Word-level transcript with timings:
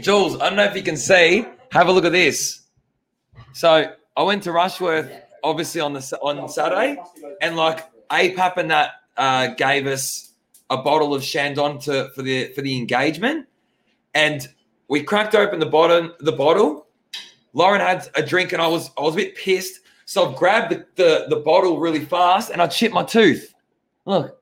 Jules, 0.00 0.40
I 0.40 0.48
don't 0.48 0.56
know 0.56 0.64
if 0.64 0.74
you 0.74 0.82
can 0.82 0.96
see. 0.96 1.46
Have 1.70 1.88
a 1.88 1.92
look 1.92 2.04
at 2.04 2.12
this. 2.12 2.62
So 3.52 3.92
I 4.16 4.22
went 4.22 4.42
to 4.44 4.52
Rushworth, 4.52 5.10
obviously 5.44 5.80
on 5.80 5.92
the 5.92 6.18
on 6.22 6.48
Saturday, 6.48 7.00
and 7.40 7.56
like 7.56 7.86
APAP 8.10 8.56
and 8.56 8.70
that 8.70 8.92
uh, 9.16 9.48
gave 9.48 9.86
us 9.86 10.32
a 10.70 10.76
bottle 10.78 11.14
of 11.14 11.22
Chandon 11.22 11.78
to 11.80 12.10
for 12.14 12.22
the 12.22 12.48
for 12.54 12.62
the 12.62 12.76
engagement, 12.76 13.46
and 14.14 14.48
we 14.88 15.02
cracked 15.02 15.34
open 15.34 15.58
the 15.60 15.66
bottom 15.66 16.12
the 16.20 16.32
bottle. 16.32 16.86
Lauren 17.52 17.80
had 17.80 18.08
a 18.14 18.22
drink, 18.22 18.52
and 18.52 18.62
I 18.62 18.66
was 18.66 18.90
I 18.96 19.02
was 19.02 19.14
a 19.14 19.18
bit 19.18 19.36
pissed, 19.36 19.80
so 20.06 20.32
I 20.32 20.38
grabbed 20.38 20.72
the, 20.72 20.86
the, 20.96 21.26
the 21.28 21.36
bottle 21.36 21.78
really 21.78 22.04
fast, 22.04 22.50
and 22.50 22.62
I 22.62 22.66
chipped 22.66 22.94
my 22.94 23.04
tooth. 23.04 23.54
Look, 24.06 24.40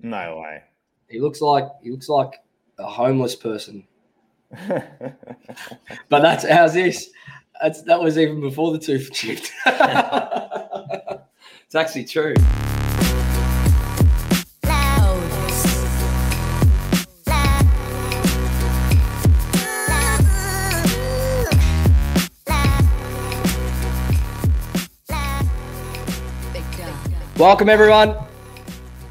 No 0.00 0.40
way. 0.40 0.62
He 1.08 1.20
looks 1.20 1.40
like 1.40 1.64
he 1.82 1.90
looks 1.90 2.08
like 2.08 2.32
a 2.78 2.86
homeless 2.86 3.34
person. 3.34 3.86
But 6.08 6.22
that's 6.22 6.48
how's 6.48 6.74
this? 6.74 7.10
That's 7.60 7.82
that 7.82 8.00
was 8.00 8.18
even 8.18 8.40
before 8.40 8.72
the 8.72 8.78
tooth 8.78 9.10
chipped. 9.12 9.52
it's 11.64 11.74
actually 11.74 12.04
true. 12.04 12.34
Welcome 27.36 27.68
everyone. 27.68 28.16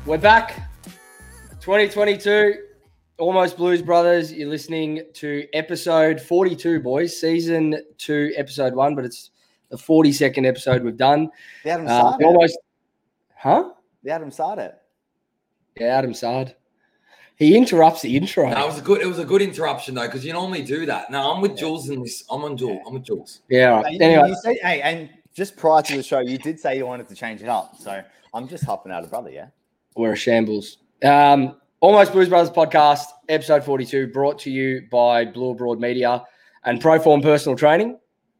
We're 0.05 0.17
back. 0.17 0.67
2022, 1.61 2.64
almost 3.17 3.57
Blues 3.57 3.81
Brothers. 3.81 4.31
You're 4.33 4.49
listening 4.49 5.03
to 5.15 5.47
episode 5.53 6.19
42, 6.21 6.79
boys. 6.81 7.19
Season 7.19 7.77
two, 7.97 8.31
episode 8.35 8.73
one, 8.73 8.95
but 8.95 9.05
it's 9.05 9.31
the 9.69 9.77
42nd 9.77 10.45
episode 10.45 10.83
we've 10.83 10.97
done. 10.97 11.29
The 11.63 11.71
Adam 11.71 11.87
Uh, 11.87 11.89
Sard. 12.01 12.23
almost, 12.23 12.57
huh? 13.35 13.69
The 14.03 14.11
Adam 14.11 14.31
Sard. 14.31 14.73
Yeah, 15.79 15.87
Adam 15.87 16.13
Sard. 16.13 16.55
He 17.37 17.57
interrupts 17.57 18.01
the 18.01 18.15
intro. 18.15 18.49
No, 18.49 18.63
it 18.63 18.67
was 18.67 18.79
a 18.79 18.81
good. 18.81 19.01
It 19.01 19.07
was 19.07 19.19
a 19.19 19.25
good 19.25 19.41
interruption 19.41 19.93
though, 19.93 20.05
because 20.05 20.23
you 20.23 20.31
normally 20.31 20.63
do 20.63 20.85
that. 20.85 21.11
No, 21.11 21.33
I'm 21.33 21.41
with 21.41 21.57
Jules 21.57 21.89
in 21.89 22.01
this. 22.01 22.23
I'm 22.31 22.45
on 22.45 22.55
Jules. 22.55 22.79
I'm 22.87 22.93
with 22.93 23.03
Jules. 23.03 23.41
yeah. 23.49 23.81
right. 23.81 23.99
Anyway, 24.01 24.29
you 24.29 24.35
say, 24.35 24.57
hey, 24.61 24.79
and 24.81 25.09
just 25.33 25.57
prior 25.57 25.81
to 25.81 25.97
the 25.97 26.03
show, 26.03 26.19
you 26.19 26.37
did 26.37 26.61
say 26.61 26.77
you 26.77 26.85
wanted 26.85 27.09
to 27.09 27.15
change 27.15 27.41
it 27.41 27.49
up. 27.49 27.75
So 27.77 28.01
I'm 28.33 28.47
just 28.47 28.63
hopping 28.63 28.93
out 28.93 29.03
of 29.03 29.09
brother, 29.09 29.31
yeah. 29.31 29.47
we're 29.97 30.13
a 30.13 30.15
shambles. 30.15 30.77
Um, 31.03 31.59
Almost 31.81 32.13
Blues 32.13 32.29
Brothers 32.29 32.49
podcast, 32.51 33.05
episode 33.29 33.63
42, 33.63 34.07
brought 34.07 34.39
to 34.39 34.49
you 34.49 34.87
by 34.91 35.25
Blue 35.25 35.51
Abroad 35.51 35.79
Media 35.79 36.23
and 36.63 36.81
Proform 36.81 37.21
Personal 37.21 37.57
Training. 37.57 37.99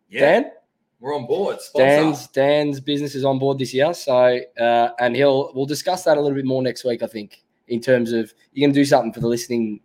Yeah, 0.10 0.20
Dan? 0.22 0.52
we're 1.00 1.16
on 1.16 1.28
board. 1.28 1.62
Sponsor. 1.62 1.86
Dan's 1.86 2.28
Dan's 2.28 2.80
business 2.80 3.14
is 3.14 3.26
on 3.26 3.38
board 3.38 3.60
this 3.60 3.74
year, 3.74 3.94
so 3.94 4.40
uh, 4.60 4.90
and 5.00 5.16
he'll 5.16 5.52
we'll 5.54 5.66
discuss 5.66 6.04
that 6.06 6.18
a 6.18 6.22
little 6.22 6.36
bit 6.36 6.46
more 6.46 6.62
next 6.64 6.84
week. 6.84 7.04
I 7.04 7.08
think 7.08 7.44
in 7.68 7.82
terms 7.82 8.12
of 8.12 8.34
you're 8.54 8.66
going 8.66 8.74
to 8.74 8.80
do 8.80 8.86
something 8.86 9.14
for 9.14 9.20
the 9.20 9.28
listening. 9.28 9.82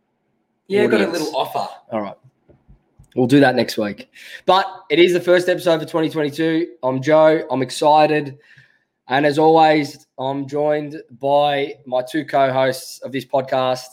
yeah, 0.69 0.87
got 0.87 1.01
a 1.01 1.09
little 1.09 1.35
offer. 1.37 1.69
All 1.91 2.01
right, 2.01 2.17
we'll 3.17 3.27
do 3.27 3.41
that 3.41 3.57
next 3.57 3.77
week. 3.77 4.11
But 4.47 4.67
it 4.91 4.99
is 4.99 5.13
the 5.13 5.21
first 5.21 5.49
episode 5.49 5.81
for 5.81 5.87
2022. 5.87 6.77
I'm 6.83 7.03
Joe. 7.03 7.47
I'm 7.51 7.63
excited, 7.63 8.39
and 9.11 9.27
as 9.27 9.39
always, 9.39 10.07
I'm 10.19 10.47
joined 10.49 10.97
by 11.21 11.75
my 11.87 12.03
two 12.03 12.25
co-hosts 12.25 13.01
of 13.03 13.13
this 13.13 13.25
podcast. 13.27 13.87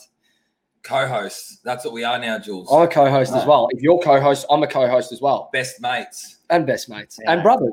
Co-hosts. 0.82 1.58
That's 1.64 1.84
what 1.84 1.92
we 1.92 2.04
are 2.04 2.18
now, 2.18 2.38
Jules. 2.38 2.68
I'm 2.72 2.82
a 2.82 2.88
co-host 2.88 3.32
as 3.34 3.42
Ah. 3.42 3.46
well. 3.46 3.68
If 3.72 3.82
you're 3.82 3.98
co-host, 3.98 4.46
I'm 4.50 4.62
a 4.62 4.66
co-host 4.66 5.12
as 5.12 5.20
well, 5.20 5.50
Best 5.52 5.80
mates 5.82 6.38
and 6.50 6.66
best 6.66 6.88
mates 6.88 7.18
Yeah. 7.22 7.32
and 7.32 7.42
brothers. 7.42 7.72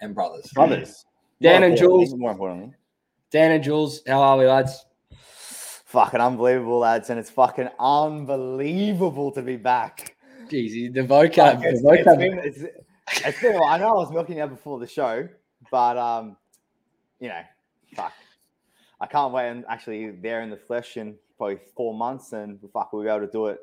and 0.00 0.14
brothers. 0.14 0.50
Brothers. 0.52 1.04
Dan 1.40 1.60
More 1.60 1.68
and 1.70 1.78
Jules. 1.78 2.14
More 2.14 2.30
importantly. 2.32 2.74
Dan 3.30 3.50
and 3.52 3.62
Jules, 3.62 4.02
how 4.06 4.20
are 4.22 4.36
we, 4.38 4.46
lads? 4.46 4.84
Fucking 5.86 6.20
unbelievable, 6.20 6.78
lads. 6.78 7.10
And 7.10 7.18
it's 7.20 7.30
fucking 7.30 7.68
unbelievable 7.78 9.30
to 9.32 9.42
be 9.42 9.56
back. 9.56 10.16
Jeez, 10.48 10.92
the 10.92 11.00
vocab, 11.02 11.56
Fuck, 11.56 11.64
it's, 11.64 11.82
the 11.82 11.88
it's 11.90 12.06
vocab. 12.08 12.18
been, 12.18 12.38
it's, 12.38 12.58
it's 13.26 13.40
been. 13.40 13.56
I 13.62 13.78
know 13.78 13.88
I 13.88 13.94
was 13.94 14.10
milking 14.12 14.40
out 14.40 14.50
before 14.50 14.78
the 14.78 14.86
show, 14.86 15.28
but 15.70 15.96
um, 15.96 16.36
you 17.20 17.28
know, 17.28 17.40
fuck. 17.94 18.12
I 19.00 19.06
can't 19.06 19.32
wait 19.32 19.48
and 19.48 19.64
actually 19.68 20.10
there 20.10 20.40
in 20.42 20.50
the 20.50 20.56
flesh 20.56 20.96
in 20.96 21.16
probably 21.36 21.58
four 21.76 21.94
months, 21.94 22.32
and 22.32 22.58
fuck, 22.72 22.92
we'll 22.92 23.02
be 23.02 23.08
able 23.08 23.26
to 23.26 23.30
do 23.32 23.46
it, 23.48 23.58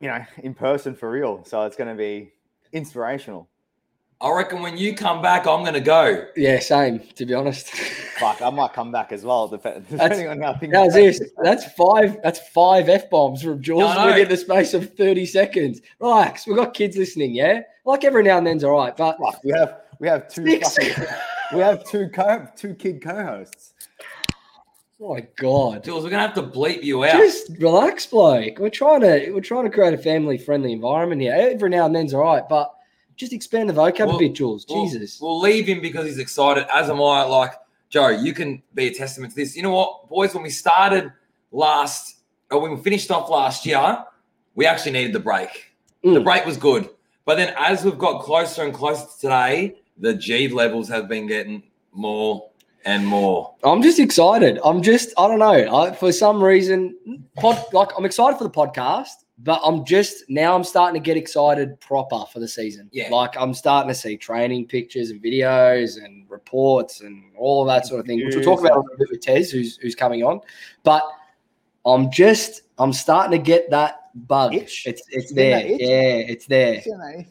you 0.00 0.08
know, 0.08 0.24
in 0.42 0.54
person 0.54 0.94
for 0.94 1.10
real. 1.10 1.42
So 1.44 1.62
it's 1.62 1.76
going 1.76 1.88
to 1.88 1.94
be 1.96 2.32
inspirational. 2.72 3.48
I 4.20 4.30
reckon 4.30 4.62
when 4.62 4.76
you 4.78 4.94
come 4.94 5.20
back, 5.20 5.46
I'm 5.46 5.64
gonna 5.64 5.80
go. 5.80 6.24
Yeah, 6.36 6.58
same. 6.60 7.00
To 7.16 7.26
be 7.26 7.34
honest, 7.34 7.68
Fuck, 7.68 8.40
I 8.40 8.48
might 8.48 8.72
come 8.72 8.90
back 8.92 9.12
as 9.12 9.22
well, 9.24 9.48
dep- 9.48 9.86
depending 9.90 10.28
on 10.28 10.40
how 10.40 10.54
things. 10.54 10.72
how's 10.74 10.94
this? 10.94 11.20
That's 11.42 11.70
five. 11.72 12.16
That's 12.22 12.38
five 12.50 12.88
f 12.88 13.10
bombs 13.10 13.42
from 13.42 13.60
Jules 13.60 13.82
I 13.84 13.96
know. 13.96 14.06
within 14.12 14.28
the 14.28 14.36
space 14.36 14.72
of 14.72 14.94
thirty 14.94 15.26
seconds. 15.26 15.82
Relax. 15.98 16.46
We've 16.46 16.56
got 16.56 16.72
kids 16.72 16.96
listening. 16.96 17.34
Yeah, 17.34 17.62
like 17.84 18.04
every 18.04 18.22
now 18.22 18.38
and 18.38 18.46
then's 18.46 18.64
all 18.64 18.70
right, 18.78 18.96
but 18.96 19.18
Fuck, 19.18 19.42
we 19.44 19.50
have 19.50 19.80
we 19.98 20.08
have 20.08 20.28
two 20.28 20.46
Six. 20.48 20.76
fucking, 20.76 21.04
we 21.54 21.60
have 21.62 21.84
two 21.84 22.08
co 22.08 22.46
two 22.56 22.74
kid 22.74 23.02
co-hosts. 23.02 23.72
oh 25.00 25.14
my 25.14 25.20
god, 25.36 25.84
Jules, 25.84 26.04
we're 26.04 26.10
gonna 26.10 26.22
have 26.26 26.34
to 26.34 26.42
bleep 26.42 26.82
you 26.82 27.04
out. 27.04 27.12
just 27.16 27.50
relax, 27.58 28.06
bloke. 28.06 28.58
We're 28.58 28.70
trying 28.70 29.00
to 29.02 29.30
we're 29.30 29.40
trying 29.40 29.64
to 29.64 29.70
create 29.70 29.94
a 29.94 29.98
family 29.98 30.38
friendly 30.38 30.72
environment 30.72 31.20
here. 31.20 31.34
Every 31.36 31.70
now 31.70 31.86
and 31.86 31.94
then's 31.94 32.14
all 32.14 32.22
right, 32.22 32.42
but 32.48 32.72
just 33.16 33.32
expand 33.32 33.68
the 33.68 33.74
vocab 33.74 34.06
Well- 34.06 34.16
a 34.16 34.18
bit, 34.18 34.34
Jules. 34.34 34.66
We'll- 34.68 34.84
Jesus. 34.84 35.20
We'll 35.20 35.40
leave 35.40 35.66
him 35.66 35.80
because 35.80 36.06
he's 36.06 36.18
excited, 36.18 36.66
as 36.74 36.90
am 36.90 37.00
I. 37.00 37.22
Like, 37.22 37.52
Joe, 37.88 38.08
you 38.08 38.32
can 38.32 38.60
be 38.74 38.88
a 38.88 38.94
testament 38.94 39.32
to 39.32 39.36
this. 39.36 39.54
You 39.56 39.62
know 39.62 39.70
what, 39.72 40.08
boys, 40.08 40.34
when 40.34 40.42
we 40.42 40.50
started 40.50 41.12
last, 41.52 42.16
or 42.50 42.58
when 42.60 42.72
we 42.76 42.82
finished 42.82 43.10
off 43.12 43.30
last 43.30 43.64
year, 43.66 44.04
we 44.56 44.66
actually 44.66 44.92
needed 44.92 45.12
the 45.12 45.20
break. 45.20 45.70
The 46.02 46.08
Mm. 46.20 46.24
break 46.24 46.44
was 46.44 46.56
good. 46.56 46.88
But 47.24 47.36
then 47.36 47.54
as 47.56 47.84
we've 47.84 47.96
got 47.96 48.22
closer 48.22 48.64
and 48.64 48.74
closer 48.74 49.06
to 49.06 49.20
today, 49.20 49.76
the 49.98 50.14
G 50.14 50.48
levels 50.48 50.88
have 50.88 51.08
been 51.08 51.26
getting 51.26 51.62
more 51.92 52.50
and 52.84 53.06
more. 53.06 53.54
I'm 53.62 53.82
just 53.82 53.98
excited. 53.98 54.58
I'm 54.64 54.82
just, 54.82 55.12
I 55.16 55.28
don't 55.28 55.38
know. 55.38 55.76
I, 55.76 55.92
for 55.92 56.12
some 56.12 56.42
reason, 56.42 57.24
pod, 57.36 57.62
like 57.72 57.88
I'm 57.96 58.04
excited 58.04 58.36
for 58.36 58.44
the 58.44 58.50
podcast, 58.50 59.24
but 59.38 59.60
I'm 59.64 59.84
just 59.84 60.24
now 60.28 60.54
I'm 60.54 60.64
starting 60.64 61.00
to 61.00 61.04
get 61.04 61.16
excited 61.16 61.80
proper 61.80 62.24
for 62.32 62.40
the 62.40 62.48
season. 62.48 62.88
Yeah. 62.92 63.08
Like 63.10 63.36
I'm 63.36 63.54
starting 63.54 63.88
to 63.88 63.94
see 63.94 64.16
training 64.16 64.66
pictures 64.66 65.10
and 65.10 65.22
videos 65.22 66.02
and 66.02 66.28
reports 66.30 67.00
and 67.00 67.24
all 67.36 67.62
of 67.62 67.68
that 67.68 67.86
sort 67.86 68.00
of 68.00 68.06
thing, 68.06 68.24
which 68.24 68.34
we'll 68.34 68.44
talk 68.44 68.60
about 68.60 68.72
a 68.72 68.80
little 68.80 68.96
bit 68.98 69.08
with 69.10 69.20
Tez, 69.20 69.50
who's 69.50 69.76
who's 69.78 69.94
coming 69.94 70.22
on. 70.22 70.40
But 70.82 71.02
I'm 71.86 72.10
just, 72.10 72.62
I'm 72.78 72.92
starting 72.92 73.32
to 73.32 73.44
get 73.44 73.70
that 73.70 74.10
bug. 74.14 74.54
Itch? 74.54 74.86
It's 74.86 75.02
it's 75.08 75.32
there. 75.32 75.66
itch? 75.66 75.80
Yeah, 75.80 76.32
it's 76.32 76.46
there. 76.46 76.82
You 76.84 76.98
know, 76.98 77.24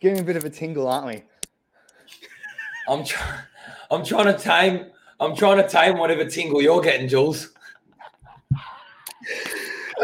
Giving 0.00 0.20
a 0.20 0.24
bit 0.24 0.36
of 0.36 0.44
a 0.44 0.50
tingle, 0.50 0.88
aren't 0.88 1.06
we? 1.06 1.22
I'm 2.88 3.04
trying 3.04 3.40
I'm 3.90 4.04
trying 4.04 4.26
to 4.26 4.38
tame 4.38 4.86
I'm 5.20 5.36
trying 5.36 5.56
to 5.58 5.68
tame 5.68 5.98
whatever 5.98 6.24
tingle 6.24 6.60
you're 6.60 6.80
getting, 6.80 7.08
Jules. 7.08 7.50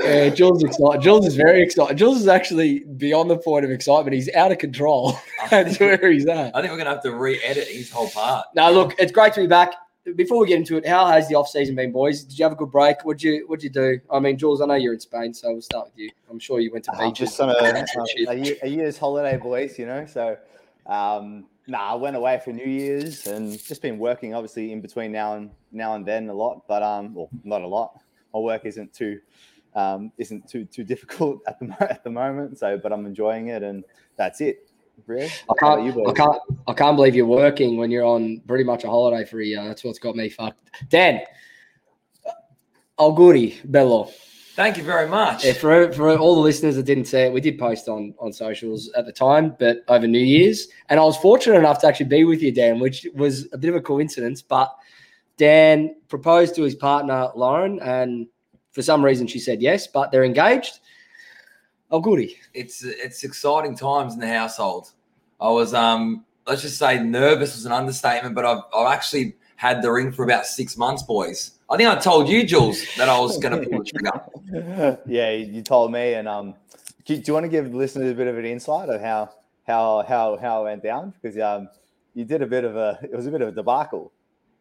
Yeah, 0.03 0.29
Jules 0.31 0.63
is 0.63 0.71
excited. 0.71 1.03
Jules 1.03 1.27
is 1.27 1.35
very 1.37 1.63
excited. 1.63 1.99
Jules 1.99 2.21
is 2.21 2.29
actually 2.29 2.81
beyond 2.97 3.29
the 3.29 3.37
point 3.37 3.65
of 3.65 3.71
excitement. 3.71 4.15
He's 4.15 4.33
out 4.35 4.53
of 4.53 4.59
control. 4.59 5.19
That's 5.51 5.79
where 5.81 6.11
he's 6.11 6.27
at. 6.27 6.55
I 6.55 6.61
think 6.61 6.73
we're 6.73 6.79
gonna 6.79 6.91
have 6.91 7.03
to 7.03 7.15
re-edit 7.15 7.67
his 7.69 7.91
whole 7.91 8.09
part. 8.09 8.47
Now, 8.55 8.71
look, 8.71 8.95
it's 8.99 9.13
great 9.13 9.35
to 9.35 9.41
be 9.41 9.47
back. 9.47 9.75
Before 10.17 10.39
we 10.41 10.47
get 10.47 10.57
into 10.57 10.77
it, 10.79 10.87
how 10.87 11.07
has 11.07 11.29
the 11.29 11.35
off 11.35 11.49
season 11.49 11.75
been, 11.75 11.93
boys? 11.93 12.25
Did 12.25 12.39
you 12.39 12.45
have 12.45 12.53
a 12.53 12.57
good 12.57 12.71
break? 12.71 13.05
What'd 13.05 13.23
you 13.23 13.45
What'd 13.47 13.63
you 13.63 13.71
do? 13.71 14.01
I 14.11 14.19
mean, 14.21 14.39
Jules, 14.39 14.63
I 14.63 14.67
know 14.67 14.75
you're 14.75 14.95
in 14.95 15.01
Spain, 15.01 15.35
so 15.35 15.53
we'll 15.53 15.61
start 15.63 15.87
with 15.89 15.99
you. 15.99 16.11
I'm 16.31 16.39
sure 16.39 16.61
you 16.61 16.73
went 16.73 16.85
to 16.87 16.93
I'm 16.93 17.11
beaches. 17.11 17.31
just 17.31 17.41
on 17.41 17.51
a, 17.51 17.55
and 17.63 17.87
shit. 17.89 18.29
a, 18.29 18.35
year, 18.35 18.57
a 18.63 18.69
year's 18.69 18.97
holiday, 18.97 19.37
boys. 19.37 19.78
You 19.78 19.87
know, 19.87 20.07
so 20.07 20.39
um, 20.87 21.45
nah, 21.71 21.93
I 21.93 21.95
went 21.95 22.17
away 22.17 22.41
for 22.45 22.53
New 22.53 22.65
Year's 22.65 23.27
and 23.27 23.53
just 23.65 23.81
been 23.81 23.99
working, 23.99 24.34
obviously, 24.34 24.72
in 24.72 24.81
between 24.81 25.13
now 25.13 25.37
and 25.37 25.51
now 25.72 25.95
and 25.95 26.05
then 26.05 26.28
a 26.28 26.34
lot, 26.34 26.67
but 26.67 26.83
um, 26.83 27.15
well, 27.15 27.31
not 27.45 27.63
a 27.63 27.67
lot. 27.67 28.01
My 28.34 28.41
work 28.41 28.63
isn't 28.65 28.93
too 28.93 29.21
um, 29.75 30.13
isn't 30.19 30.49
too 30.49 30.65
too 30.65 30.83
difficult 30.84 31.41
at 31.47 31.59
the 31.61 31.75
at 31.91 32.03
the 32.03 32.11
moment. 32.11 32.59
So, 32.59 32.77
but 32.77 32.93
I'm 32.93 33.07
enjoying 33.07 33.49
it, 33.49 33.63
and 33.63 33.84
that's 34.17 34.41
it. 34.41 34.69
Really, 35.07 35.31
I 35.49 35.55
can't, 35.59 35.83
you 35.84 36.07
I 36.07 36.13
can't, 36.13 36.39
I 36.69 36.75
can't 36.75 36.97
believe 36.97 37.15
you're 37.15 37.25
working 37.25 37.78
when 37.78 37.91
you're 37.91 38.05
on 38.05 38.43
pretty 38.47 38.65
much 38.65 38.84
a 38.84 38.89
holiday 38.89 39.25
for 39.25 39.41
a 39.41 39.45
year. 39.45 39.65
That's 39.65 39.83
what's 39.83 39.99
got 39.99 40.15
me 40.15 40.28
fucked. 40.28 40.61
Dan, 40.91 41.23
Auguri, 42.99 43.59
bello. 43.71 44.11
Thank 44.55 44.77
you 44.77 44.83
very 44.83 45.09
much. 45.09 45.45
Yeah, 45.45 45.53
for, 45.53 45.93
for 45.93 46.19
all 46.19 46.35
the 46.35 46.41
listeners 46.41 46.77
that 46.77 46.83
didn't 46.83 47.05
see 47.05 47.19
it, 47.21 47.33
we 47.33 47.41
did 47.41 47.59
post 47.59 47.89
on 47.89 48.15
on 48.19 48.33
socials 48.33 48.91
at 48.97 49.07
the 49.07 49.13
time, 49.13 49.55
but 49.59 49.85
over 49.89 50.07
New 50.07 50.19
Year's, 50.19 50.69
and 50.89 50.99
I 50.99 51.05
was 51.05 51.17
fortunate 51.17 51.57
enough 51.57 51.81
to 51.81 51.87
actually 51.87 52.07
be 52.07 52.25
with 52.25 52.43
you, 52.43 52.53
Dan, 52.53 52.81
which 52.81 53.07
was 53.15 53.49
a 53.53 53.59
bit 53.59 53.71
of 53.71 53.77
a 53.77 53.81
coincidence. 53.81 54.43
But 54.43 54.75
Dan 55.37 55.95
proposed 56.09 56.55
to 56.57 56.63
his 56.63 56.75
partner 56.75 57.31
Lauren, 57.35 57.81
and 57.81 58.27
for 58.73 58.83
some 58.83 59.05
reason 59.05 59.27
she 59.27 59.39
said 59.39 59.63
yes, 59.63 59.87
but 59.87 60.11
they're 60.11 60.25
engaged. 60.25 60.81
Oh, 61.93 62.01
goody. 62.01 62.37
it's 62.53 62.85
it's 62.85 63.25
exciting 63.25 63.77
times 63.77 64.15
in 64.15 64.21
the 64.21 64.29
household. 64.29 64.93
I 65.41 65.49
was 65.49 65.75
um 65.75 66.25
let's 66.47 66.63
just 66.63 66.79
say 66.79 67.03
nervous 67.03 67.55
was 67.55 67.67
an 67.67 67.73
understatement, 67.73 68.35
but 68.35 68.45
I've 68.45 68.63
I've 68.75 68.93
actually 68.93 69.37
had 69.57 69.83
the 69.83 69.93
ring 69.93 70.11
for 70.11 70.25
about 70.25 70.47
six 70.47 70.77
months, 70.77 71.03
boys. 71.03 71.53
I 71.71 71.77
think 71.77 71.89
I 71.89 71.95
told 71.97 72.28
you, 72.28 72.45
Jules, 72.45 72.84
that 72.97 73.09
I 73.09 73.19
was 73.21 73.39
going 73.39 73.61
to 73.61 73.69
pull 73.69 73.78
the 73.78 73.84
trigger. 73.84 74.99
yeah, 75.07 75.31
you 75.31 75.63
told 75.63 75.93
me. 75.93 76.15
And 76.15 76.27
um, 76.27 76.55
do, 77.05 77.17
do 77.17 77.22
you 77.25 77.33
want 77.33 77.45
to 77.45 77.49
give 77.49 77.72
listeners 77.72 78.11
a 78.11 78.15
bit 78.15 78.27
of 78.27 78.37
an 78.37 78.45
insight 78.45 78.89
of 78.89 79.01
how 79.01 79.31
how 79.67 80.05
how 80.09 80.37
how 80.37 80.63
it 80.63 80.65
went 80.65 80.83
down? 80.83 81.15
Because 81.22 81.39
um, 81.39 81.69
you 82.15 82.25
did 82.25 82.43
a 82.43 82.47
bit 82.47 82.65
of 82.65 82.77
a 82.77 82.99
it 83.03 83.15
was 83.15 83.27
a 83.27 83.31
bit 83.31 83.41
of 83.41 83.49
a 83.49 83.53
debacle. 83.53 84.11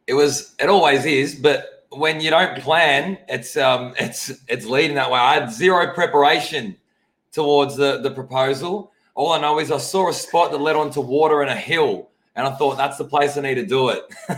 It 0.06 0.14
was 0.14 0.56
it 0.60 0.70
always 0.70 1.06
is, 1.06 1.34
but 1.34 1.88
when 1.90 2.22
you 2.22 2.30
don't 2.30 2.60
plan, 2.60 3.18
it's 3.28 3.58
um 3.58 3.96
it's 4.00 4.32
it's 4.48 4.68
leading 4.68 4.96
that 4.96 5.10
way. 5.10 5.20
I 5.20 5.34
had 5.34 5.52
zero 5.52 5.92
preparation 5.94 6.78
towards 7.32 7.76
the 7.76 8.02
the 8.02 8.12
proposal. 8.12 8.92
All 9.16 9.32
I 9.32 9.42
know 9.42 9.60
is 9.60 9.72
I 9.72 9.80
saw 9.80 10.10
a 10.10 10.14
spot 10.14 10.52
that 10.52 10.60
led 10.60 10.76
onto 10.76 11.02
water 11.02 11.42
and 11.42 11.50
a 11.50 11.56
hill, 11.56 12.10
and 12.36 12.48
I 12.48 12.52
thought 12.52 12.78
that's 12.78 12.98
the 12.98 13.06
place 13.06 13.36
I 13.36 13.42
need 13.42 13.56
to 13.56 13.66
do 13.66 13.90
it. 13.90 14.04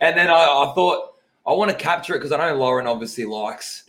and 0.00 0.16
then 0.16 0.28
I, 0.28 0.44
I 0.44 0.72
thought 0.74 1.13
I 1.46 1.52
want 1.52 1.70
to 1.70 1.76
capture 1.76 2.14
it 2.14 2.18
because 2.18 2.32
I 2.32 2.38
know 2.38 2.56
Lauren 2.56 2.86
obviously 2.86 3.24
likes 3.24 3.84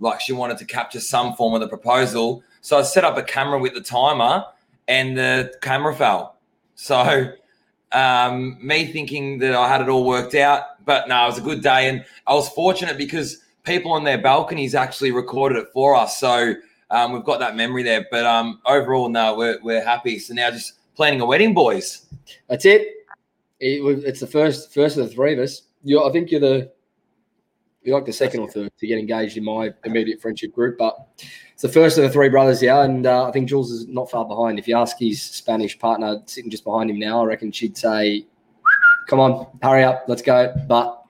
like 0.00 0.20
she 0.20 0.32
wanted 0.32 0.58
to 0.58 0.64
capture 0.64 1.00
some 1.00 1.34
form 1.34 1.54
of 1.54 1.60
the 1.60 1.68
proposal. 1.68 2.42
So 2.60 2.78
I 2.78 2.82
set 2.82 3.04
up 3.04 3.16
a 3.16 3.22
camera 3.22 3.58
with 3.58 3.74
the 3.74 3.80
timer, 3.80 4.44
and 4.86 5.16
the 5.16 5.54
camera 5.60 5.94
fell. 5.94 6.38
So 6.74 7.32
um, 7.92 8.58
me 8.64 8.86
thinking 8.86 9.38
that 9.38 9.54
I 9.54 9.68
had 9.68 9.80
it 9.80 9.88
all 9.88 10.06
worked 10.06 10.34
out, 10.34 10.84
but 10.84 11.08
no, 11.08 11.24
it 11.24 11.26
was 11.26 11.38
a 11.38 11.42
good 11.42 11.62
day, 11.62 11.88
and 11.88 12.04
I 12.26 12.34
was 12.34 12.48
fortunate 12.50 12.96
because 12.96 13.42
people 13.64 13.92
on 13.92 14.04
their 14.04 14.18
balconies 14.18 14.74
actually 14.74 15.10
recorded 15.10 15.58
it 15.58 15.68
for 15.72 15.94
us. 15.94 16.18
So 16.18 16.54
um, 16.90 17.12
we've 17.12 17.24
got 17.24 17.38
that 17.40 17.56
memory 17.56 17.82
there. 17.82 18.06
But 18.10 18.24
um, 18.24 18.60
overall, 18.64 19.08
no, 19.08 19.34
we're 19.36 19.58
we're 19.62 19.84
happy. 19.84 20.18
So 20.18 20.34
now 20.34 20.50
just 20.50 20.74
planning 20.94 21.20
a 21.20 21.26
wedding, 21.26 21.54
boys. 21.54 22.06
That's 22.48 22.64
it. 22.64 22.88
It 23.60 23.80
It's 24.04 24.20
the 24.20 24.26
first 24.26 24.72
first 24.72 24.96
of 24.96 25.08
the 25.08 25.14
three 25.14 25.34
of 25.34 25.38
us. 25.40 25.62
You, 25.84 26.02
I 26.04 26.10
think 26.10 26.30
you're 26.30 26.40
the 26.40 26.72
you're 27.88 27.96
like 27.96 28.06
the 28.06 28.12
second 28.12 28.40
or 28.40 28.50
third 28.50 28.70
to 28.78 28.86
get 28.86 28.98
engaged 28.98 29.36
in 29.38 29.44
my 29.44 29.72
immediate 29.84 30.20
friendship 30.20 30.52
group, 30.52 30.76
but 30.76 31.08
it's 31.52 31.62
the 31.62 31.68
first 31.68 31.96
of 31.96 32.04
the 32.04 32.10
three 32.10 32.28
brothers 32.28 32.60
here, 32.60 32.74
and 32.74 33.06
uh, 33.06 33.26
I 33.26 33.32
think 33.32 33.48
Jules 33.48 33.72
is 33.72 33.88
not 33.88 34.10
far 34.10 34.26
behind. 34.26 34.58
If 34.58 34.68
you 34.68 34.76
ask 34.76 34.98
his 34.98 35.22
Spanish 35.22 35.78
partner 35.78 36.20
sitting 36.26 36.50
just 36.50 36.64
behind 36.64 36.90
him 36.90 36.98
now, 36.98 37.22
I 37.22 37.24
reckon 37.24 37.50
she'd 37.50 37.76
say, 37.76 38.26
"Come 39.08 39.20
on, 39.20 39.46
hurry 39.62 39.84
up, 39.84 40.04
let's 40.06 40.20
go." 40.20 40.54
But 40.68 41.02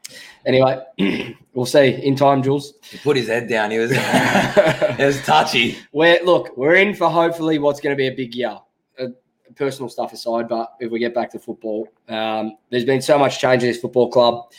anyway, 0.47 0.81
we'll 1.53 1.67
see 1.67 2.01
in 2.03 2.15
time, 2.15 2.45
Jules. 2.45 2.75
He 2.83 2.99
put 2.99 3.17
his 3.17 3.27
head 3.27 3.49
down. 3.49 3.73
He 3.73 3.79
was 3.79 3.91
it 3.95 5.05
was 5.05 5.21
touchy. 5.23 5.77
We're 5.93 6.25
look, 6.25 6.57
we're 6.57 6.77
in 6.77 6.95
for 6.95 7.11
hopefully 7.11 7.59
what's 7.59 7.81
going 7.81 7.95
to 7.95 7.99
be 7.99 8.07
a 8.07 8.15
big 8.15 8.35
year. 8.37 8.57
Uh, 8.99 9.09
personal 9.57 9.89
stuff 9.89 10.13
aside, 10.13 10.49
but 10.49 10.75
if 10.79 10.93
we 10.93 11.01
get 11.01 11.13
back 11.13 11.31
to 11.33 11.41
football, 11.41 11.89
um, 12.09 12.57
there's 12.71 12.85
been 12.85 13.03
so 13.03 13.19
much 13.19 13.41
change 13.41 13.65
in 13.65 13.69
this 13.69 13.81
football 13.81 14.09
club. 14.11 14.53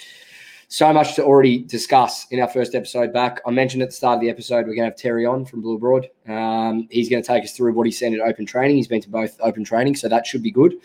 So 0.72 0.94
much 0.94 1.16
to 1.16 1.24
already 1.24 1.64
discuss 1.64 2.28
in 2.30 2.40
our 2.40 2.48
first 2.48 2.76
episode 2.76 3.12
back. 3.12 3.42
I 3.44 3.50
mentioned 3.50 3.82
at 3.82 3.90
the 3.90 3.96
start 3.96 4.18
of 4.18 4.22
the 4.22 4.30
episode 4.30 4.68
we're 4.68 4.76
going 4.76 4.88
to 4.88 4.92
have 4.92 4.96
Terry 4.96 5.26
on 5.26 5.44
from 5.44 5.62
Blue 5.62 5.74
Abroad. 5.74 6.08
Um, 6.28 6.88
he's 6.92 7.10
going 7.10 7.24
to 7.24 7.28
take 7.28 7.44
us 7.44 7.54
through 7.54 7.74
what 7.74 7.88
he's 7.88 7.98
seen 7.98 8.14
at 8.14 8.20
open 8.20 8.46
training. 8.46 8.78
He's 8.78 8.88
been 8.88 9.02
to 9.02 9.10
both 9.10 9.36
open 9.40 9.64
training, 9.64 9.96
so 9.96 10.08
that 10.08 10.28
should 10.28 10.44
be 10.44 10.52
good 10.52 10.76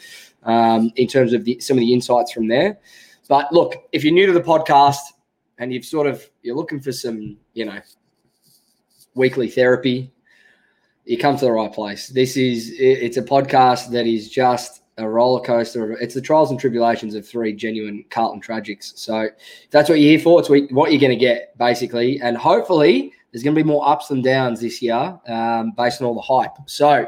um, 0.44 0.90
in 0.96 1.06
terms 1.06 1.34
of 1.34 1.44
the, 1.44 1.60
some 1.60 1.76
of 1.76 1.82
the 1.82 1.92
insights 1.92 2.32
from 2.32 2.48
there. 2.48 2.78
But 3.28 3.52
look, 3.52 3.75
if 3.92 4.04
you're 4.04 4.14
new 4.14 4.25
to 4.26 4.32
the 4.32 4.40
podcast 4.40 5.00
and 5.58 5.70
you've 5.70 5.84
sort 5.84 6.06
of 6.06 6.31
you're 6.40 6.56
looking 6.56 6.81
for 6.81 6.90
some, 6.90 7.36
you 7.52 7.66
know, 7.66 7.78
weekly 9.14 9.50
therapy, 9.50 10.10
you 11.04 11.19
come 11.19 11.36
to 11.36 11.44
the 11.44 11.52
right 11.52 11.70
place. 11.70 12.08
This 12.08 12.38
is 12.38 12.72
it's 12.78 13.19
a 13.19 13.22
podcast 13.22 13.90
that 13.90 14.06
is 14.06 14.31
just 14.31 14.81
a 14.99 15.08
roller 15.08 15.41
coaster. 15.41 15.93
It's 15.93 16.14
the 16.14 16.20
trials 16.20 16.50
and 16.50 16.61
tribulations 16.61 17.14
of 17.14 17.26
three 17.26 17.52
genuine 17.52 18.05
Carlton 18.11 18.41
tragics. 18.41 18.96
So 18.96 19.20
if 19.20 19.70
that's 19.70 19.88
what 19.88 19.99
you're 19.99 20.11
here 20.11 20.20
for, 20.20 20.41
it's 20.41 20.49
what 20.49 20.93
you're 20.93 21.00
going 21.00 21.11
to 21.11 21.17
get 21.17 21.56
basically, 21.58 22.20
and 22.20 22.37
hopefully 22.37 23.12
there's 23.32 23.43
going 23.43 23.56
to 23.56 23.61
be 23.61 23.67
more 23.67 23.88
ups 23.88 24.11
and 24.11 24.23
downs 24.23 24.61
this 24.61 24.81
year 24.81 25.19
um, 25.26 25.73
based 25.76 26.00
on 26.00 26.06
all 26.06 26.14
the 26.14 26.20
hype. 26.20 26.52
So 26.67 27.06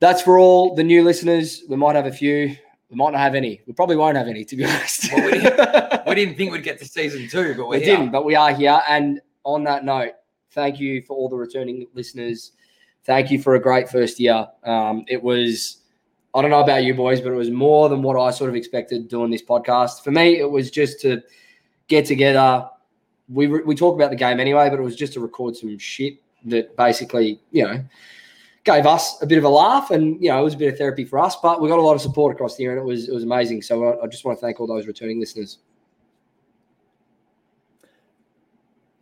that's 0.00 0.22
for 0.22 0.38
all 0.38 0.74
the 0.74 0.84
new 0.84 1.04
listeners. 1.04 1.62
We 1.68 1.76
might 1.76 1.96
have 1.96 2.06
a 2.06 2.12
few. 2.12 2.56
We 2.88 2.96
might 2.96 3.10
not 3.10 3.20
have 3.20 3.34
any. 3.34 3.60
We 3.66 3.72
probably 3.72 3.96
won't 3.96 4.16
have 4.16 4.28
any, 4.28 4.44
to 4.44 4.56
be 4.56 4.64
honest. 4.64 5.12
Well, 5.12 5.24
we 5.24 5.40
We 6.06 6.14
didn't 6.14 6.36
think 6.36 6.52
we'd 6.52 6.62
get 6.62 6.78
to 6.78 6.84
season 6.84 7.28
two, 7.28 7.54
but 7.56 7.66
we 7.66 7.78
here. 7.78 7.96
didn't, 7.96 8.12
but 8.12 8.24
we 8.24 8.36
are 8.36 8.54
here. 8.54 8.80
And 8.88 9.20
on 9.44 9.64
that 9.64 9.84
note, 9.84 10.12
thank 10.52 10.78
you 10.78 11.02
for 11.02 11.16
all 11.16 11.28
the 11.28 11.36
returning 11.36 11.86
listeners. 11.94 12.52
Thank 13.04 13.30
you 13.30 13.42
for 13.42 13.56
a 13.56 13.60
great 13.60 13.88
first 13.88 14.18
year. 14.20 14.46
Um, 14.64 15.04
it 15.08 15.22
was, 15.22 15.78
I 16.36 16.42
don't 16.42 16.50
know 16.50 16.60
about 16.60 16.84
you 16.84 16.92
boys, 16.92 17.20
but 17.22 17.32
it 17.32 17.36
was 17.36 17.50
more 17.50 17.88
than 17.88 18.02
what 18.02 18.20
I 18.20 18.30
sort 18.30 18.50
of 18.50 18.56
expected 18.56 19.08
doing 19.08 19.30
this 19.30 19.42
podcast. 19.42 20.04
For 20.04 20.10
me, 20.10 20.38
it 20.38 20.50
was 20.50 20.70
just 20.70 21.00
to 21.00 21.22
get 21.88 22.04
together. 22.04 22.68
We 23.28 23.46
re- 23.46 23.62
we 23.64 23.74
talk 23.74 23.94
about 23.94 24.10
the 24.10 24.16
game 24.16 24.38
anyway, 24.38 24.68
but 24.68 24.78
it 24.78 24.82
was 24.82 24.96
just 24.96 25.14
to 25.14 25.20
record 25.20 25.56
some 25.56 25.78
shit 25.78 26.18
that 26.44 26.76
basically, 26.76 27.40
you 27.52 27.64
know, 27.64 27.82
gave 28.64 28.84
us 28.84 29.20
a 29.22 29.26
bit 29.26 29.38
of 29.38 29.44
a 29.44 29.48
laugh, 29.48 29.90
and 29.90 30.22
you 30.22 30.28
know, 30.28 30.38
it 30.38 30.44
was 30.44 30.52
a 30.52 30.58
bit 30.58 30.70
of 30.70 30.78
therapy 30.78 31.06
for 31.06 31.18
us. 31.18 31.36
But 31.36 31.62
we 31.62 31.70
got 31.70 31.78
a 31.78 31.82
lot 31.82 31.94
of 31.94 32.02
support 32.02 32.34
across 32.34 32.56
the 32.56 32.64
year, 32.64 32.72
and 32.72 32.80
it 32.80 32.84
was 32.84 33.08
it 33.08 33.14
was 33.14 33.24
amazing. 33.24 33.62
So 33.62 33.84
I, 33.84 34.04
I 34.04 34.06
just 34.06 34.26
want 34.26 34.38
to 34.38 34.40
thank 34.44 34.60
all 34.60 34.66
those 34.66 34.86
returning 34.86 35.18
listeners. 35.18 35.58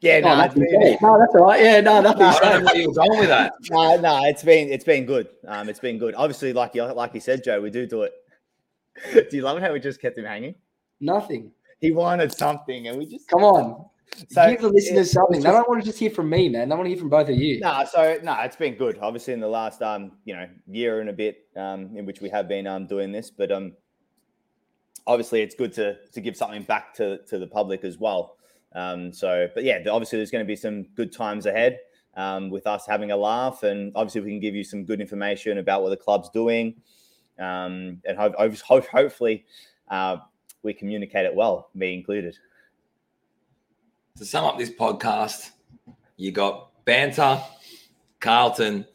Yeah, 0.00 0.20
no, 0.20 0.28
Oh, 0.28 0.32
it's 0.32 0.54
that's 0.54 0.54
been, 0.54 0.98
no, 1.00 1.18
that's 1.18 1.34
all 1.34 1.46
right. 1.46 1.62
Yeah, 1.62 1.80
no, 1.80 2.00
nothing. 2.02 2.20
No, 2.20 2.26
I 2.26 2.38
don't 2.40 2.60
know 2.64 2.66
where 2.66 2.76
you 2.76 2.88
were 2.88 2.94
going 2.94 3.18
with 3.20 3.28
that. 3.28 3.54
no, 3.70 3.96
no, 3.96 4.24
it's 4.26 4.42
been 4.42 4.68
it's 4.70 4.84
been 4.84 5.06
good. 5.06 5.28
Um, 5.46 5.68
it's 5.68 5.80
been 5.80 5.98
good. 5.98 6.14
Obviously, 6.14 6.52
like 6.52 6.74
you 6.74 6.84
like 6.92 7.14
you 7.14 7.20
said, 7.20 7.42
Joe, 7.42 7.60
we 7.60 7.70
do 7.70 7.86
do 7.86 8.02
it. 8.02 8.12
do 9.30 9.36
you 9.36 9.42
love 9.42 9.56
it 9.56 9.62
how 9.62 9.72
we 9.72 9.80
just 9.80 10.00
kept 10.02 10.18
him 10.18 10.24
hanging? 10.26 10.54
Nothing. 11.00 11.52
He 11.80 11.90
wanted 11.90 12.32
something, 12.32 12.88
and 12.88 12.98
we 12.98 13.06
just 13.06 13.28
Come 13.28 13.44
on. 13.44 13.86
So, 14.30 14.48
Give 14.48 14.60
the 14.60 14.68
listeners 14.68 15.08
it- 15.08 15.12
something. 15.12 15.36
it's 15.36 15.44
They 15.44 15.50
don't 15.50 15.68
want 15.68 15.80
to 15.82 15.86
just 15.86 15.98
hear 15.98 16.10
from 16.10 16.30
me, 16.30 16.48
man. 16.48 16.68
They 16.68 16.74
want 16.76 16.84
to 16.86 16.90
hear 16.90 16.98
from 16.98 17.08
both 17.08 17.28
of 17.28 17.36
you. 17.36 17.58
No, 17.60 17.84
so 17.90 18.18
no, 18.22 18.38
it's 18.42 18.54
been 18.56 18.74
good. 18.76 18.98
Obviously, 19.00 19.32
in 19.32 19.40
the 19.40 19.48
last 19.48 19.82
um, 19.82 20.12
you 20.24 20.34
know, 20.36 20.46
year 20.68 21.00
and 21.00 21.08
a 21.10 21.12
bit, 21.12 21.38
um, 21.56 21.96
in 21.96 22.04
which 22.06 22.20
we 22.20 22.28
have 22.30 22.46
been 22.46 22.66
um 22.66 22.86
doing 22.86 23.10
this, 23.10 23.30
but 23.30 23.50
um, 23.50 23.72
obviously, 25.06 25.40
it's 25.42 25.54
good 25.54 25.72
to 25.74 25.96
to 26.12 26.20
give 26.20 26.36
something 26.36 26.62
back 26.62 26.94
to 26.94 27.18
to 27.26 27.38
the 27.38 27.46
public 27.46 27.84
as 27.84 27.98
well. 27.98 28.36
Um, 28.74 29.12
so, 29.12 29.48
but 29.54 29.64
yeah, 29.64 29.78
obviously, 29.90 30.18
there's 30.18 30.30
going 30.30 30.44
to 30.44 30.48
be 30.48 30.56
some 30.56 30.84
good 30.94 31.12
times 31.12 31.46
ahead. 31.46 31.78
Um, 32.16 32.48
with 32.48 32.68
us 32.68 32.86
having 32.86 33.10
a 33.10 33.16
laugh, 33.16 33.64
and 33.64 33.90
obviously, 33.96 34.20
we 34.20 34.30
can 34.30 34.38
give 34.38 34.54
you 34.54 34.62
some 34.62 34.84
good 34.84 35.00
information 35.00 35.58
about 35.58 35.82
what 35.82 35.88
the 35.88 35.96
club's 35.96 36.30
doing, 36.30 36.76
um, 37.40 38.00
and 38.04 38.16
ho- 38.16 38.32
ho- 38.38 38.54
ho- 38.64 38.86
hopefully, 38.92 39.44
uh, 39.88 40.18
we 40.62 40.72
communicate 40.72 41.26
it 41.26 41.34
well, 41.34 41.70
me 41.74 41.92
included. 41.92 42.36
To 44.18 44.24
sum 44.24 44.44
up 44.44 44.58
this 44.58 44.70
podcast, 44.70 45.50
you 46.16 46.30
got 46.30 46.70
banter, 46.84 47.42
Carlton, 48.20 48.86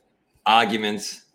arguments, 0.46 1.26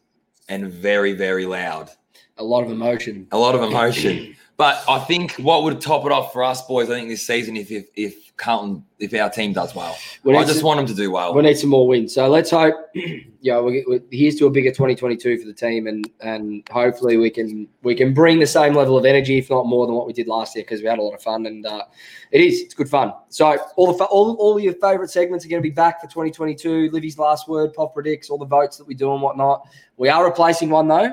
and 0.48 0.72
very, 0.72 1.12
very 1.12 1.44
loud. 1.44 1.90
A 2.38 2.44
lot 2.44 2.64
of 2.64 2.70
emotion. 2.70 3.28
A 3.32 3.38
lot 3.38 3.54
of 3.54 3.62
emotion. 3.62 4.36
But 4.56 4.84
I 4.88 5.00
think 5.00 5.32
what 5.32 5.64
would 5.64 5.80
top 5.80 6.06
it 6.06 6.12
off 6.12 6.32
for 6.32 6.44
us 6.44 6.64
boys, 6.66 6.88
I 6.88 6.94
think 6.94 7.08
this 7.08 7.26
season, 7.26 7.56
if 7.56 7.72
if, 7.72 7.86
if 7.96 8.36
Carlton, 8.36 8.84
if 9.00 9.12
our 9.14 9.28
team 9.28 9.52
does 9.52 9.74
well, 9.74 9.96
We 10.22 10.36
I 10.36 10.44
just 10.44 10.58
some, 10.58 10.66
want 10.66 10.78
them 10.78 10.86
to 10.86 10.94
do 10.94 11.10
well. 11.10 11.34
we 11.34 11.42
need 11.42 11.58
some 11.58 11.70
more 11.70 11.88
wins. 11.88 12.14
So 12.14 12.28
let's 12.28 12.50
hope. 12.50 12.74
Yeah, 13.44 13.60
we, 13.60 13.84
we, 13.86 14.00
here's 14.10 14.36
to 14.36 14.46
a 14.46 14.50
bigger 14.50 14.70
2022 14.70 15.36
for 15.36 15.46
the 15.46 15.52
team, 15.52 15.86
and 15.86 16.10
and 16.20 16.66
hopefully 16.70 17.18
we 17.18 17.28
can 17.28 17.68
we 17.82 17.94
can 17.94 18.14
bring 18.14 18.38
the 18.38 18.46
same 18.46 18.74
level 18.74 18.96
of 18.96 19.04
energy, 19.04 19.36
if 19.36 19.50
not 19.50 19.66
more, 19.66 19.84
than 19.84 19.94
what 19.94 20.06
we 20.06 20.14
did 20.14 20.28
last 20.28 20.54
year 20.56 20.64
because 20.64 20.80
we 20.80 20.86
had 20.88 20.98
a 20.98 21.02
lot 21.02 21.12
of 21.12 21.20
fun 21.22 21.44
and 21.44 21.66
uh, 21.66 21.82
it 22.30 22.40
is 22.40 22.62
it's 22.62 22.72
good 22.72 22.88
fun. 22.88 23.12
So 23.28 23.58
all 23.76 23.92
the 23.92 24.04
all 24.04 24.34
all 24.36 24.58
your 24.58 24.72
favorite 24.72 25.10
segments 25.10 25.44
are 25.44 25.50
going 25.50 25.62
to 25.62 25.68
be 25.68 25.74
back 25.74 26.00
for 26.00 26.06
2022. 26.06 26.88
Livvy's 26.90 27.18
last 27.18 27.46
word, 27.46 27.74
Pop 27.74 27.92
predicts, 27.92 28.30
all 28.30 28.38
the 28.38 28.46
votes 28.46 28.78
that 28.78 28.86
we 28.86 28.94
do 28.94 29.12
and 29.12 29.20
whatnot. 29.20 29.68
We 29.98 30.08
are 30.08 30.24
replacing 30.24 30.70
one 30.70 30.88
though, 30.88 31.12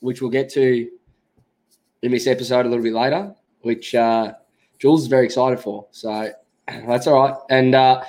which 0.00 0.20
we'll 0.20 0.32
get 0.32 0.50
to 0.54 0.90
in 2.02 2.12
this 2.12 2.26
episode 2.26 2.66
a 2.66 2.68
little 2.68 2.82
bit 2.82 2.92
later, 2.92 3.34
which 3.62 3.94
uh, 3.94 4.34
Jules 4.78 5.02
is 5.02 5.08
very 5.08 5.24
excited 5.24 5.60
for. 5.60 5.86
So 5.90 6.30
that's 6.66 7.06
all 7.06 7.20
right. 7.20 7.34
And 7.50 7.74
uh, 7.74 8.04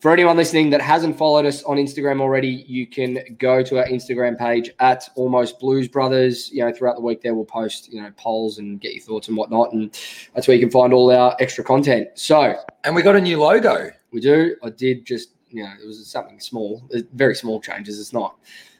for 0.00 0.12
anyone 0.12 0.36
listening 0.36 0.70
that 0.70 0.80
hasn't 0.80 1.18
followed 1.18 1.44
us 1.44 1.62
on 1.64 1.76
Instagram 1.76 2.20
already, 2.20 2.64
you 2.68 2.86
can 2.86 3.18
go 3.38 3.62
to 3.62 3.78
our 3.78 3.86
Instagram 3.86 4.38
page 4.38 4.70
at 4.78 5.08
Almost 5.16 5.58
Blues 5.58 5.88
Brothers. 5.88 6.50
You 6.52 6.64
know, 6.64 6.72
throughout 6.72 6.94
the 6.94 7.02
week 7.02 7.20
there 7.20 7.34
we'll 7.34 7.44
post 7.44 7.92
you 7.92 8.00
know 8.00 8.12
polls 8.16 8.58
and 8.58 8.80
get 8.80 8.94
your 8.94 9.02
thoughts 9.02 9.28
and 9.28 9.36
whatnot, 9.36 9.72
and 9.72 9.98
that's 10.34 10.46
where 10.46 10.56
you 10.56 10.62
can 10.62 10.70
find 10.70 10.92
all 10.92 11.10
our 11.10 11.36
extra 11.40 11.64
content. 11.64 12.08
So 12.14 12.54
and 12.84 12.94
we 12.94 13.02
got 13.02 13.16
a 13.16 13.20
new 13.20 13.38
logo. 13.38 13.90
we 14.12 14.20
do. 14.20 14.56
I 14.62 14.70
did 14.70 15.04
just 15.04 15.30
you 15.50 15.64
know 15.64 15.72
it 15.82 15.86
was 15.86 16.06
something 16.06 16.38
small, 16.38 16.88
very 17.12 17.34
small 17.34 17.60
changes. 17.60 18.00
It's 18.00 18.12
not. 18.12 18.36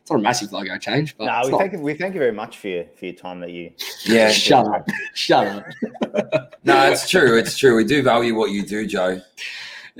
It's 0.09 0.13
not 0.15 0.21
a 0.21 0.23
massive 0.23 0.53
logo 0.55 0.79
change, 0.79 1.19
but 1.19 1.27
No, 1.27 1.41
we 1.45 1.51
not- 1.51 1.61
thank 1.61 1.73
you, 1.75 1.81
we 1.81 1.93
thank 1.93 2.15
you 2.15 2.21
very 2.21 2.33
much 2.33 2.57
for 2.57 2.69
your 2.69 2.85
for 2.97 3.05
your 3.05 3.15
time 3.15 3.41
that 3.41 3.51
you. 3.51 3.73
Yeah. 4.07 4.31
Shut 4.33 4.67
up. 4.67 4.89
Shut 5.13 5.47
up. 6.15 6.55
No, 6.65 6.91
it's 6.91 7.11
true. 7.11 7.37
It's 7.37 7.59
true. 7.59 7.77
We 7.77 7.85
do 7.85 8.03
value 8.03 8.35
what 8.35 8.51
you 8.51 8.65
do, 8.65 8.87
Joe. 8.87 9.21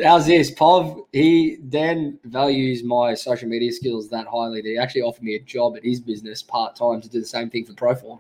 How's 0.03 0.25
this? 0.25 0.51
Pov, 0.51 1.05
he 1.13 1.59
Dan 1.69 2.19
values 2.25 2.83
my 2.85 3.13
social 3.13 3.51
media 3.51 3.71
skills 3.71 4.09
that 4.09 4.27
highly 4.27 4.63
that 4.63 4.69
he 4.69 4.79
actually 4.79 5.03
offered 5.03 5.25
me 5.25 5.35
a 5.35 5.41
job 5.41 5.77
at 5.77 5.85
his 5.85 6.01
business 6.01 6.43
part 6.43 6.75
time 6.75 7.03
to 7.03 7.09
do 7.11 7.21
the 7.21 7.27
same 7.27 7.51
thing 7.51 7.67
for 7.67 7.75
Proform. 7.75 8.19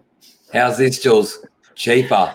How's 0.52 0.76
this, 0.76 1.02
Jules? 1.02 1.38
Cheaper. 1.75 2.35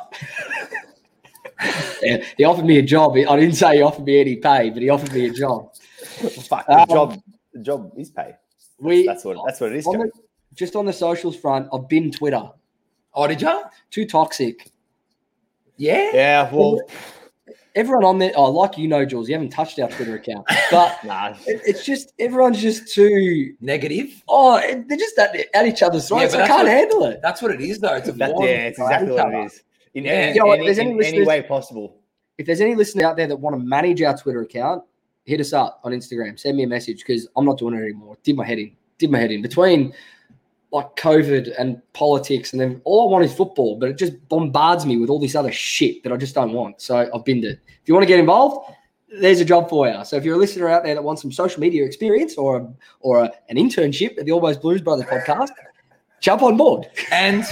Yeah, 2.02 2.24
he 2.38 2.44
offered 2.44 2.66
me 2.66 2.80
a 2.80 2.82
job. 2.82 3.16
I 3.16 3.36
didn't 3.40 3.54
say 3.56 3.76
he 3.78 3.82
offered 3.84 4.06
me 4.06 4.20
any 4.20 4.36
pay, 4.38 4.72
but 4.72 4.82
he 4.82 4.90
offered 4.90 5.14
me 5.14 5.28
a 5.28 5.32
job. 5.32 5.76
Fuck, 5.76 6.66
the 6.66 6.74
Um, 6.74 6.90
job, 6.90 7.22
the 7.54 7.60
job 7.62 7.92
is 7.98 8.10
pay. 8.10 8.34
We 8.80 9.06
That's 9.06 9.24
what 9.24 9.38
that's 9.46 9.60
what 9.62 9.72
it 9.72 9.78
is. 9.78 9.88
on 9.88 10.00
the, 10.00 10.12
just 10.54 10.76
on 10.76 10.86
the 10.86 10.94
socials 10.94 11.36
front, 11.36 11.68
I've 11.74 11.88
been 11.88 12.12
Twitter. 12.12 12.50
Oh, 13.14 13.28
did 13.28 13.42
you? 13.42 13.62
Too 13.92 14.06
toxic. 14.06 14.72
Yeah. 15.78 16.12
Yeah, 16.14 16.50
well, 16.52 16.80
Everyone 17.76 18.04
on 18.04 18.20
there, 18.20 18.32
oh, 18.36 18.52
like 18.52 18.78
you 18.78 18.88
know, 18.88 19.04
Jules, 19.04 19.28
you 19.28 19.34
haven't 19.34 19.50
touched 19.50 19.80
our 19.80 19.90
Twitter 19.90 20.14
account, 20.16 20.46
but 20.70 21.04
nah. 21.04 21.30
it- 21.48 21.62
it's 21.66 21.84
just 21.84 22.14
everyone's 22.20 22.62
just 22.62 22.94
too. 22.94 23.56
Negative. 23.62 24.10
Oh, 24.28 24.60
they're 24.88 24.96
just 24.98 25.18
at, 25.18 25.36
at 25.56 25.66
each 25.66 25.82
other's 25.82 26.08
throats. 26.08 26.36
but 26.36 26.44
I 26.44 26.48
can't 26.48 26.64
what- 26.68 26.72
handle 26.72 27.06
it. 27.06 27.20
That's 27.24 27.42
what 27.42 27.50
it 27.52 27.62
is, 27.62 27.80
though. 27.80 27.96
It's 27.96 28.10
a 28.10 28.12
That, 28.12 28.30
form 28.32 28.46
yeah, 28.48 28.68
it's 28.68 28.78
exactly 28.78 29.12
what 29.12 29.34
each 29.46 29.54
it 29.54 29.64
In, 29.96 30.04
Yeah. 30.06 30.12
any, 30.12 30.34
You 30.36 30.40
know 30.42 30.46
what, 30.46 30.58
any, 30.60 30.66
there's 30.68 30.78
any 30.80 30.92
in 30.92 31.04
any 31.04 31.26
way 31.26 31.42
possible. 31.42 31.98
if 32.38 32.46
there's 32.46 32.62
any 32.62 32.76
listeners 32.76 33.04
out 33.06 33.18
there 33.18 33.26
that 33.28 33.38
want 33.38 33.56
to 33.56 33.60
manage 33.64 34.04
our 34.04 34.16
Twitter 34.16 34.42
account, 34.42 34.84
hit 35.24 35.40
us 35.40 35.54
up 35.54 35.80
on 35.84 35.92
Instagram. 35.92 36.40
Send 36.40 36.58
me 36.58 36.64
a 36.64 36.68
message 36.68 37.00
because 37.00 37.28
I'm 37.36 37.46
not 37.46 37.58
doing 37.58 37.76
it 37.76 37.84
anymore. 37.84 38.18
Did 38.24 38.36
my 38.36 38.46
head 38.46 38.60
in. 38.60 38.76
Did 38.98 39.12
my 39.12 39.20
head 39.20 39.32
in 39.32 39.42
between 39.42 39.94
like 40.72 40.96
COVID 40.96 41.54
and 41.60 41.82
politics, 41.94 42.52
and 42.52 42.60
then 42.60 42.82
all 42.84 43.08
I 43.08 43.12
want 43.12 43.24
is 43.24 43.34
football. 43.34 43.78
But 43.78 43.90
it 43.90 43.98
just 43.98 44.14
bombards 44.28 44.86
me 44.86 44.98
with 44.98 45.10
all 45.10 45.20
this 45.20 45.36
other 45.36 45.52
shit 45.52 46.04
that 46.04 46.12
I 46.12 46.18
just 46.18 46.34
don't 46.34 46.52
want. 46.52 46.82
So 46.82 47.10
I've 47.14 47.24
binned 47.24 47.46
it. 47.46 47.60
If 47.68 47.88
you 47.88 47.94
want 47.94 48.04
to 48.04 48.08
get 48.08 48.20
involved, 48.20 48.74
there's 49.22 49.40
a 49.40 49.46
job 49.46 49.70
for 49.70 49.88
you. 49.88 50.04
So 50.04 50.16
if 50.16 50.26
you're 50.26 50.36
a 50.36 50.40
listener 50.40 50.70
out 50.70 50.84
there 50.84 50.96
that 50.96 51.04
wants 51.04 51.22
some 51.22 51.32
social 51.32 51.62
media 51.62 51.86
experience 51.86 52.38
or 52.38 52.74
or 53.00 53.24
a, 53.24 53.32
an 53.50 53.58
internship 53.58 54.18
at 54.18 54.26
the 54.26 54.32
Almost 54.32 54.62
Blues 54.62 54.82
Brothers 54.82 55.06
podcast, 55.06 55.50
jump 56.20 56.42
on 56.42 56.58
board. 56.58 56.88
And 57.12 57.44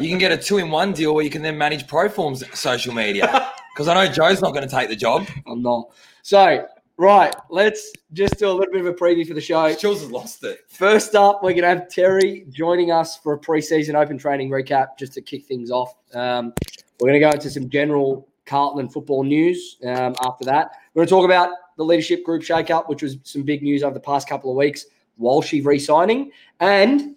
you 0.00 0.08
can 0.08 0.18
get 0.18 0.32
a 0.32 0.38
two-in-one 0.38 0.92
deal 0.92 1.14
where 1.14 1.24
you 1.24 1.30
can 1.30 1.42
then 1.42 1.58
manage 1.58 1.86
Proform's 1.86 2.42
social 2.58 2.94
media. 2.94 3.50
Because 3.72 3.88
I 3.88 3.94
know 3.94 4.12
Joe's 4.12 4.42
not 4.42 4.52
going 4.52 4.68
to 4.68 4.74
take 4.74 4.90
the 4.90 4.96
job. 4.96 5.26
I'm 5.46 5.62
not. 5.62 5.92
So 6.20 6.66
right, 6.96 7.34
let's 7.50 7.92
just 8.12 8.38
do 8.38 8.48
a 8.48 8.52
little 8.52 8.72
bit 8.72 8.80
of 8.80 8.86
a 8.86 8.94
preview 8.94 9.26
for 9.26 9.34
the 9.34 9.40
show. 9.40 9.74
Jules 9.74 10.00
has 10.00 10.10
lost 10.10 10.44
it. 10.44 10.60
First 10.68 11.14
up, 11.14 11.42
we're 11.42 11.50
going 11.50 11.62
to 11.62 11.68
have 11.68 11.88
Terry 11.88 12.46
joining 12.50 12.90
us 12.90 13.16
for 13.16 13.34
a 13.34 13.38
preseason 13.38 13.94
open 13.94 14.18
training 14.18 14.50
recap 14.50 14.98
just 14.98 15.12
to 15.14 15.20
kick 15.20 15.46
things 15.46 15.70
off. 15.70 15.94
Um, 16.14 16.52
we're 17.00 17.08
going 17.08 17.20
to 17.20 17.26
go 17.26 17.30
into 17.30 17.50
some 17.50 17.68
general 17.68 18.28
Carlton 18.46 18.88
football 18.88 19.24
news 19.24 19.78
um, 19.84 20.14
after 20.24 20.44
that. 20.44 20.72
We're 20.94 21.00
going 21.00 21.08
to 21.08 21.10
talk 21.10 21.24
about 21.24 21.50
the 21.76 21.84
leadership 21.84 22.24
group 22.24 22.42
shakeup, 22.42 22.88
which 22.88 23.02
was 23.02 23.18
some 23.24 23.42
big 23.42 23.62
news 23.62 23.82
over 23.82 23.94
the 23.94 24.00
past 24.00 24.28
couple 24.28 24.50
of 24.50 24.56
weeks. 24.56 24.86
Walshy 25.20 25.64
re 25.64 25.78
signing. 25.78 26.30
And 26.60 27.16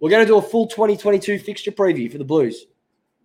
we're 0.00 0.10
going 0.10 0.24
to 0.24 0.26
do 0.26 0.38
a 0.38 0.42
full 0.42 0.66
2022 0.66 1.38
fixture 1.38 1.72
preview 1.72 2.10
for 2.10 2.18
the 2.18 2.24
Blues. 2.24 2.66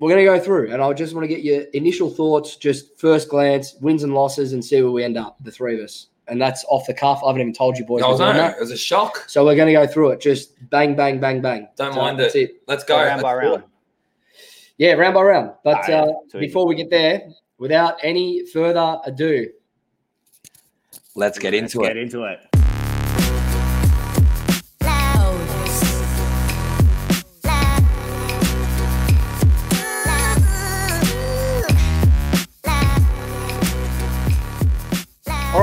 We're 0.04 0.10
going 0.10 0.26
to 0.26 0.38
go 0.38 0.38
through, 0.38 0.74
and 0.74 0.82
I 0.82 0.92
just 0.92 1.16
want 1.16 1.24
to 1.24 1.30
get 1.34 1.46
your 1.46 1.62
initial 1.72 2.10
thoughts, 2.10 2.58
just 2.58 3.00
first 3.00 3.30
glance, 3.30 3.76
wins 3.76 4.04
and 4.04 4.14
losses, 4.14 4.52
and 4.52 4.64
see 4.64 4.82
where 4.82 4.92
we 4.92 5.02
end 5.02 5.16
up, 5.16 5.38
the 5.40 5.50
three 5.50 5.76
of 5.76 5.80
us. 5.80 6.08
And 6.28 6.42
that's 6.42 6.66
off 6.68 6.86
the 6.88 6.94
cuff. 6.94 7.22
I 7.24 7.28
haven't 7.28 7.40
even 7.40 7.54
told 7.54 7.78
you 7.78 7.86
boys. 7.86 8.04
I 8.04 8.10
was 8.10 8.20
we're 8.20 8.34
know. 8.34 8.48
It 8.50 8.60
was 8.60 8.72
a 8.72 8.78
shock. 8.78 9.24
So 9.30 9.46
we're 9.46 9.56
going 9.56 9.68
to 9.68 9.72
go 9.74 9.88
through 9.88 10.10
it. 10.10 10.20
Just 10.20 10.70
bang, 10.70 10.94
bang, 10.94 11.22
bang, 11.22 11.42
bang. 11.42 11.70
Don't 11.78 11.94
So 11.94 12.02
mind 12.02 12.20
that's 12.20 12.36
it. 12.36 12.62
Let's 12.68 12.84
go. 12.84 12.98
Go 12.98 13.06
round 13.06 13.22
by 13.22 13.34
Let's 13.34 13.46
do 13.46 13.52
round. 13.52 13.64
it. 13.64 13.70
Yeah, 14.78 14.92
round 14.96 15.14
by 15.14 15.22
round. 15.22 15.52
But 15.64 15.90
Alright, 15.90 16.10
uh, 16.36 16.38
before 16.38 16.68
we 16.68 16.76
get 16.76 16.90
there, 16.90 17.22
without 17.58 17.96
any 18.04 18.46
further 18.48 19.00
ado, 19.06 19.52
Let's 21.16 21.40
get 21.40 21.54
into 21.54 21.80
Let's 21.80 21.92
it. 21.92 21.94
Get 21.94 21.98
into 22.04 22.24
it. 22.24 22.53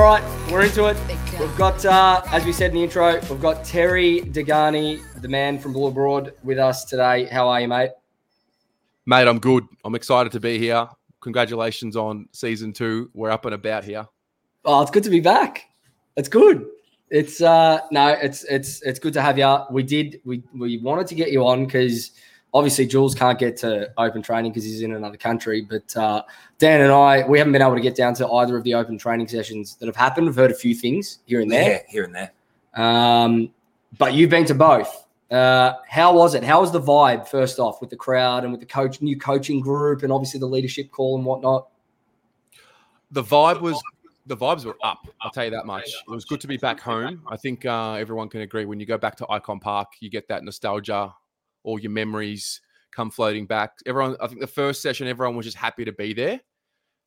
All 0.00 0.06
right, 0.06 0.50
we're 0.50 0.62
into 0.62 0.86
it. 0.86 0.96
We've 1.38 1.56
got, 1.58 1.84
uh, 1.84 2.22
as 2.28 2.46
we 2.46 2.54
said 2.54 2.70
in 2.70 2.76
the 2.76 2.84
intro, 2.84 3.20
we've 3.28 3.38
got 3.38 3.66
Terry 3.66 4.22
Dehghani, 4.22 5.20
the 5.20 5.28
man 5.28 5.58
from 5.58 5.74
Blue 5.74 5.88
Abroad, 5.88 6.32
with 6.42 6.58
us 6.58 6.86
today. 6.86 7.26
How 7.26 7.50
are 7.50 7.60
you, 7.60 7.68
mate? 7.68 7.90
Mate, 9.04 9.28
I'm 9.28 9.38
good. 9.38 9.66
I'm 9.84 9.94
excited 9.94 10.32
to 10.32 10.40
be 10.40 10.58
here. 10.58 10.88
Congratulations 11.20 11.96
on 11.96 12.30
season 12.32 12.72
two. 12.72 13.10
We're 13.12 13.28
up 13.28 13.44
and 13.44 13.54
about 13.54 13.84
here. 13.84 14.06
Oh, 14.64 14.80
it's 14.80 14.90
good 14.90 15.04
to 15.04 15.10
be 15.10 15.20
back. 15.20 15.66
It's 16.16 16.30
good. 16.30 16.66
It's 17.10 17.42
uh 17.42 17.80
no, 17.90 18.08
it's 18.08 18.44
it's 18.44 18.80
it's 18.80 18.98
good 18.98 19.12
to 19.12 19.20
have 19.20 19.36
you. 19.36 19.54
We 19.70 19.82
did 19.82 20.22
we 20.24 20.42
we 20.54 20.78
wanted 20.78 21.08
to 21.08 21.14
get 21.14 21.30
you 21.30 21.46
on 21.46 21.66
because 21.66 22.12
obviously 22.52 22.86
Jules 22.86 23.14
can't 23.14 23.38
get 23.38 23.56
to 23.58 23.90
open 23.98 24.22
training 24.22 24.52
because 24.52 24.64
he's 24.64 24.82
in 24.82 24.94
another 24.94 25.16
country. 25.16 25.60
But 25.62 25.96
uh, 25.96 26.22
Dan 26.58 26.80
and 26.80 26.92
I, 26.92 27.26
we 27.26 27.38
haven't 27.38 27.52
been 27.52 27.62
able 27.62 27.74
to 27.74 27.80
get 27.80 27.94
down 27.96 28.14
to 28.14 28.28
either 28.28 28.56
of 28.56 28.64
the 28.64 28.74
open 28.74 28.98
training 28.98 29.28
sessions 29.28 29.76
that 29.76 29.86
have 29.86 29.96
happened. 29.96 30.26
We've 30.26 30.36
heard 30.36 30.50
a 30.50 30.54
few 30.54 30.74
things 30.74 31.20
here 31.26 31.40
and 31.40 31.50
Yeah, 31.50 31.64
there. 31.64 31.84
here 31.88 32.04
and 32.04 32.14
there. 32.14 32.32
Um, 32.74 33.50
but 33.98 34.14
you've 34.14 34.30
been 34.30 34.44
to 34.46 34.54
both. 34.54 35.06
Uh, 35.30 35.74
how 35.88 36.12
was 36.14 36.34
it? 36.34 36.42
How 36.42 36.60
was 36.60 36.72
the 36.72 36.80
vibe 36.80 37.28
first 37.28 37.60
off 37.60 37.80
with 37.80 37.90
the 37.90 37.96
crowd 37.96 38.42
and 38.42 38.52
with 38.52 38.60
the 38.60 38.66
coach, 38.66 39.00
new 39.00 39.16
coaching 39.18 39.60
group, 39.60 40.02
and 40.02 40.12
obviously 40.12 40.40
the 40.40 40.46
leadership 40.46 40.90
call 40.90 41.16
and 41.16 41.24
whatnot? 41.24 41.68
The 43.12 43.22
vibe 43.22 43.60
was 43.60 43.80
the 44.26 44.36
vibes 44.36 44.64
were 44.64 44.76
up. 44.82 45.06
I'll 45.20 45.30
tell 45.30 45.44
you 45.44 45.50
that 45.50 45.66
much. 45.66 45.86
It 45.86 46.10
was 46.10 46.24
good 46.24 46.40
to 46.40 46.48
be 46.48 46.56
back 46.56 46.80
home. 46.80 47.22
I 47.28 47.36
think 47.36 47.64
uh, 47.64 47.94
everyone 47.94 48.28
can 48.28 48.40
agree. 48.42 48.64
When 48.64 48.80
you 48.80 48.86
go 48.86 48.98
back 48.98 49.16
to 49.16 49.26
Ikon 49.26 49.60
Park, 49.60 49.88
you 50.00 50.10
get 50.10 50.28
that 50.28 50.42
nostalgia. 50.44 51.14
All 51.62 51.78
your 51.78 51.90
memories 51.90 52.60
come 52.90 53.10
floating 53.10 53.46
back. 53.46 53.78
Everyone, 53.86 54.16
I 54.20 54.26
think 54.26 54.40
the 54.40 54.46
first 54.46 54.82
session, 54.82 55.06
everyone 55.06 55.36
was 55.36 55.46
just 55.46 55.56
happy 55.56 55.84
to 55.84 55.92
be 55.92 56.12
there, 56.12 56.40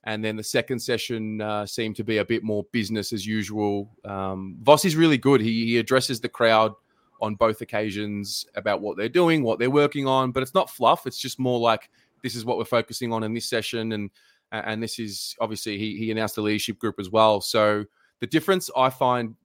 and 0.05 0.23
then 0.23 0.35
the 0.35 0.43
second 0.43 0.79
session 0.79 1.41
uh, 1.41 1.65
seemed 1.65 1.95
to 1.97 2.03
be 2.03 2.17
a 2.17 2.25
bit 2.25 2.43
more 2.43 2.65
business 2.71 3.13
as 3.13 3.25
usual. 3.25 3.95
Um, 4.05 4.57
Voss 4.61 4.85
is 4.85 4.95
really 4.95 5.17
good. 5.17 5.41
He, 5.41 5.65
he 5.65 5.77
addresses 5.77 6.19
the 6.19 6.29
crowd 6.29 6.73
on 7.21 7.35
both 7.35 7.61
occasions 7.61 8.45
about 8.55 8.81
what 8.81 8.97
they're 8.97 9.07
doing, 9.07 9.43
what 9.43 9.57
they're 9.59 9.69
working 9.69 10.07
on, 10.07 10.31
but 10.31 10.43
it's 10.43 10.53
not 10.53 10.69
fluff. 10.69 11.07
It's 11.07 11.19
just 11.19 11.39
more 11.39 11.59
like 11.59 11.89
this 12.21 12.35
is 12.35 12.45
what 12.45 12.57
we're 12.57 12.65
focusing 12.65 13.13
on 13.13 13.23
in 13.23 13.33
this 13.33 13.45
session, 13.45 13.93
and 13.93 14.09
and 14.51 14.83
this 14.83 14.99
is 14.99 15.35
obviously 15.39 15.77
he 15.77 15.97
he 15.97 16.11
announced 16.11 16.35
the 16.35 16.41
leadership 16.41 16.79
group 16.79 16.95
as 16.99 17.09
well. 17.09 17.41
So 17.41 17.85
the 18.19 18.27
difference 18.27 18.69
I 18.75 18.89
find 18.89 19.35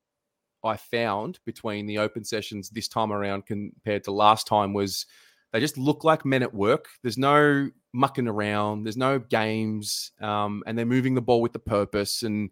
I 0.64 0.76
found 0.76 1.38
between 1.44 1.86
the 1.86 1.98
open 1.98 2.24
sessions 2.24 2.70
this 2.70 2.88
time 2.88 3.12
around 3.12 3.46
compared 3.46 4.04
to 4.04 4.10
last 4.10 4.46
time 4.46 4.72
was 4.72 5.06
they 5.52 5.60
just 5.60 5.78
look 5.78 6.04
like 6.04 6.24
men 6.24 6.42
at 6.42 6.52
work. 6.52 6.86
There's 7.02 7.18
no 7.18 7.70
mucking 7.92 8.28
around. 8.28 8.84
There's 8.84 8.96
no 8.96 9.18
games, 9.18 10.12
um, 10.20 10.62
and 10.66 10.76
they're 10.76 10.86
moving 10.86 11.14
the 11.14 11.22
ball 11.22 11.40
with 11.40 11.52
the 11.52 11.58
purpose. 11.58 12.22
And 12.22 12.50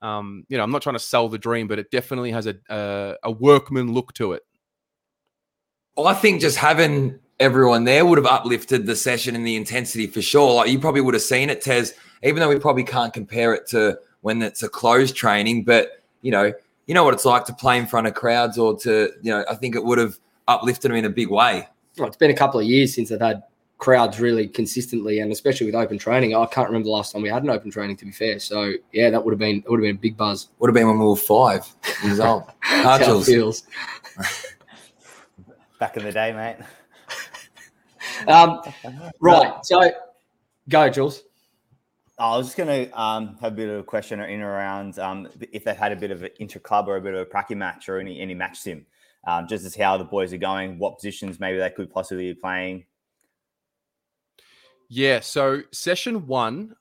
um, 0.00 0.44
you 0.48 0.56
know, 0.56 0.64
I'm 0.64 0.72
not 0.72 0.82
trying 0.82 0.96
to 0.96 1.00
sell 1.00 1.28
the 1.28 1.38
dream, 1.38 1.68
but 1.68 1.78
it 1.78 1.90
definitely 1.90 2.32
has 2.32 2.46
a 2.46 2.56
a, 2.68 3.16
a 3.24 3.30
workman 3.30 3.92
look 3.92 4.12
to 4.14 4.32
it. 4.32 4.42
I 5.98 6.14
think 6.14 6.40
just 6.40 6.56
having 6.56 7.20
everyone 7.38 7.84
there 7.84 8.06
would 8.06 8.18
have 8.18 8.26
uplifted 8.26 8.86
the 8.86 8.96
session 8.96 9.36
and 9.36 9.46
the 9.46 9.56
intensity 9.56 10.06
for 10.06 10.22
sure. 10.22 10.54
Like 10.54 10.70
you 10.70 10.78
probably 10.78 11.00
would 11.00 11.14
have 11.14 11.22
seen 11.22 11.50
it, 11.50 11.60
Tez, 11.60 11.94
even 12.22 12.40
though 12.40 12.48
we 12.48 12.58
probably 12.58 12.84
can't 12.84 13.12
compare 13.12 13.52
it 13.52 13.66
to 13.68 13.98
when 14.22 14.40
it's 14.42 14.62
a 14.62 14.68
closed 14.68 15.14
training, 15.14 15.64
but 15.64 16.02
you 16.22 16.30
know, 16.30 16.52
you 16.86 16.94
know 16.94 17.04
what 17.04 17.14
it's 17.14 17.24
like 17.24 17.44
to 17.46 17.54
play 17.54 17.78
in 17.78 17.86
front 17.86 18.06
of 18.06 18.14
crowds 18.14 18.58
or 18.58 18.76
to, 18.80 19.10
you 19.22 19.30
know, 19.30 19.44
I 19.48 19.54
think 19.54 19.74
it 19.74 19.84
would 19.84 19.98
have 19.98 20.18
uplifted 20.48 20.90
them 20.90 20.96
in 20.96 21.04
a 21.04 21.10
big 21.10 21.30
way. 21.30 21.68
Well, 21.98 22.08
it's 22.08 22.16
been 22.16 22.30
a 22.30 22.34
couple 22.34 22.60
of 22.60 22.66
years 22.66 22.94
since 22.94 23.10
they've 23.10 23.20
had 23.20 23.42
crowds 23.78 24.20
really 24.20 24.46
consistently, 24.46 25.18
and 25.18 25.32
especially 25.32 25.66
with 25.66 25.74
open 25.74 25.98
training. 25.98 26.34
I 26.34 26.46
can't 26.46 26.68
remember 26.68 26.84
the 26.86 26.92
last 26.92 27.12
time 27.12 27.20
we 27.22 27.28
had 27.28 27.42
an 27.42 27.50
open 27.50 27.70
training. 27.70 27.96
To 27.96 28.04
be 28.04 28.12
fair, 28.12 28.38
so 28.38 28.72
yeah, 28.92 29.10
that 29.10 29.22
would 29.22 29.32
have 29.32 29.38
been 29.38 29.56
it 29.56 29.68
would 29.68 29.78
have 29.78 29.84
been 29.84 29.96
a 29.96 29.98
big 29.98 30.16
buzz. 30.16 30.48
Would 30.58 30.68
have 30.68 30.74
been 30.74 30.86
when 30.86 30.98
we 30.98 31.04
were 31.04 31.16
five 31.16 31.66
years 32.02 32.20
old. 32.20 32.44
That's 32.70 33.06
how 33.06 33.18
it 33.18 33.24
feels. 33.24 33.64
Back 35.78 35.96
in 35.96 36.04
the 36.04 36.12
day, 36.12 36.32
mate. 36.32 36.56
Um, 38.28 38.60
right, 39.20 39.64
so 39.64 39.90
go, 40.68 40.88
Jules. 40.88 41.24
I 42.18 42.36
was 42.36 42.46
just 42.46 42.56
going 42.56 42.88
to 42.88 43.00
um, 43.00 43.36
have 43.40 43.52
a 43.52 43.56
bit 43.56 43.68
of 43.68 43.80
a 43.80 43.82
question 43.82 44.20
in 44.20 44.40
around 44.42 44.98
um, 44.98 45.28
if 45.50 45.64
they've 45.64 45.76
had 45.76 45.92
a 45.92 45.96
bit 45.96 46.10
of 46.10 46.22
an 46.22 46.30
inter 46.38 46.60
club 46.60 46.88
or 46.88 46.96
a 46.96 47.00
bit 47.00 47.14
of 47.14 47.20
a 47.20 47.26
pracky 47.26 47.56
match 47.56 47.88
or 47.88 47.98
any 47.98 48.20
any 48.20 48.34
match 48.34 48.58
sim, 48.58 48.86
um, 49.26 49.46
just 49.48 49.64
as 49.64 49.74
how 49.74 49.96
the 49.96 50.04
boys 50.04 50.32
are 50.32 50.38
going, 50.38 50.78
what 50.78 50.98
positions 50.98 51.40
maybe 51.40 51.58
they 51.58 51.70
could 51.70 51.90
possibly 51.90 52.32
be 52.32 52.38
playing. 52.38 52.84
Yeah. 54.88 55.20
So 55.20 55.62
session 55.72 56.26
one, 56.26 56.74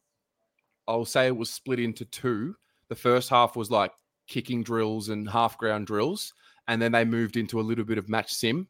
I'll 0.87 1.05
say 1.05 1.27
it 1.27 1.37
was 1.37 1.49
split 1.49 1.79
into 1.79 2.03
two. 2.05 2.55
The 2.89 2.95
first 2.95 3.29
half 3.29 3.55
was 3.55 3.71
like 3.71 3.93
kicking 4.27 4.63
drills 4.63 5.07
and 5.07 5.29
half 5.29 5.57
ground 5.57 5.87
drills, 5.87 6.33
and 6.67 6.81
then 6.81 6.91
they 6.91 7.05
moved 7.05 7.37
into 7.37 7.59
a 7.59 7.63
little 7.63 7.85
bit 7.85 7.97
of 7.97 8.09
match 8.09 8.33
sim. 8.33 8.67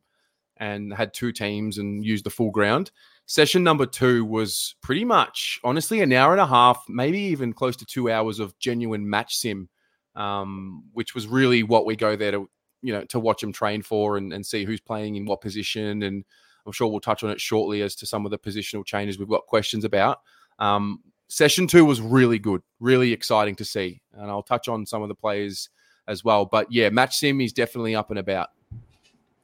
and 0.58 0.94
had 0.94 1.14
two 1.14 1.32
teams 1.32 1.80
and 1.80 2.06
used 2.06 2.24
the 2.24 2.30
full 2.30 2.52
ground. 2.52 2.92
Session 3.26 3.64
number 3.64 3.86
two 3.86 4.26
was 4.26 4.76
pretty 4.82 5.06
much, 5.06 5.60
honestly, 5.64 6.02
an 6.02 6.12
hour 6.12 6.34
and 6.34 6.42
a 6.42 6.46
half, 6.46 6.84
maybe 6.90 7.20
even 7.20 7.54
close 7.54 7.78
to 7.78 7.86
two 7.86 8.12
hours 8.12 8.40
of 8.40 8.58
genuine 8.60 9.10
match 9.10 9.38
sim, 9.38 9.70
um, 10.16 10.84
which 10.92 11.16
was 11.16 11.28
really 11.28 11.64
what 11.64 11.86
we 11.86 11.96
go 11.96 12.18
there 12.18 12.32
to, 12.32 12.50
you 12.82 12.92
know, 12.92 13.06
to 13.06 13.20
watch 13.20 13.42
them 13.42 13.54
train 13.54 13.82
for 13.82 14.18
and, 14.18 14.34
and 14.34 14.46
see 14.46 14.66
who's 14.66 14.82
playing 14.82 15.16
in 15.16 15.26
what 15.26 15.40
position. 15.40 16.04
And 16.04 16.26
I'm 16.66 16.74
sure 16.74 16.88
we'll 16.90 17.00
touch 17.00 17.24
on 17.24 17.30
it 17.30 17.40
shortly 17.40 17.82
as 17.82 17.96
to 17.96 18.06
some 18.06 18.26
of 18.26 18.32
the 18.32 18.38
positional 18.38 18.86
changes 18.86 19.18
we've 19.18 19.30
got 19.30 19.46
questions 19.46 19.86
about. 19.86 20.20
Um, 20.60 21.00
session 21.30 21.68
two 21.68 21.86
was 21.86 22.02
really 22.02 22.38
good, 22.38 22.62
really 22.82 23.14
exciting 23.14 23.56
to 23.56 23.66
see, 23.66 24.02
and 24.14 24.30
I'll 24.30 24.44
touch 24.44 24.68
on 24.68 24.86
some 24.86 25.02
of 25.02 25.08
the 25.08 25.16
players 25.16 25.70
as 26.08 26.24
well. 26.24 26.46
But 26.46 26.72
yeah, 26.72 26.90
match 26.90 27.18
sim 27.18 27.40
is 27.40 27.54
definitely 27.54 27.96
up 27.96 28.10
and 28.10 28.20
about. 28.20 28.50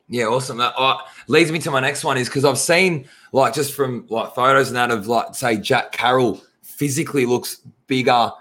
Yeah, 0.09 0.25
awesome. 0.25 0.57
That 0.57 0.73
uh, 0.77 0.97
leads 1.27 1.51
me 1.51 1.59
to 1.59 1.71
my 1.71 1.81
next 1.81 2.03
one 2.03 2.17
is 2.17 2.29
because 2.29 2.45
I've 2.45 2.57
seen 2.57 3.07
like 3.33 3.53
just 3.53 3.73
from 3.73 4.05
like 4.09 4.33
photos 4.33 4.67
and 4.67 4.77
that 4.77 4.89
of 4.89 5.07
like 5.07 5.35
say 5.35 5.57
Jack 5.57 5.91
Carroll 5.91 6.41
physically 6.61 7.25
looks 7.25 7.61
bigger. 7.87 8.31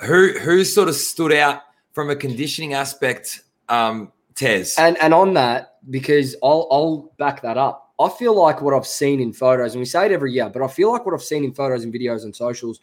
Who 0.00 0.38
who 0.38 0.64
sort 0.64 0.88
of 0.88 0.94
stood 0.94 1.32
out 1.32 1.62
from 1.92 2.08
a 2.08 2.16
conditioning 2.16 2.72
aspect, 2.72 3.42
um, 3.68 4.12
Tez? 4.34 4.76
And 4.78 4.96
and 4.98 5.12
on 5.12 5.34
that, 5.34 5.76
because 5.90 6.36
I'll 6.42 6.66
I'll 6.70 7.12
back 7.18 7.42
that 7.42 7.58
up. 7.58 7.92
I 8.00 8.08
feel 8.08 8.34
like 8.34 8.62
what 8.62 8.72
I've 8.72 8.86
seen 8.86 9.20
in 9.20 9.34
photos, 9.34 9.74
and 9.74 9.80
we 9.80 9.84
say 9.84 10.06
it 10.06 10.12
every 10.12 10.32
year, 10.32 10.48
but 10.48 10.62
I 10.62 10.68
feel 10.68 10.90
like 10.90 11.04
what 11.04 11.14
I've 11.14 11.22
seen 11.22 11.44
in 11.44 11.52
photos 11.52 11.84
and 11.84 11.92
videos 11.92 12.24
and 12.24 12.34
socials, 12.34 12.80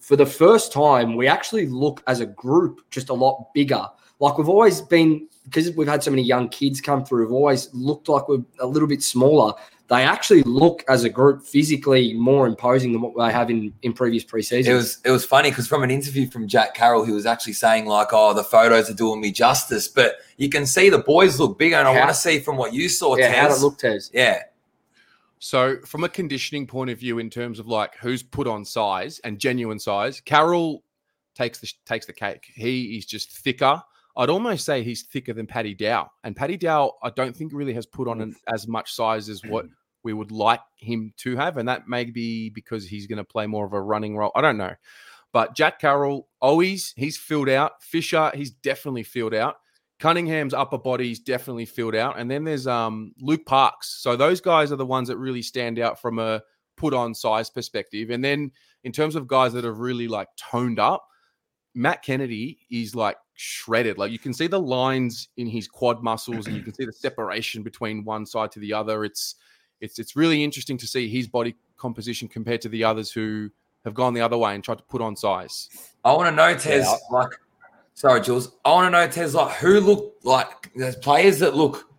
for 0.00 0.16
the 0.16 0.26
first 0.26 0.70
time, 0.70 1.16
we 1.16 1.26
actually 1.26 1.66
look 1.66 2.02
as 2.06 2.20
a 2.20 2.26
group 2.26 2.82
just 2.90 3.08
a 3.08 3.14
lot 3.14 3.54
bigger. 3.54 3.86
Like 4.20 4.36
we've 4.36 4.48
always 4.48 4.80
been 4.82 5.26
because 5.44 5.72
we've 5.72 5.88
had 5.88 6.02
so 6.02 6.10
many 6.10 6.22
young 6.22 6.48
kids 6.48 6.80
come 6.80 7.04
through, 7.04 7.24
we've 7.24 7.32
always 7.32 7.72
looked 7.72 8.08
like 8.08 8.28
we're 8.28 8.44
a 8.60 8.66
little 8.66 8.88
bit 8.88 9.02
smaller. 9.02 9.54
They 9.88 10.04
actually 10.04 10.44
look 10.44 10.84
as 10.88 11.02
a 11.02 11.08
group 11.08 11.42
physically 11.42 12.14
more 12.14 12.46
imposing 12.46 12.92
than 12.92 13.00
what 13.00 13.14
they 13.18 13.32
have 13.32 13.50
in, 13.50 13.72
in 13.82 13.92
previous 13.92 14.22
preseasons. 14.22 14.66
It 14.66 14.74
was 14.74 14.98
it 15.04 15.10
was 15.10 15.24
funny 15.24 15.50
because 15.50 15.66
from 15.66 15.82
an 15.82 15.90
interview 15.90 16.30
from 16.30 16.46
Jack 16.46 16.74
Carroll, 16.74 17.04
he 17.04 17.10
was 17.10 17.26
actually 17.26 17.54
saying 17.54 17.86
like, 17.86 18.08
"Oh, 18.12 18.32
the 18.32 18.44
photos 18.44 18.88
are 18.88 18.94
doing 18.94 19.20
me 19.20 19.32
justice," 19.32 19.88
but 19.88 20.18
you 20.36 20.48
can 20.48 20.64
see 20.64 20.90
the 20.90 20.98
boys 20.98 21.40
look 21.40 21.58
bigger, 21.58 21.76
and 21.76 21.88
I 21.88 21.98
want 21.98 22.10
to 22.10 22.14
see 22.14 22.38
from 22.38 22.56
what 22.56 22.72
you 22.72 22.88
saw, 22.88 23.16
yeah, 23.16 23.32
how 23.32 23.48
Tez. 23.48 23.58
it 23.58 23.64
looked, 23.64 23.80
Tez. 23.80 24.10
Yeah, 24.14 24.42
So, 25.40 25.78
from 25.84 26.04
a 26.04 26.08
conditioning 26.08 26.68
point 26.68 26.90
of 26.90 26.98
view, 27.00 27.18
in 27.18 27.28
terms 27.28 27.58
of 27.58 27.66
like 27.66 27.96
who's 27.96 28.22
put 28.22 28.46
on 28.46 28.64
size 28.64 29.18
and 29.24 29.40
genuine 29.40 29.80
size, 29.80 30.20
Carroll 30.20 30.84
takes 31.34 31.58
the 31.58 31.72
takes 31.84 32.06
the 32.06 32.12
cake. 32.12 32.46
He 32.54 32.96
is 32.96 33.06
just 33.06 33.32
thicker. 33.32 33.82
I'd 34.16 34.30
almost 34.30 34.64
say 34.64 34.82
he's 34.82 35.02
thicker 35.02 35.32
than 35.32 35.46
Paddy 35.46 35.74
Dow, 35.74 36.10
and 36.24 36.36
Paddy 36.36 36.56
Dow, 36.56 36.94
I 37.02 37.10
don't 37.10 37.36
think 37.36 37.52
really 37.52 37.74
has 37.74 37.86
put 37.86 38.08
on 38.08 38.20
an, 38.20 38.36
as 38.52 38.66
much 38.66 38.92
size 38.92 39.28
as 39.28 39.42
what 39.44 39.66
we 40.02 40.12
would 40.12 40.32
like 40.32 40.60
him 40.76 41.12
to 41.18 41.36
have, 41.36 41.56
and 41.56 41.68
that 41.68 41.88
may 41.88 42.04
be 42.04 42.50
because 42.50 42.86
he's 42.86 43.06
going 43.06 43.18
to 43.18 43.24
play 43.24 43.46
more 43.46 43.66
of 43.66 43.72
a 43.72 43.80
running 43.80 44.16
role. 44.16 44.32
I 44.34 44.40
don't 44.40 44.58
know, 44.58 44.74
but 45.32 45.54
Jack 45.54 45.78
Carroll, 45.78 46.28
always 46.40 46.92
he's 46.96 47.16
filled 47.16 47.48
out. 47.48 47.82
Fisher, 47.82 48.30
he's 48.34 48.50
definitely 48.50 49.04
filled 49.04 49.34
out. 49.34 49.56
Cunningham's 50.00 50.54
upper 50.54 50.78
body 50.78 51.12
is 51.12 51.20
definitely 51.20 51.66
filled 51.66 51.94
out. 51.94 52.18
And 52.18 52.30
then 52.30 52.44
there's 52.44 52.66
um 52.66 53.12
Luke 53.20 53.44
Parks. 53.44 53.98
So 54.00 54.16
those 54.16 54.40
guys 54.40 54.72
are 54.72 54.76
the 54.76 54.86
ones 54.86 55.08
that 55.08 55.18
really 55.18 55.42
stand 55.42 55.78
out 55.78 56.00
from 56.00 56.18
a 56.18 56.42
put 56.76 56.94
on 56.94 57.14
size 57.14 57.50
perspective. 57.50 58.10
And 58.10 58.24
then 58.24 58.50
in 58.82 58.92
terms 58.92 59.14
of 59.14 59.28
guys 59.28 59.52
that 59.52 59.64
have 59.64 59.78
really 59.78 60.08
like 60.08 60.28
toned 60.36 60.78
up, 60.78 61.04
Matt 61.80 62.02
Kennedy 62.02 62.58
is 62.70 62.94
like 62.94 63.16
shredded. 63.34 63.96
Like 63.96 64.12
you 64.12 64.18
can 64.18 64.34
see 64.34 64.46
the 64.46 64.60
lines 64.60 65.28
in 65.38 65.46
his 65.46 65.66
quad 65.66 66.02
muscles 66.02 66.46
and 66.46 66.54
you 66.54 66.62
can 66.64 66.74
see 66.74 66.84
the 66.84 66.92
separation 66.92 67.62
between 67.62 68.04
one 68.04 68.26
side 68.26 68.52
to 68.52 68.60
the 68.60 68.74
other. 68.74 69.02
It's 69.02 69.36
it's 69.80 69.98
it's 69.98 70.14
really 70.14 70.44
interesting 70.44 70.76
to 70.76 70.86
see 70.86 71.08
his 71.08 71.26
body 71.26 71.56
composition 71.78 72.28
compared 72.28 72.60
to 72.60 72.68
the 72.68 72.84
others 72.84 73.10
who 73.10 73.50
have 73.86 73.94
gone 73.94 74.12
the 74.12 74.20
other 74.20 74.36
way 74.36 74.54
and 74.54 74.62
tried 74.62 74.76
to 74.76 74.84
put 74.84 75.00
on 75.00 75.16
size. 75.16 75.70
I 76.04 76.12
want 76.12 76.28
to 76.28 76.36
know, 76.36 76.52
Tez. 76.54 76.84
Yeah. 76.84 76.96
Like, 77.10 77.30
sorry, 77.94 78.20
Jules. 78.20 78.52
I 78.62 78.72
want 78.72 78.86
to 78.88 78.90
know, 78.90 79.08
Tez. 79.08 79.34
Like, 79.34 79.56
who 79.56 79.80
look 79.80 80.16
like 80.22 80.70
there's 80.76 80.96
players 80.96 81.38
that 81.38 81.56
look 81.56 81.90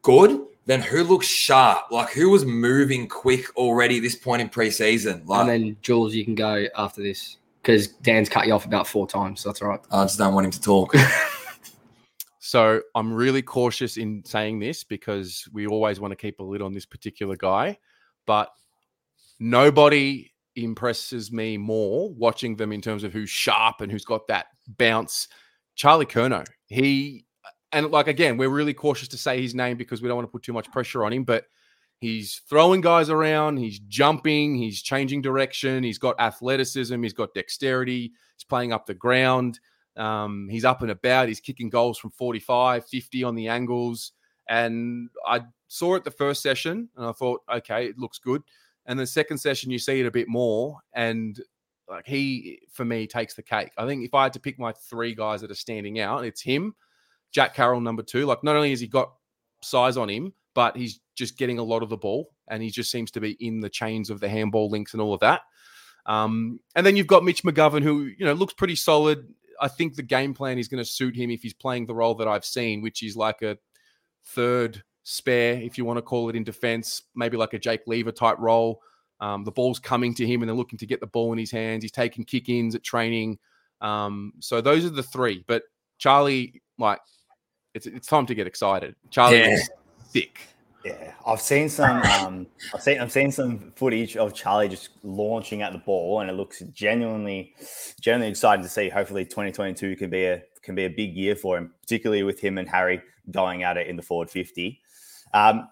good, 0.00 0.40
then 0.64 0.80
who 0.80 1.04
looks 1.04 1.26
sharp? 1.26 1.90
Like, 1.90 2.08
who 2.12 2.30
was 2.30 2.46
moving 2.46 3.08
quick 3.08 3.54
already 3.58 3.98
at 3.98 4.02
this 4.02 4.16
point 4.16 4.40
in 4.40 4.48
preseason? 4.48 5.26
Like, 5.26 5.42
and 5.42 5.50
then 5.50 5.76
Jules, 5.82 6.14
you 6.14 6.24
can 6.24 6.34
go 6.34 6.64
after 6.78 7.02
this 7.02 7.36
because 7.62 7.88
Dan's 7.88 8.28
cut 8.28 8.46
you 8.46 8.52
off 8.52 8.66
about 8.66 8.86
four 8.86 9.06
times. 9.06 9.40
So 9.40 9.48
that's 9.48 9.62
all 9.62 9.68
right. 9.68 9.80
I 9.90 10.04
just 10.04 10.18
don't 10.18 10.34
want 10.34 10.46
him 10.46 10.50
to 10.52 10.60
talk. 10.60 10.94
So 12.44 12.82
I'm 12.96 13.14
really 13.14 13.40
cautious 13.40 13.96
in 13.96 14.24
saying 14.26 14.58
this 14.58 14.82
because 14.82 15.48
we 15.52 15.68
always 15.68 16.00
want 16.00 16.10
to 16.10 16.16
keep 16.16 16.40
a 16.40 16.42
lid 16.42 16.60
on 16.60 16.74
this 16.74 16.84
particular 16.84 17.36
guy, 17.36 17.78
but 18.26 18.50
nobody 19.38 20.32
impresses 20.56 21.30
me 21.30 21.56
more 21.56 22.12
watching 22.12 22.56
them 22.56 22.72
in 22.72 22.82
terms 22.82 23.04
of 23.04 23.12
who's 23.12 23.30
sharp 23.30 23.80
and 23.80 23.92
who's 23.92 24.04
got 24.04 24.26
that 24.26 24.46
bounce. 24.76 25.28
Charlie 25.76 26.04
Curnow, 26.04 26.44
he 26.66 27.24
and 27.70 27.92
like 27.92 28.08
again, 28.08 28.36
we're 28.36 28.48
really 28.48 28.74
cautious 28.74 29.06
to 29.08 29.16
say 29.16 29.40
his 29.40 29.54
name 29.54 29.76
because 29.76 30.02
we 30.02 30.08
don't 30.08 30.16
want 30.16 30.26
to 30.28 30.32
put 30.32 30.42
too 30.42 30.52
much 30.52 30.70
pressure 30.72 31.04
on 31.04 31.12
him, 31.12 31.22
but 31.22 31.44
he's 32.02 32.42
throwing 32.48 32.80
guys 32.80 33.10
around, 33.10 33.58
he's 33.58 33.78
jumping, 33.78 34.56
he's 34.56 34.82
changing 34.82 35.22
direction, 35.22 35.84
he's 35.84 35.98
got 35.98 36.20
athleticism, 36.20 37.00
he's 37.00 37.12
got 37.12 37.32
dexterity, 37.32 38.12
he's 38.36 38.44
playing 38.44 38.72
up 38.72 38.86
the 38.86 38.94
ground. 38.94 39.60
Um, 39.96 40.48
he's 40.50 40.64
up 40.64 40.82
and 40.82 40.90
about. 40.90 41.28
He's 41.28 41.38
kicking 41.38 41.70
goals 41.70 41.98
from 41.98 42.10
45, 42.10 42.86
50 42.86 43.22
on 43.22 43.36
the 43.36 43.46
angles. 43.46 44.12
And 44.48 45.10
I 45.24 45.42
saw 45.68 45.94
it 45.94 46.02
the 46.02 46.10
first 46.10 46.42
session 46.42 46.88
and 46.96 47.06
I 47.06 47.12
thought, 47.12 47.42
okay, 47.54 47.86
it 47.86 47.98
looks 47.98 48.18
good. 48.18 48.42
And 48.86 48.98
the 48.98 49.06
second 49.06 49.38
session, 49.38 49.70
you 49.70 49.78
see 49.78 50.00
it 50.00 50.06
a 50.06 50.10
bit 50.10 50.26
more. 50.26 50.80
And 50.94 51.40
like 51.88 52.06
he, 52.06 52.62
for 52.72 52.84
me, 52.84 53.06
takes 53.06 53.34
the 53.34 53.44
cake. 53.44 53.70
I 53.78 53.86
think 53.86 54.04
if 54.04 54.12
I 54.12 54.24
had 54.24 54.32
to 54.32 54.40
pick 54.40 54.58
my 54.58 54.72
three 54.72 55.14
guys 55.14 55.40
that 55.42 55.52
are 55.52 55.54
standing 55.54 56.00
out, 56.00 56.24
it's 56.24 56.40
him, 56.40 56.74
Jack 57.30 57.54
Carroll, 57.54 57.80
number 57.80 58.02
two. 58.02 58.26
Like, 58.26 58.42
not 58.42 58.56
only 58.56 58.70
has 58.70 58.80
he 58.80 58.88
got 58.88 59.12
size 59.62 59.96
on 59.96 60.08
him, 60.08 60.32
but 60.54 60.76
he's 60.76 61.00
just 61.14 61.36
getting 61.38 61.58
a 61.58 61.62
lot 61.62 61.82
of 61.82 61.88
the 61.88 61.96
ball 61.96 62.30
and 62.48 62.62
he 62.62 62.70
just 62.70 62.90
seems 62.90 63.10
to 63.12 63.20
be 63.20 63.32
in 63.40 63.60
the 63.60 63.68
chains 63.68 64.10
of 64.10 64.20
the 64.20 64.28
handball 64.28 64.68
links 64.70 64.92
and 64.92 65.00
all 65.02 65.14
of 65.14 65.20
that. 65.20 65.42
Um, 66.06 66.60
and 66.74 66.84
then 66.84 66.96
you've 66.96 67.06
got 67.06 67.24
Mitch 67.24 67.44
McGovern, 67.44 67.82
who, 67.82 68.04
you 68.04 68.24
know, 68.24 68.32
looks 68.32 68.54
pretty 68.54 68.76
solid. 68.76 69.32
I 69.60 69.68
think 69.68 69.94
the 69.94 70.02
game 70.02 70.34
plan 70.34 70.58
is 70.58 70.68
going 70.68 70.82
to 70.82 70.90
suit 70.90 71.14
him 71.14 71.30
if 71.30 71.42
he's 71.42 71.54
playing 71.54 71.86
the 71.86 71.94
role 71.94 72.14
that 72.16 72.28
I've 72.28 72.44
seen, 72.44 72.82
which 72.82 73.02
is 73.02 73.16
like 73.16 73.42
a 73.42 73.56
third 74.26 74.82
spare, 75.04 75.54
if 75.54 75.78
you 75.78 75.84
want 75.84 75.98
to 75.98 76.02
call 76.02 76.28
it 76.28 76.36
in 76.36 76.44
defense, 76.44 77.02
maybe 77.14 77.36
like 77.36 77.54
a 77.54 77.58
Jake 77.58 77.82
Lever 77.86 78.12
type 78.12 78.38
role. 78.38 78.80
Um, 79.20 79.44
the 79.44 79.52
ball's 79.52 79.78
coming 79.78 80.14
to 80.16 80.26
him 80.26 80.42
and 80.42 80.48
they're 80.48 80.56
looking 80.56 80.78
to 80.80 80.86
get 80.86 81.00
the 81.00 81.06
ball 81.06 81.32
in 81.32 81.38
his 81.38 81.50
hands. 81.52 81.84
He's 81.84 81.92
taking 81.92 82.24
kick 82.24 82.48
ins 82.48 82.74
at 82.74 82.82
training. 82.82 83.38
Um, 83.80 84.32
so 84.40 84.60
those 84.60 84.84
are 84.84 84.90
the 84.90 85.02
three. 85.02 85.44
But 85.46 85.62
Charlie, 85.98 86.60
like, 86.78 87.00
it's 87.74 87.86
it's 87.86 88.08
time 88.08 88.26
to 88.26 88.34
get 88.34 88.46
excited. 88.48 88.96
Charlie 89.10 89.38
Yeah. 89.38 89.50
is 89.54 89.70
sick. 90.12 90.38
Yeah, 90.84 91.12
I've 91.24 91.40
seen 91.40 91.68
some. 91.68 92.02
Um, 92.02 92.46
I've 92.74 92.82
seen 92.82 92.98
I've 93.00 93.12
seen 93.12 93.30
some 93.30 93.72
footage 93.76 94.16
of 94.16 94.34
Charlie 94.34 94.68
just 94.68 94.90
launching 95.04 95.62
at 95.62 95.72
the 95.72 95.78
ball, 95.78 96.20
and 96.20 96.28
it 96.28 96.32
looks 96.32 96.60
genuinely, 96.72 97.54
genuinely 98.00 98.30
exciting 98.30 98.64
to 98.64 98.68
see. 98.68 98.88
Hopefully, 98.88 99.24
2022 99.24 99.94
can 99.96 100.10
be 100.10 100.24
a 100.24 100.42
can 100.62 100.74
be 100.74 100.84
a 100.84 100.88
big 100.88 101.14
year 101.14 101.36
for 101.36 101.56
him, 101.56 101.72
particularly 101.80 102.24
with 102.24 102.40
him 102.40 102.58
and 102.58 102.68
Harry 102.68 103.00
going 103.30 103.62
at 103.62 103.76
it 103.76 103.86
in 103.86 103.96
the 103.96 104.02
forward 104.02 104.28
50. 104.28 104.80
Um, 105.34 105.68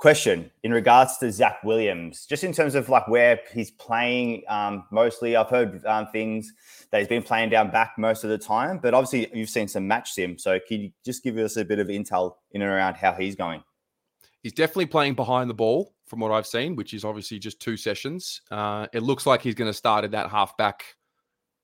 question 0.00 0.50
in 0.62 0.72
regards 0.72 1.18
to 1.18 1.30
Zach 1.30 1.62
Williams, 1.62 2.26
just 2.26 2.42
in 2.42 2.52
terms 2.52 2.74
of 2.74 2.88
like 2.88 3.06
where 3.08 3.40
he's 3.52 3.70
playing. 3.70 4.42
Um, 4.48 4.84
mostly, 4.90 5.36
I've 5.36 5.48
heard 5.48 5.84
um, 5.86 6.08
things 6.12 6.52
that 6.90 6.98
he's 6.98 7.08
been 7.08 7.22
playing 7.22 7.50
down 7.50 7.70
back 7.70 7.92
most 7.96 8.24
of 8.24 8.30
the 8.30 8.38
time, 8.38 8.78
but 8.78 8.94
obviously 8.94 9.30
you've 9.38 9.50
seen 9.50 9.68
some 9.68 9.86
match 9.86 10.12
sim. 10.12 10.38
So, 10.38 10.58
can 10.66 10.80
you 10.80 10.92
just 11.04 11.22
give 11.22 11.36
us 11.38 11.56
a 11.56 11.64
bit 11.64 11.78
of 11.78 11.88
intel 11.88 12.34
in 12.52 12.62
and 12.62 12.70
around 12.70 12.96
how 12.96 13.12
he's 13.12 13.36
going? 13.36 13.62
He's 14.42 14.52
definitely 14.52 14.86
playing 14.86 15.14
behind 15.14 15.50
the 15.50 15.54
ball 15.54 15.94
from 16.06 16.20
what 16.20 16.32
I've 16.32 16.46
seen, 16.46 16.76
which 16.76 16.94
is 16.94 17.04
obviously 17.04 17.38
just 17.38 17.60
two 17.60 17.76
sessions. 17.76 18.40
Uh, 18.50 18.86
it 18.92 19.02
looks 19.02 19.26
like 19.26 19.42
he's 19.42 19.54
going 19.54 19.70
to 19.70 19.76
start 19.76 20.04
at 20.04 20.10
that 20.12 20.30
halfback 20.30 20.96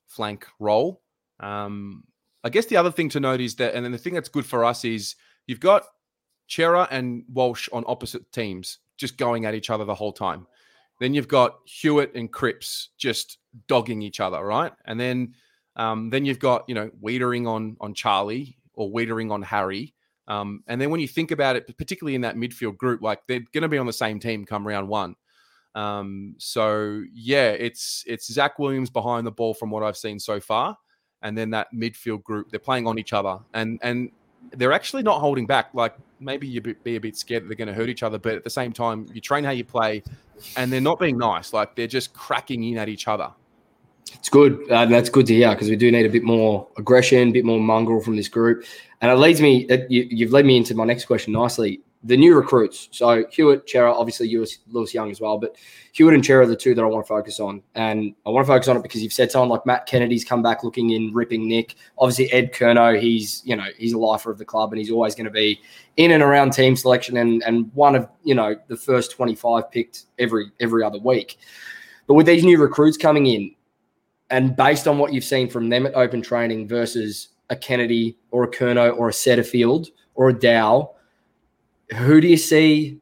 flank 0.07 0.47
role. 0.59 1.03
Um, 1.41 2.05
I 2.45 2.49
guess 2.49 2.67
the 2.67 2.77
other 2.77 2.93
thing 2.93 3.09
to 3.11 3.21
note 3.21 3.41
is 3.41 3.57
that, 3.57 3.75
and 3.75 3.85
then 3.85 3.93
the 3.93 3.99
thing 3.99 4.15
that's 4.15 4.29
good 4.29 4.47
for 4.47 4.65
us 4.65 4.85
is 4.85 5.17
you've 5.47 5.61
got 5.61 5.85
Cerra 6.49 6.87
and 6.91 7.25
Walsh 7.33 7.69
on 7.73 7.85
opposite 7.87 8.31
teams 8.33 8.79
just 8.97 9.19
going 9.19 9.45
at 9.45 9.55
each 9.55 9.71
other 9.71 9.85
the 9.85 9.95
whole 9.95 10.13
time. 10.13 10.47
Then 11.01 11.13
you've 11.13 11.29
got 11.29 11.59
Hewett 11.65 12.15
and 12.15 12.33
Cripps 12.33 12.91
just 12.97 13.39
dogging 13.69 14.01
each 14.03 14.21
other, 14.21 14.43
right? 14.45 14.73
And 14.87 14.99
then 14.99 15.35
um, 15.77 16.09
then 16.09 16.25
you've 16.25 16.39
got 16.39 16.65
you 16.69 16.75
know 16.75 16.91
Weitering 17.03 17.47
on 17.47 17.77
on 17.81 17.95
Charlie 17.95 18.57
or 18.75 18.91
Weitering 18.91 19.31
on 19.31 19.43
Harry. 19.43 19.95
Um, 20.29 20.63
and 20.67 20.81
then 20.81 20.91
when 20.91 21.01
you 21.01 21.09
think 21.09 21.31
about 21.31 21.57
it, 21.57 21.77
particularly 21.79 22.15
in 22.15 22.23
that 22.23 22.37
midfield 22.37 22.77
group, 22.77 23.03
like 23.03 23.27
they're 23.27 23.45
going 23.53 23.63
to 23.63 23.69
be 23.69 23.79
on 23.79 23.87
the 23.87 23.93
same 23.93 24.19
team 24.19 24.45
come 24.45 24.67
round 24.67 24.89
one. 24.89 25.15
Um, 25.75 26.35
so 26.39 27.03
yeah, 27.13 27.51
it's 27.51 28.03
it's 28.07 28.33
Zach 28.33 28.59
Williams 28.59 28.91
behind 28.91 29.27
the 29.27 29.31
ball 29.31 29.55
from 29.55 29.71
what 29.71 29.83
I've 29.83 29.97
seen 29.97 30.19
so 30.19 30.41
far, 30.41 30.77
and 31.23 31.37
then 31.37 31.51
that 31.51 31.69
midfield 31.73 32.23
group 32.23 32.51
they're 32.51 32.59
playing 32.59 32.87
on 32.87 32.99
each 32.99 33.13
other, 33.13 33.39
and 33.53 33.79
and 33.83 34.11
they're 34.53 34.73
actually 34.73 35.03
not 35.03 35.21
holding 35.21 35.47
back. 35.47 35.71
Like 35.75 35.95
maybe 36.19 36.47
you 36.47 36.63
be 36.63 36.97
a 36.97 37.01
bit 37.01 37.17
scared 37.17 37.43
that 37.45 37.49
they're 37.49 37.57
going 37.57 37.69
to 37.69 37.75
hurt 37.75 37.91
each 37.91 38.03
other, 38.03 38.19
but 38.19 38.35
at 38.35 38.45
the 38.45 38.51
same 38.51 38.73
time, 38.73 39.07
you 39.13 39.21
train 39.21 39.45
how 39.45 39.51
you 39.51 39.65
play, 39.65 40.03
and 40.57 40.73
they're 40.73 40.81
not 40.81 40.99
being 40.99 41.19
nice. 41.19 41.53
Like 41.53 41.77
they're 41.77 41.87
just 41.87 42.15
cracking 42.15 42.65
in 42.65 42.79
at 42.79 42.89
each 42.89 43.07
other. 43.07 43.31
It's 44.15 44.29
good. 44.29 44.71
Uh, 44.71 44.87
that's 44.87 45.09
good 45.09 45.27
to 45.27 45.35
hear 45.35 45.53
because 45.55 45.69
we 45.69 45.77
do 45.77 45.91
need 45.91 46.07
a 46.07 46.11
bit 46.11 46.23
more 46.23 46.69
aggression, 46.77 47.29
a 47.29 47.33
bit 47.33 47.45
more 47.45 47.61
mongrel 47.61 48.01
from 48.01 48.17
this 48.17 48.29
group. 48.29 48.65
And 49.01 49.11
it 49.11 49.17
leads 49.17 49.41
me, 49.41 49.67
you, 49.89 50.07
you've 50.11 50.33
led 50.33 50.47
me 50.47 50.57
into 50.57 50.75
my 50.75 50.85
next 50.85 51.07
question 51.07 51.33
nicely. 51.33 51.81
The 52.05 52.17
new 52.17 52.37
recruits. 52.37 52.89
So 52.93 53.27
Hewett, 53.31 53.69
Cerra, 53.69 53.93
obviously 53.93 54.33
Lewis, 54.33 54.59
Lewis 54.69 54.95
Young 54.95 55.11
as 55.11 55.21
well, 55.21 55.39
but 55.39 55.57
Hewett 55.93 56.15
and 56.15 56.25
Cerra 56.25 56.45
are 56.45 56.47
the 56.47 56.55
two 56.55 56.73
that 56.75 56.83
I 56.83 56.87
want 56.87 57.05
to 57.05 57.09
focus 57.09 57.41
on. 57.41 57.63
And 57.75 58.15
I 58.25 58.31
want 58.31 58.47
to 58.47 58.53
focus 58.53 58.69
on 58.69 58.77
it 58.77 58.83
because 58.85 59.03
you've 59.03 59.13
said 59.13 59.33
someone 59.33 59.49
like 59.49 59.67
Matt 59.67 59.87
Kennedy's 59.87 60.25
come 60.25 60.41
back 60.41 60.63
looking 60.63 60.91
in 60.91 61.13
ripping 61.13 61.49
Nick. 61.49 61.75
Obviously 61.99 62.31
Ed 62.33 62.53
Curnow, 62.53 63.01
he's, 63.01 63.43
you 63.45 63.57
know, 63.57 63.67
he's 63.77 63.93
a 63.93 63.99
lifer 63.99 64.31
of 64.31 64.39
the 64.39 64.45
club 64.45 64.73
and 64.73 64.79
he's 64.79 64.91
always 64.91 65.17
going 65.17 65.25
to 65.25 65.33
be 65.33 65.61
in 65.97 66.13
and 66.13 66.23
around 66.23 66.53
team 66.53 66.77
selection 66.77 67.17
and, 67.17 67.43
and 67.43 67.73
one 67.75 67.97
of, 67.97 68.09
you 68.23 68.37
know, 68.37 68.55
the 68.69 68.77
first 68.77 69.11
25 69.11 69.69
picked 69.73 70.05
every 70.19 70.53
every 70.61 70.85
other 70.85 70.99
week. 70.99 71.39
But 72.07 72.15
with 72.15 72.27
these 72.27 72.45
new 72.45 72.61
recruits 72.61 72.97
coming 72.97 73.27
in, 73.27 73.56
and 74.31 74.57
based 74.57 74.89
on 74.89 74.99
what 74.99 75.13
you've 75.13 75.25
seen 75.25 75.49
from 75.49 75.69
them 75.69 75.87
at 75.87 75.95
open 75.95 76.23
training 76.23 76.67
versus 76.69 77.29
a 77.51 77.57
Kennedy 77.57 78.19
or 78.31 78.45
a 78.45 78.51
Curnow 78.51 78.97
or 78.97 79.09
a 79.09 79.13
Setterfield 79.13 79.89
or 80.15 80.31
a 80.31 80.39
Dow, 80.39 80.95
who 81.95 82.21
do 82.21 82.27
you 82.27 82.37
see 82.37 83.01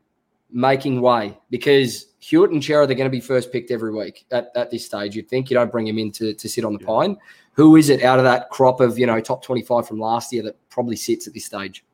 making 0.50 1.00
way? 1.00 1.38
Because 1.50 2.14
Hewett 2.18 2.50
and 2.50 2.62
Cerra, 2.62 2.86
they're 2.86 2.96
going 2.96 3.10
to 3.10 3.14
be 3.14 3.20
first 3.20 3.52
picked 3.52 3.70
every 3.70 3.92
week 3.92 4.26
at, 4.30 4.50
at 4.54 4.70
this 4.70 4.84
stage. 4.84 5.16
You'd 5.16 5.28
think 5.28 5.50
you 5.50 5.54
don't 5.54 5.72
bring 5.72 5.86
him 5.86 5.98
in 5.98 6.12
to, 6.12 6.34
to 6.34 6.48
sit 6.48 6.64
on 6.64 6.74
the 6.74 6.80
yeah. 6.80 6.86
pine. 6.86 7.16
Who 7.54 7.76
is 7.76 7.88
it 7.88 8.02
out 8.02 8.18
of 8.18 8.24
that 8.24 8.50
crop 8.50 8.80
of, 8.80 8.98
you 8.98 9.06
know, 9.06 9.20
top 9.20 9.42
25 9.42 9.86
from 9.86 9.98
last 9.98 10.32
year 10.32 10.42
that 10.42 10.56
probably 10.68 10.96
sits 10.96 11.26
at 11.26 11.34
this 11.34 11.46
stage? 11.46 11.84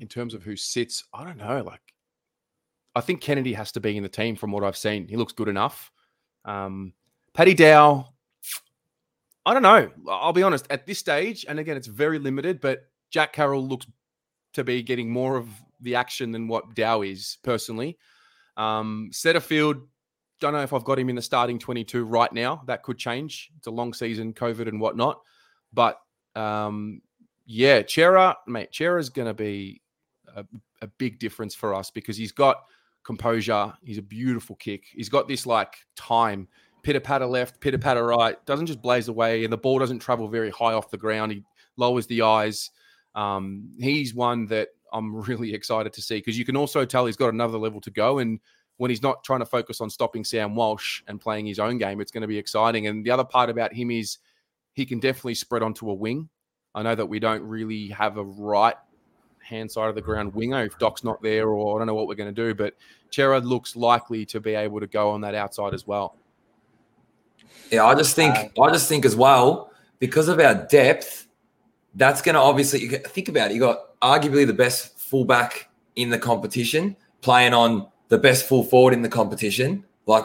In 0.00 0.08
terms 0.08 0.34
of 0.34 0.42
who 0.42 0.56
sits, 0.56 1.04
I 1.12 1.24
don't 1.24 1.36
know. 1.36 1.62
Like, 1.62 1.80
I 2.96 3.00
think 3.00 3.20
Kennedy 3.20 3.52
has 3.52 3.70
to 3.72 3.80
be 3.80 3.96
in 3.96 4.02
the 4.02 4.08
team 4.08 4.36
from 4.36 4.50
what 4.50 4.64
I've 4.64 4.76
seen. 4.76 5.06
He 5.06 5.16
looks 5.16 5.32
good 5.32 5.48
enough. 5.48 5.92
Um, 6.44 6.94
Paddy 7.34 7.54
Dow, 7.54 8.08
I 9.46 9.54
don't 9.54 9.62
know. 9.62 9.90
I'll 10.08 10.32
be 10.32 10.42
honest. 10.42 10.66
At 10.70 10.86
this 10.86 10.98
stage, 10.98 11.46
and 11.48 11.58
again, 11.58 11.76
it's 11.76 11.86
very 11.86 12.18
limited, 12.18 12.60
but 12.60 12.84
Jack 13.10 13.32
Carroll 13.32 13.66
looks 13.66 13.86
to 14.54 14.64
be 14.64 14.82
getting 14.82 15.10
more 15.10 15.36
of 15.36 15.48
the 15.80 15.94
action 15.94 16.30
than 16.30 16.48
what 16.48 16.74
Dow 16.74 17.02
is 17.02 17.38
personally. 17.42 17.98
Um, 18.56 19.10
Setterfield, 19.12 19.82
don't 20.40 20.52
know 20.52 20.62
if 20.62 20.72
I've 20.72 20.84
got 20.84 20.98
him 20.98 21.08
in 21.08 21.16
the 21.16 21.22
starting 21.22 21.58
22 21.58 22.04
right 22.04 22.32
now. 22.32 22.62
That 22.66 22.82
could 22.82 22.98
change. 22.98 23.50
It's 23.56 23.66
a 23.66 23.70
long 23.70 23.92
season, 23.92 24.32
COVID 24.32 24.68
and 24.68 24.80
whatnot. 24.80 25.20
But 25.72 26.00
um, 26.34 27.02
yeah, 27.46 27.82
Cerra, 27.86 28.36
mate, 28.46 28.70
Cerra's 28.72 29.08
going 29.08 29.28
to 29.28 29.34
be 29.34 29.82
a, 30.34 30.44
a 30.82 30.86
big 30.86 31.18
difference 31.18 31.54
for 31.54 31.74
us 31.74 31.90
because 31.90 32.16
he's 32.16 32.32
got 32.32 32.64
composure. 33.04 33.72
He's 33.82 33.98
a 33.98 34.02
beautiful 34.02 34.56
kick. 34.56 34.84
He's 34.92 35.08
got 35.08 35.28
this 35.28 35.46
like 35.46 35.74
time 35.96 36.48
pitter 36.82 37.00
patter 37.00 37.26
left, 37.26 37.60
pitter 37.60 37.78
patter 37.78 38.06
right, 38.06 38.44
doesn't 38.46 38.66
just 38.66 38.82
blaze 38.82 39.08
away, 39.08 39.44
and 39.44 39.52
the 39.52 39.58
ball 39.58 39.78
doesn't 39.78 39.98
travel 39.98 40.28
very 40.28 40.50
high 40.50 40.72
off 40.72 40.90
the 40.90 40.96
ground. 40.96 41.32
He 41.32 41.44
lowers 41.76 42.06
the 42.06 42.22
eyes. 42.22 42.70
Um, 43.14 43.70
he's 43.78 44.14
one 44.14 44.46
that 44.46 44.68
I'm 44.92 45.14
really 45.28 45.54
excited 45.54 45.92
to 45.92 46.02
see 46.02 46.18
because 46.18 46.38
you 46.38 46.44
can 46.44 46.56
also 46.56 46.84
tell 46.84 47.06
he's 47.06 47.16
got 47.16 47.32
another 47.32 47.58
level 47.58 47.80
to 47.82 47.90
go. 47.90 48.18
And 48.18 48.40
when 48.76 48.90
he's 48.90 49.02
not 49.02 49.24
trying 49.24 49.40
to 49.40 49.46
focus 49.46 49.80
on 49.80 49.90
stopping 49.90 50.24
Sam 50.24 50.54
Walsh 50.54 51.02
and 51.06 51.20
playing 51.20 51.46
his 51.46 51.58
own 51.58 51.78
game, 51.78 52.00
it's 52.00 52.10
going 52.10 52.22
to 52.22 52.28
be 52.28 52.38
exciting. 52.38 52.86
And 52.86 53.04
the 53.04 53.10
other 53.10 53.24
part 53.24 53.50
about 53.50 53.74
him 53.74 53.90
is 53.90 54.18
he 54.72 54.86
can 54.86 55.00
definitely 55.00 55.34
spread 55.34 55.62
onto 55.62 55.90
a 55.90 55.94
wing. 55.94 56.28
I 56.74 56.82
know 56.82 56.94
that 56.94 57.06
we 57.06 57.18
don't 57.18 57.42
really 57.42 57.88
have 57.88 58.16
a 58.16 58.24
right 58.24 58.76
hand 59.42 59.70
side 59.70 59.88
of 59.88 59.94
the 59.94 60.00
ground 60.00 60.34
winger 60.34 60.64
if 60.64 60.78
Doc's 60.78 61.02
not 61.02 61.20
there, 61.22 61.48
or 61.48 61.76
I 61.76 61.80
don't 61.80 61.88
know 61.88 61.94
what 61.94 62.06
we're 62.06 62.14
going 62.14 62.34
to 62.34 62.46
do. 62.46 62.54
But 62.54 62.74
Cerra 63.10 63.40
looks 63.40 63.76
likely 63.76 64.24
to 64.26 64.40
be 64.40 64.54
able 64.54 64.80
to 64.80 64.86
go 64.86 65.10
on 65.10 65.20
that 65.22 65.34
outside 65.34 65.74
as 65.74 65.86
well. 65.86 66.16
Yeah, 67.70 67.84
I 67.84 67.94
just 67.94 68.16
think 68.16 68.34
uh, 68.34 68.62
I 68.62 68.70
just 68.70 68.88
think 68.88 69.04
as 69.04 69.14
well 69.14 69.70
because 69.98 70.28
of 70.28 70.40
our 70.40 70.54
depth, 70.54 71.28
that's 71.94 72.22
going 72.22 72.34
to 72.34 72.40
obviously 72.40 72.88
think 72.88 73.28
about 73.28 73.50
it. 73.50 73.54
You 73.54 73.60
got 73.60 74.00
arguably 74.00 74.46
the 74.46 74.52
best 74.52 74.98
fullback 74.98 75.68
in 75.96 76.10
the 76.10 76.18
competition 76.18 76.96
playing 77.20 77.52
on 77.52 77.86
the 78.08 78.18
best 78.18 78.46
full 78.46 78.64
forward 78.64 78.94
in 78.94 79.02
the 79.02 79.08
competition. 79.08 79.84
Like 80.06 80.24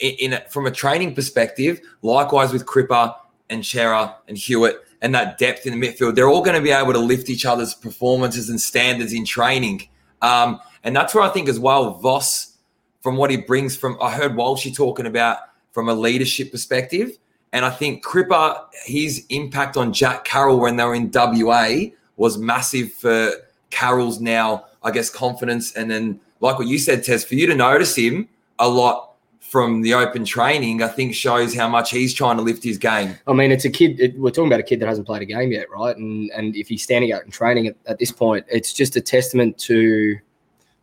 in, 0.00 0.32
in 0.32 0.40
from 0.50 0.66
a 0.66 0.70
training 0.70 1.14
perspective, 1.14 1.80
likewise 2.02 2.52
with 2.52 2.66
Cripper 2.66 3.14
and 3.48 3.64
Cerra 3.64 4.16
and 4.28 4.36
Hewett 4.36 4.80
and 5.00 5.14
that 5.14 5.38
depth 5.38 5.66
in 5.66 5.78
the 5.78 5.86
midfield, 5.86 6.14
they're 6.14 6.28
all 6.28 6.42
going 6.42 6.56
to 6.56 6.62
be 6.62 6.70
able 6.70 6.92
to 6.92 6.98
lift 6.98 7.30
each 7.30 7.46
other's 7.46 7.74
performances 7.74 8.48
and 8.48 8.60
standards 8.60 9.12
in 9.12 9.24
training. 9.24 9.88
Um, 10.20 10.60
and 10.84 10.94
that's 10.94 11.14
where 11.14 11.24
I 11.24 11.28
think 11.28 11.48
as 11.48 11.58
well, 11.58 11.94
Voss, 11.94 12.56
from 13.00 13.16
what 13.16 13.30
he 13.30 13.36
brings 13.36 13.76
from, 13.76 13.98
I 14.00 14.12
heard 14.12 14.32
Walshy 14.32 14.74
talking 14.74 15.06
about 15.06 15.38
from 15.72 15.88
a 15.88 15.94
leadership 15.94 16.52
perspective. 16.52 17.18
And 17.52 17.64
I 17.64 17.70
think 17.70 18.04
Cripper, 18.04 18.58
his 18.84 19.26
impact 19.28 19.76
on 19.76 19.92
Jack 19.92 20.24
Carroll 20.24 20.60
when 20.60 20.76
they 20.76 20.84
were 20.84 20.94
in 20.94 21.10
WA 21.12 21.90
was 22.16 22.38
massive 22.38 22.92
for 22.92 23.32
Carroll's 23.70 24.20
now, 24.20 24.66
I 24.82 24.90
guess, 24.90 25.10
confidence. 25.10 25.74
And 25.74 25.90
then, 25.90 26.20
like 26.40 26.58
what 26.58 26.68
you 26.68 26.78
said, 26.78 27.04
Tez, 27.04 27.24
for 27.24 27.34
you 27.34 27.46
to 27.46 27.54
notice 27.54 27.96
him 27.96 28.28
a 28.58 28.68
lot 28.68 29.12
from 29.40 29.82
the 29.82 29.92
open 29.92 30.24
training, 30.24 30.82
I 30.82 30.88
think 30.88 31.14
shows 31.14 31.54
how 31.54 31.68
much 31.68 31.90
he's 31.90 32.14
trying 32.14 32.38
to 32.38 32.42
lift 32.42 32.64
his 32.64 32.78
game. 32.78 33.18
I 33.26 33.34
mean, 33.34 33.52
it's 33.52 33.66
a 33.66 33.70
kid. 33.70 34.00
It, 34.00 34.18
we're 34.18 34.30
talking 34.30 34.46
about 34.46 34.60
a 34.60 34.62
kid 34.62 34.80
that 34.80 34.88
hasn't 34.88 35.06
played 35.06 35.20
a 35.20 35.26
game 35.26 35.52
yet, 35.52 35.70
right? 35.70 35.94
And 35.94 36.30
and 36.30 36.56
if 36.56 36.68
he's 36.68 36.82
standing 36.82 37.12
out 37.12 37.24
in 37.24 37.30
training 37.30 37.66
at, 37.66 37.76
at 37.86 37.98
this 37.98 38.10
point, 38.10 38.46
it's 38.48 38.72
just 38.72 38.96
a 38.96 39.00
testament 39.02 39.58
to, 39.58 40.16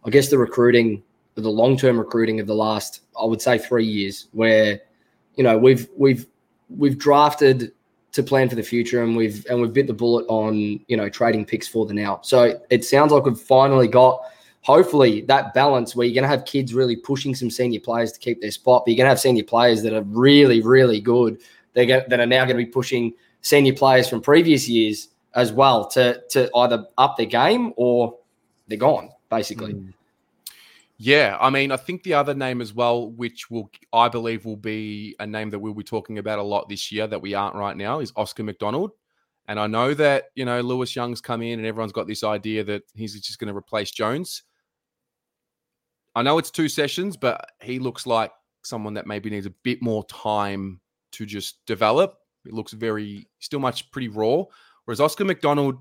I 0.05 0.11
guess, 0.11 0.29
the 0.29 0.37
recruiting 0.37 1.01
the 1.39 1.49
long 1.49 1.77
term 1.77 1.97
recruiting 1.97 2.39
of 2.39 2.47
the 2.47 2.55
last, 2.55 3.01
I 3.19 3.25
would 3.25 3.41
say, 3.41 3.57
three 3.57 3.85
years, 3.85 4.27
where 4.31 4.81
you 5.35 5.43
know 5.43 5.57
we've 5.57 5.87
we've 5.95 6.25
we've 6.69 6.97
drafted 6.97 7.71
to 8.11 8.23
plan 8.23 8.49
for 8.49 8.55
the 8.55 8.63
future 8.63 9.03
and 9.03 9.15
we've 9.15 9.45
and 9.49 9.61
we've 9.61 9.73
bit 9.73 9.87
the 9.87 9.93
bullet 9.93 10.25
on 10.27 10.79
you 10.87 10.97
know 10.97 11.09
trading 11.09 11.45
picks 11.45 11.67
for 11.67 11.85
the 11.85 11.93
now. 11.93 12.19
So 12.23 12.59
it 12.69 12.83
sounds 12.83 13.11
like 13.11 13.25
we've 13.25 13.37
finally 13.37 13.87
got 13.87 14.21
hopefully 14.61 15.21
that 15.21 15.53
balance 15.53 15.95
where 15.95 16.05
you're 16.05 16.15
going 16.15 16.23
to 16.23 16.29
have 16.29 16.45
kids 16.45 16.73
really 16.73 16.95
pushing 16.95 17.33
some 17.33 17.49
senior 17.49 17.79
players 17.79 18.11
to 18.11 18.19
keep 18.19 18.41
their 18.41 18.51
spot, 18.51 18.83
but 18.85 18.91
you're 18.91 18.97
going 18.97 19.05
to 19.05 19.09
have 19.09 19.19
senior 19.19 19.43
players 19.43 19.81
that 19.83 19.93
are 19.93 20.03
really 20.03 20.61
really 20.61 20.99
good. 20.99 21.39
They're 21.73 21.85
going, 21.85 22.03
that 22.09 22.19
are 22.19 22.25
now 22.25 22.45
going 22.45 22.57
to 22.57 22.65
be 22.65 22.69
pushing 22.69 23.13
senior 23.41 23.73
players 23.73 24.09
from 24.09 24.21
previous 24.21 24.67
years 24.67 25.09
as 25.35 25.53
well 25.53 25.87
to 25.89 26.21
to 26.29 26.49
either 26.55 26.85
up 26.97 27.15
their 27.17 27.27
game 27.27 27.73
or 27.75 28.17
they're 28.67 28.77
gone 28.77 29.09
basically. 29.29 29.73
Mm. 29.73 29.93
Yeah, 31.01 31.37
I 31.39 31.49
mean, 31.49 31.71
I 31.71 31.77
think 31.77 32.03
the 32.03 32.13
other 32.15 32.33
name 32.33 32.59
as 32.59 32.73
well, 32.73 33.09
which 33.11 33.49
will 33.49 33.71
I 33.93 34.09
believe 34.09 34.43
will 34.43 34.57
be 34.57 35.15
a 35.21 35.25
name 35.25 35.49
that 35.51 35.59
we'll 35.59 35.73
be 35.73 35.81
talking 35.81 36.17
about 36.17 36.39
a 36.39 36.43
lot 36.43 36.67
this 36.67 36.91
year 36.91 37.07
that 37.07 37.21
we 37.21 37.33
aren't 37.33 37.55
right 37.55 37.75
now, 37.77 38.01
is 38.01 38.11
Oscar 38.17 38.43
McDonald. 38.43 38.91
And 39.47 39.57
I 39.57 39.67
know 39.67 39.93
that 39.93 40.25
you 40.35 40.43
know 40.43 40.59
Lewis 40.59 40.93
Young's 40.97 41.21
come 41.21 41.41
in, 41.41 41.57
and 41.57 41.65
everyone's 41.65 41.93
got 41.93 42.05
this 42.05 42.25
idea 42.25 42.65
that 42.65 42.83
he's 42.93 43.19
just 43.21 43.39
going 43.39 43.47
to 43.47 43.57
replace 43.57 43.91
Jones. 43.91 44.43
I 46.15 46.21
know 46.21 46.37
it's 46.37 46.51
two 46.51 46.67
sessions, 46.67 47.15
but 47.15 47.49
he 47.61 47.79
looks 47.79 48.05
like 48.05 48.33
someone 48.63 48.95
that 48.95 49.07
maybe 49.07 49.29
needs 49.29 49.45
a 49.45 49.53
bit 49.63 49.81
more 49.81 50.03
time 50.07 50.81
to 51.13 51.25
just 51.25 51.65
develop. 51.65 52.17
It 52.45 52.51
looks 52.51 52.73
very 52.73 53.25
still 53.39 53.61
much 53.61 53.89
pretty 53.91 54.09
raw. 54.09 54.43
Whereas 54.83 54.99
Oscar 54.99 55.23
McDonald, 55.23 55.77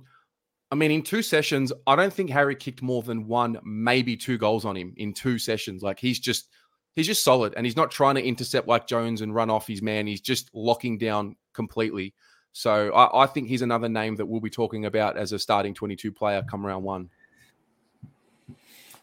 I 0.70 0.74
mean, 0.74 0.90
in 0.90 1.02
two 1.02 1.22
sessions, 1.22 1.72
I 1.86 1.96
don't 1.96 2.12
think 2.12 2.28
Harry 2.30 2.54
kicked 2.54 2.82
more 2.82 3.02
than 3.02 3.26
one, 3.26 3.58
maybe 3.64 4.16
two 4.16 4.36
goals 4.36 4.64
on 4.64 4.76
him 4.76 4.92
in 4.96 5.14
two 5.14 5.38
sessions. 5.38 5.82
Like 5.82 5.98
he's 5.98 6.18
just 6.18 6.48
he's 6.94 7.06
just 7.06 7.24
solid 7.24 7.54
and 7.56 7.64
he's 7.64 7.76
not 7.76 7.90
trying 7.90 8.16
to 8.16 8.22
intercept 8.24 8.68
like 8.68 8.86
Jones 8.86 9.22
and 9.22 9.34
run 9.34 9.50
off 9.50 9.66
his 9.66 9.80
man. 9.80 10.06
He's 10.06 10.20
just 10.20 10.50
locking 10.52 10.98
down 10.98 11.36
completely. 11.54 12.12
So 12.52 12.92
I, 12.92 13.22
I 13.22 13.26
think 13.26 13.48
he's 13.48 13.62
another 13.62 13.88
name 13.88 14.16
that 14.16 14.26
we'll 14.26 14.40
be 14.40 14.50
talking 14.50 14.84
about 14.84 15.16
as 15.16 15.32
a 15.32 15.38
starting 15.38 15.74
22 15.74 16.12
player 16.12 16.42
come 16.42 16.66
round 16.66 16.84
one. 16.84 17.08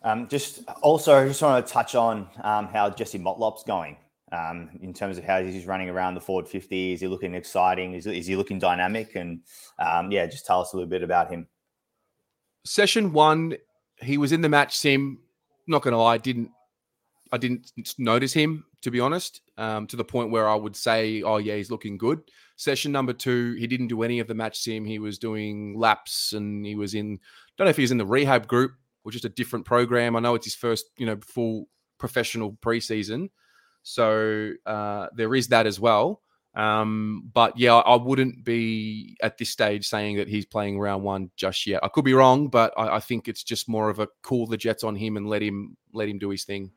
Um, 0.04 0.28
just 0.28 0.60
also, 0.84 1.16
I 1.16 1.28
just 1.28 1.42
want 1.42 1.66
to 1.66 1.74
touch 1.74 1.96
on 1.96 2.28
um, 2.44 2.68
how 2.68 2.92
Jesse 2.92 3.18
Motlop's 3.18 3.64
going 3.64 3.98
um, 4.32 4.70
in 4.82 4.94
terms 4.94 5.18
of 5.18 5.24
how 5.24 5.42
he's 5.42 5.66
running 5.66 5.90
around 5.90 6.14
the 6.14 6.22
forward 6.22 6.48
50. 6.48 6.94
Is 6.94 7.02
he 7.02 7.08
looking 7.08 7.34
exciting? 7.34 7.94
Is, 7.94 8.06
is 8.06 8.28
he 8.28 8.36
looking 8.36 8.60
dynamic? 8.60 9.16
And 9.16 9.40
um, 9.80 10.12
yeah, 10.12 10.28
just 10.28 10.46
tell 10.46 10.62
us 10.62 10.74
a 10.74 10.76
little 10.76 10.90
bit 10.90 11.02
about 11.02 11.32
him 11.32 11.48
session 12.66 13.14
one, 13.14 13.56
he 14.02 14.18
was 14.18 14.32
in 14.32 14.42
the 14.42 14.50
match 14.50 14.78
sim. 14.78 15.20
Not 15.68 15.82
gonna 15.82 16.02
lie, 16.02 16.18
didn't 16.18 16.52
I 17.32 17.38
didn't 17.38 17.72
notice 17.98 18.34
him 18.34 18.66
to 18.86 18.92
be 18.92 19.00
honest. 19.00 19.42
Um, 19.58 19.88
to 19.88 19.96
the 19.96 20.04
point 20.04 20.30
where 20.30 20.48
I 20.48 20.54
would 20.54 20.76
say, 20.76 21.24
oh 21.24 21.38
yeah, 21.38 21.56
he's 21.56 21.72
looking 21.72 21.98
good. 21.98 22.22
Session 22.56 22.92
number 22.92 23.14
two, 23.14 23.54
he 23.54 23.66
didn't 23.66 23.88
do 23.88 24.04
any 24.04 24.20
of 24.20 24.28
the 24.28 24.36
match 24.36 24.60
sim. 24.60 24.86
He 24.86 25.00
was 25.00 25.18
doing 25.18 25.76
laps 25.76 26.34
and 26.34 26.64
he 26.64 26.76
was 26.76 26.94
in. 26.94 27.20
Don't 27.58 27.66
know 27.66 27.72
if 27.72 27.78
he 27.78 27.82
was 27.82 27.92
in 27.92 27.98
the 27.98 28.06
rehab 28.06 28.48
group 28.48 28.74
or 29.04 29.12
just 29.12 29.26
a 29.26 29.30
different 29.30 29.66
program. 29.66 30.16
I 30.16 30.20
know 30.20 30.36
it's 30.36 30.46
his 30.46 30.54
first, 30.54 30.86
you 30.98 31.08
know, 31.08 31.18
full 31.26 31.68
professional 31.98 32.54
preseason. 32.54 33.30
So 33.82 34.52
uh, 34.68 35.08
there 35.16 35.34
is 35.34 35.48
that 35.48 35.66
as 35.66 35.80
well. 35.80 36.22
Um, 36.56 37.30
but 37.34 37.58
yeah, 37.58 37.76
I 37.76 37.96
wouldn't 37.96 38.46
be 38.46 39.18
at 39.22 39.38
this 39.38 39.50
stage 39.50 39.88
saying 39.88 40.18
that 40.18 40.30
he's 40.30 40.46
playing 40.46 40.80
round 40.80 41.04
one 41.04 41.30
just 41.36 41.68
yet. 41.68 41.84
I 41.84 41.90
could 41.90 42.06
be 42.06 42.14
wrong, 42.14 42.48
but 42.48 42.74
I, 42.78 42.96
I 42.96 43.00
think 43.00 43.28
it's 43.28 43.44
just 43.44 43.68
more 43.68 43.90
of 43.90 44.00
a 44.00 44.08
call 44.22 44.48
the 44.48 44.58
Jets 44.58 44.84
on 44.84 44.96
him 44.96 45.18
and 45.18 45.28
let 45.28 45.42
him 45.42 45.76
let 45.92 46.08
him 46.08 46.18
do 46.18 46.30
his 46.30 46.46
thing. 46.46 46.72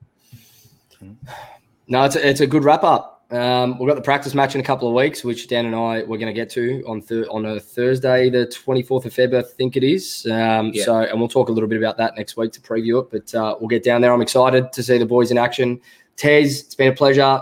No, 1.87 2.05
it's 2.05 2.17
a, 2.17 2.29
it's 2.29 2.41
a 2.41 2.47
good 2.47 2.65
wrap 2.65 2.83
up. 2.83 3.15
Um, 3.31 3.79
we've 3.79 3.87
got 3.87 3.95
the 3.95 4.03
practice 4.03 4.35
match 4.35 4.55
in 4.55 4.61
a 4.61 4.65
couple 4.65 4.89
of 4.89 4.95
weeks, 4.95 5.23
which 5.23 5.49
Dan 5.49 5.67
and 5.67 5.75
I 5.75 6.03
we're 6.03 6.17
going 6.17 6.27
to 6.27 6.33
get 6.33 6.49
to 6.51 6.83
on 6.87 7.03
th- 7.03 7.29
on 7.29 7.45
a 7.45 7.61
Thursday, 7.61 8.31
the 8.31 8.47
twenty 8.47 8.83
fourth 8.83 9.05
of 9.05 9.13
February, 9.13 9.45
I 9.45 9.49
think 9.49 9.77
it 9.77 9.85
is. 9.85 10.27
Um, 10.31 10.73
Yeah. 10.75 10.85
So, 10.85 11.01
and 11.01 11.19
we'll 11.21 11.29
talk 11.29 11.51
a 11.51 11.53
little 11.53 11.69
bit 11.69 11.79
about 11.79 11.99
that 11.99 12.17
next 12.17 12.37
week 12.37 12.53
to 12.53 12.61
preview 12.61 13.03
it. 13.03 13.11
But 13.11 13.35
uh, 13.39 13.57
we'll 13.61 13.69
get 13.69 13.85
down 13.85 14.01
there. 14.01 14.13
I'm 14.13 14.23
excited 14.23 14.73
to 14.73 14.83
see 14.83 14.99
the 14.99 15.07
boys 15.07 15.31
in 15.31 15.39
action. 15.39 15.81
Tez, 16.17 16.63
it's 16.63 16.75
been 16.75 16.93
a 16.93 16.97
pleasure. 16.97 17.41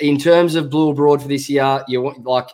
In 0.00 0.18
terms 0.18 0.54
of 0.54 0.70
Blue 0.70 0.90
Abroad 0.90 1.22
for 1.22 1.28
this 1.28 1.48
year, 1.48 1.84
you 1.88 2.02
want 2.02 2.24
like 2.24 2.48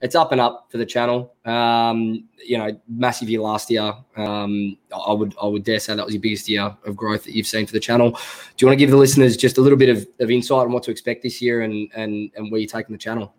it's 0.00 0.14
up 0.14 0.32
and 0.32 0.40
up 0.40 0.68
for 0.70 0.78
the 0.78 0.86
channel. 0.86 1.34
Um, 1.44 2.28
you 2.44 2.56
know, 2.56 2.78
massive 2.88 3.28
year 3.28 3.40
last 3.40 3.70
year. 3.70 3.92
Um, 4.16 4.76
I 4.94 5.12
would 5.12 5.34
I 5.42 5.46
would 5.46 5.64
dare 5.64 5.80
say 5.80 5.94
that 5.94 6.04
was 6.04 6.14
your 6.14 6.20
biggest 6.20 6.48
year 6.48 6.76
of 6.84 6.96
growth 6.96 7.24
that 7.24 7.34
you've 7.34 7.46
seen 7.46 7.66
for 7.66 7.72
the 7.72 7.80
channel. 7.80 8.10
Do 8.10 8.18
you 8.60 8.68
want 8.68 8.78
to 8.78 8.84
give 8.84 8.90
the 8.90 8.96
listeners 8.96 9.36
just 9.36 9.58
a 9.58 9.60
little 9.60 9.78
bit 9.78 9.88
of, 9.88 10.06
of 10.20 10.30
insight 10.30 10.66
on 10.66 10.72
what 10.72 10.82
to 10.84 10.90
expect 10.90 11.22
this 11.22 11.42
year 11.42 11.62
and 11.62 11.90
and 11.94 12.30
and 12.36 12.50
where 12.50 12.60
you're 12.60 12.68
taking 12.68 12.92
the 12.92 12.98
channel? 12.98 13.34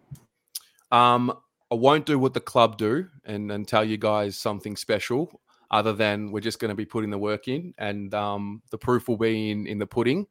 Um, 0.92 1.34
I 1.72 1.76
won't 1.76 2.06
do 2.06 2.18
what 2.18 2.34
the 2.34 2.40
club 2.40 2.78
do 2.78 3.08
and, 3.26 3.52
and 3.52 3.68
tell 3.68 3.86
you 3.86 3.98
guys 3.98 4.36
something 4.36 4.76
special, 4.76 5.40
other 5.70 5.94
than 5.94 6.32
we're 6.32 6.40
just 6.40 6.60
going 6.60 6.70
to 6.70 6.76
be 6.76 6.86
putting 6.86 7.12
the 7.12 7.18
work 7.18 7.48
in, 7.48 7.74
and 7.78 8.14
um, 8.14 8.62
the 8.72 8.78
proof 8.78 9.08
will 9.08 9.18
be 9.18 9.52
in 9.52 9.68
in 9.68 9.78
the 9.78 9.88
pudding. 9.88 10.28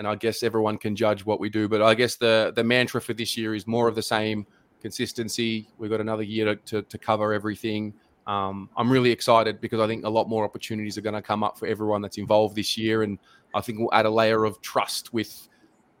And 0.00 0.08
I 0.08 0.14
guess 0.14 0.42
everyone 0.42 0.78
can 0.78 0.96
judge 0.96 1.26
what 1.26 1.40
we 1.40 1.50
do. 1.50 1.68
But 1.68 1.82
I 1.82 1.92
guess 1.92 2.16
the 2.16 2.54
the 2.56 2.64
mantra 2.64 3.02
for 3.02 3.12
this 3.12 3.36
year 3.36 3.54
is 3.54 3.66
more 3.66 3.86
of 3.86 3.94
the 3.94 4.02
same 4.02 4.46
consistency. 4.80 5.68
We've 5.76 5.90
got 5.90 6.00
another 6.00 6.22
year 6.22 6.46
to, 6.46 6.56
to, 6.56 6.80
to 6.80 6.96
cover 6.96 7.34
everything. 7.34 7.92
Um, 8.26 8.70
I'm 8.78 8.90
really 8.90 9.10
excited 9.10 9.60
because 9.60 9.78
I 9.78 9.86
think 9.86 10.06
a 10.06 10.08
lot 10.08 10.26
more 10.26 10.42
opportunities 10.42 10.96
are 10.96 11.02
going 11.02 11.16
to 11.16 11.20
come 11.20 11.44
up 11.44 11.58
for 11.58 11.66
everyone 11.66 12.00
that's 12.00 12.16
involved 12.16 12.56
this 12.56 12.78
year, 12.78 13.02
and 13.02 13.18
I 13.54 13.60
think 13.60 13.78
we'll 13.78 13.92
add 13.92 14.06
a 14.06 14.10
layer 14.10 14.46
of 14.46 14.58
trust 14.62 15.12
with 15.12 15.48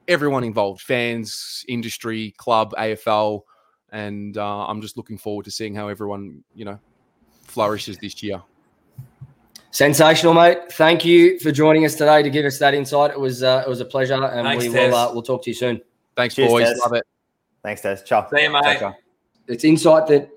everyone 0.08 0.44
involved: 0.44 0.80
fans, 0.80 1.66
industry, 1.68 2.32
club, 2.38 2.72
AFL, 2.78 3.42
and 3.92 4.38
uh, 4.38 4.64
I'm 4.66 4.80
just 4.80 4.96
looking 4.96 5.18
forward 5.18 5.44
to 5.44 5.50
seeing 5.50 5.74
how 5.74 5.88
everyone, 5.88 6.42
you 6.54 6.64
know, 6.64 6.80
flourishes 7.42 7.98
this 7.98 8.22
year. 8.22 8.42
Sensational, 9.72 10.34
mate. 10.34 10.72
Thank 10.72 11.04
you 11.04 11.38
for 11.38 11.52
joining 11.52 11.84
us 11.84 11.94
today 11.94 12.22
to 12.22 12.30
give 12.30 12.44
us 12.44 12.58
that 12.58 12.74
insight. 12.74 13.12
It 13.12 13.20
was 13.20 13.42
uh, 13.42 13.62
it 13.64 13.68
was 13.68 13.80
a 13.80 13.84
pleasure, 13.84 14.14
and 14.14 14.46
Thanks, 14.46 14.64
we 14.64 14.72
Tez. 14.72 14.90
will 14.90 14.98
uh, 14.98 15.12
we'll 15.12 15.22
talk 15.22 15.44
to 15.44 15.50
you 15.50 15.54
soon. 15.54 15.80
Thanks, 16.16 16.34
Cheers, 16.34 16.50
boys. 16.50 16.68
Tez. 16.68 16.78
Love 16.78 16.94
it. 16.94 17.06
Thanks, 17.62 17.82
Des. 17.82 17.98
Ciao. 18.04 18.28
See 18.28 18.42
you, 18.42 18.50
mate. 18.50 18.62
Ciao, 18.64 18.78
ciao. 18.78 18.96
It's 19.46 19.64
insight 19.64 20.06
that 20.08 20.30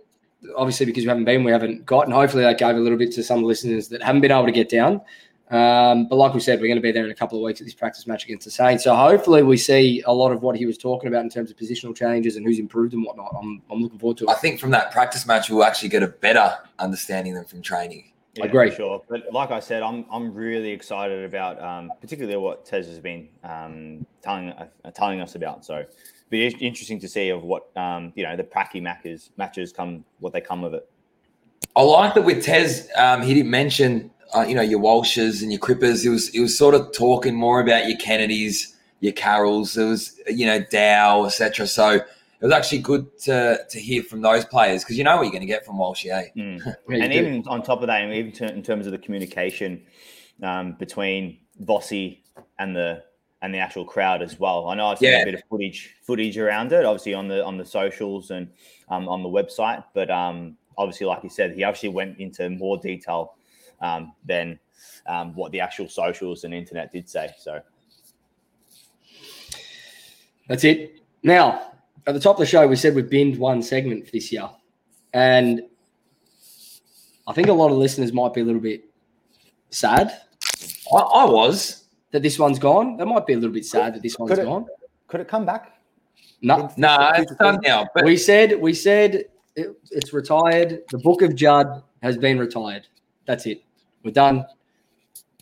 obviously 0.56 0.86
because 0.86 1.04
we 1.04 1.08
haven't 1.08 1.26
been, 1.26 1.44
we 1.44 1.52
haven't 1.52 1.86
gotten. 1.86 2.12
hopefully 2.14 2.44
that 2.44 2.58
gave 2.58 2.76
a 2.76 2.80
little 2.80 2.98
bit 2.98 3.12
to 3.14 3.24
some 3.24 3.44
listeners 3.44 3.88
that 3.90 4.02
haven't 4.02 4.22
been 4.22 4.32
able 4.32 4.46
to 4.46 4.52
get 4.52 4.70
down. 4.70 5.02
Um, 5.50 6.08
but 6.08 6.16
like 6.16 6.34
we 6.34 6.40
said, 6.40 6.60
we're 6.60 6.68
going 6.68 6.78
to 6.78 6.82
be 6.82 6.92
there 6.92 7.06
in 7.06 7.12
a 7.12 7.16
couple 7.16 7.38
of 7.38 7.44
weeks 7.44 7.62
at 7.62 7.66
this 7.66 7.76
practice 7.76 8.08
match 8.08 8.26
against 8.26 8.46
the 8.46 8.52
Saints. 8.52 8.84
So 8.84 8.96
hopefully 8.96 9.44
we 9.44 9.58
see 9.58 10.02
a 10.08 10.14
lot 10.14 10.32
of 10.32 10.42
what 10.42 10.56
he 10.56 10.66
was 10.66 10.78
talking 10.78 11.08
about 11.08 11.24
in 11.24 11.30
terms 11.30 11.52
of 11.52 11.58
positional 11.58 11.96
changes 11.96 12.38
and 12.38 12.46
who's 12.46 12.60
improved 12.60 12.94
and 12.94 13.06
whatnot. 13.06 13.36
I'm, 13.40 13.62
I'm 13.70 13.82
looking 13.82 14.00
forward 14.00 14.18
to 14.20 14.26
it. 14.26 14.30
I 14.30 14.36
think 14.36 14.60
from 14.60 14.72
that 14.72 14.92
practice 14.92 15.28
match, 15.28 15.50
we'll 15.50 15.64
actually 15.64 15.90
get 15.90 16.02
a 16.02 16.08
better 16.08 16.58
understanding 16.80 17.36
than 17.36 17.46
from 17.46 17.62
training. 17.62 18.13
Yeah, 18.36 18.46
Agree. 18.46 18.72
for 18.72 18.76
Sure, 18.76 19.02
but 19.08 19.32
like 19.32 19.52
I 19.52 19.60
said, 19.60 19.84
I'm 19.84 20.06
I'm 20.12 20.34
really 20.34 20.72
excited 20.72 21.24
about 21.24 21.62
um, 21.62 21.92
particularly 22.02 22.38
what 22.38 22.66
Tez 22.66 22.88
has 22.88 23.00
been 23.00 23.30
um, 23.44 24.08
telling 24.24 24.50
uh, 24.50 24.68
telling 24.96 25.22
us 25.22 25.36
about. 25.36 25.64
So, 25.64 25.86
be 26.30 26.48
interesting 26.48 27.00
to 27.02 27.08
see 27.08 27.30
of 27.30 27.44
what 27.44 27.70
um, 27.78 28.12
you 28.16 28.24
know 28.24 28.36
the 28.36 28.44
pracky 28.44 28.82
matches 28.82 29.30
matches 29.38 29.72
come 29.72 30.04
what 30.20 30.34
they 30.34 30.42
come 30.42 30.64
of 30.64 30.74
it. 30.74 30.90
I 31.76 31.82
like 31.82 32.14
that 32.14 32.24
with 32.24 32.44
Tez, 32.44 32.90
um, 32.96 33.22
he 33.24 33.34
didn't 33.34 33.50
mention, 33.50 34.12
uh, 34.36 34.46
you 34.48 34.54
know, 34.54 34.62
your 34.62 34.80
Walshes 34.80 35.42
and 35.42 35.52
your 35.52 35.60
Crippers. 35.60 36.04
He 36.04 36.10
was, 36.10 36.30
he 36.30 36.40
was 36.40 36.56
sort 36.58 36.76
of 36.76 36.92
talking 36.94 37.34
more 37.34 37.60
about 37.60 37.88
your 37.88 37.98
Kennedys, 37.98 38.76
your 39.00 39.14
Carrolls. 39.14 39.74
There 39.74 39.88
was, 39.88 40.20
you 40.28 40.46
know, 40.46 40.60
Dow, 40.60 41.26
etc. 41.26 41.66
So 41.66 42.02
it 42.44 42.48
was 42.48 42.54
actually 42.54 42.80
good 42.80 43.18
to, 43.20 43.58
to 43.70 43.80
hear 43.80 44.04
from 44.04 44.22
those 44.22 44.44
players 44.44 44.84
because 44.84 44.98
you 44.98 45.06
know 45.06 45.16
what 45.16 45.22
you're 45.24 45.32
going 45.32 45.40
to 45.40 45.48
get 45.48 45.66
from 45.66 45.78
Walshy, 45.78 46.12
eh? 46.12 46.28
Mm. 46.36 46.76
And 47.02 47.14
do. 47.14 47.18
even 47.18 47.48
on 47.48 47.64
top 47.64 47.80
of 47.80 47.88
that, 47.88 48.02
and 48.02 48.14
even 48.14 48.34
ter- 48.34 48.48
in 48.48 48.62
terms 48.62 48.86
of 48.86 48.92
the 48.92 48.98
communication 48.98 49.82
um, 50.44 50.74
between 50.74 51.40
Vossi 51.64 52.20
and 52.60 52.76
the 52.76 53.02
and 53.44 53.54
the 53.54 53.60
actual 53.60 53.86
crowd 53.86 54.22
as 54.22 54.42
well. 54.42 54.68
I 54.68 54.76
know 54.76 54.88
I've 54.88 55.00
seen 55.00 55.12
Yeah. 55.14 55.22
a 55.22 55.26
bit 55.26 55.36
of 55.36 55.44
footage 55.50 55.96
footage 56.02 56.38
around 56.38 56.74
it, 56.74 56.84
obviously 56.84 57.14
on 57.14 57.30
the 57.30 57.42
on 57.46 57.58
the 57.58 57.64
socials 57.66 58.32
and 58.32 58.50
um, 58.90 59.08
on 59.08 59.24
the 59.24 59.30
website. 59.30 59.82
But 59.94 60.12
um, 60.12 60.58
obviously, 60.78 61.08
like 61.08 61.24
you 61.24 61.30
said, 61.30 61.54
he 61.54 61.64
actually 61.64 61.90
went 61.90 62.20
into 62.20 62.50
more 62.50 62.78
detail 62.78 63.36
um, 63.80 64.12
than 64.26 64.60
um, 65.08 65.34
what 65.34 65.54
the 65.54 65.62
actual 65.62 65.88
socials 65.88 66.44
and 66.44 66.54
internet 66.54 66.92
did 66.92 67.08
say. 67.08 67.34
So 67.40 67.62
That's 70.50 70.66
it. 70.66 71.00
Now, 71.24 71.73
at 72.08 72.14
the 72.14 72.20
top 72.20 72.36
of 72.36 72.40
the 72.40 72.46
show, 72.46 72.68
we 72.68 72.76
said 72.76 72.96
we've 72.96 73.10
binned 73.10 73.38
one 73.38 73.62
segment 73.62 74.06
for 74.06 74.12
this 74.12 74.32
year. 74.32 74.50
And 75.14 75.62
I 77.28 77.34
think 77.34 77.48
a 77.48 77.54
lot 77.54 77.72
of 77.72 77.78
listeners 77.78 78.12
might 78.14 78.34
be 78.34 78.42
a 78.42 78.44
little 78.44 78.62
bit 78.62 78.84
sad 79.70 80.12
I, 80.94 80.98
I 80.98 81.26
was. 81.26 81.86
that 82.12 82.22
this 82.22 82.38
one's 82.38 82.60
gone. 82.60 82.98
They 82.98 83.06
might 83.06 83.26
be 83.26 83.34
a 83.34 83.38
little 83.38 83.54
bit 83.54 83.66
sad 83.66 83.96
that 83.96 84.02
this 84.02 84.18
one's 84.20 84.32
Could 84.32 84.40
it- 84.40 84.46
gone. 84.46 84.66
could 85.08 85.22
it 85.22 85.28
come 85.28 85.46
back? 85.46 85.70
No, 86.42 86.70
No, 86.76 87.12
it's 87.16 87.34
done 87.36 87.60
now. 87.64 87.88
But 87.96 88.04
we 88.04 88.18
said 88.18 88.60
we 88.60 88.74
said 88.74 89.26
it, 89.56 89.78
it's 89.92 90.12
retired. 90.12 90.82
The 90.92 90.98
Book 90.98 91.22
of 91.22 91.36
Judd 91.36 91.82
has 92.02 92.18
been 92.18 92.38
retired. 92.38 92.86
That's 93.26 93.46
it. 93.46 93.64
We're 94.04 94.12
done. 94.12 94.46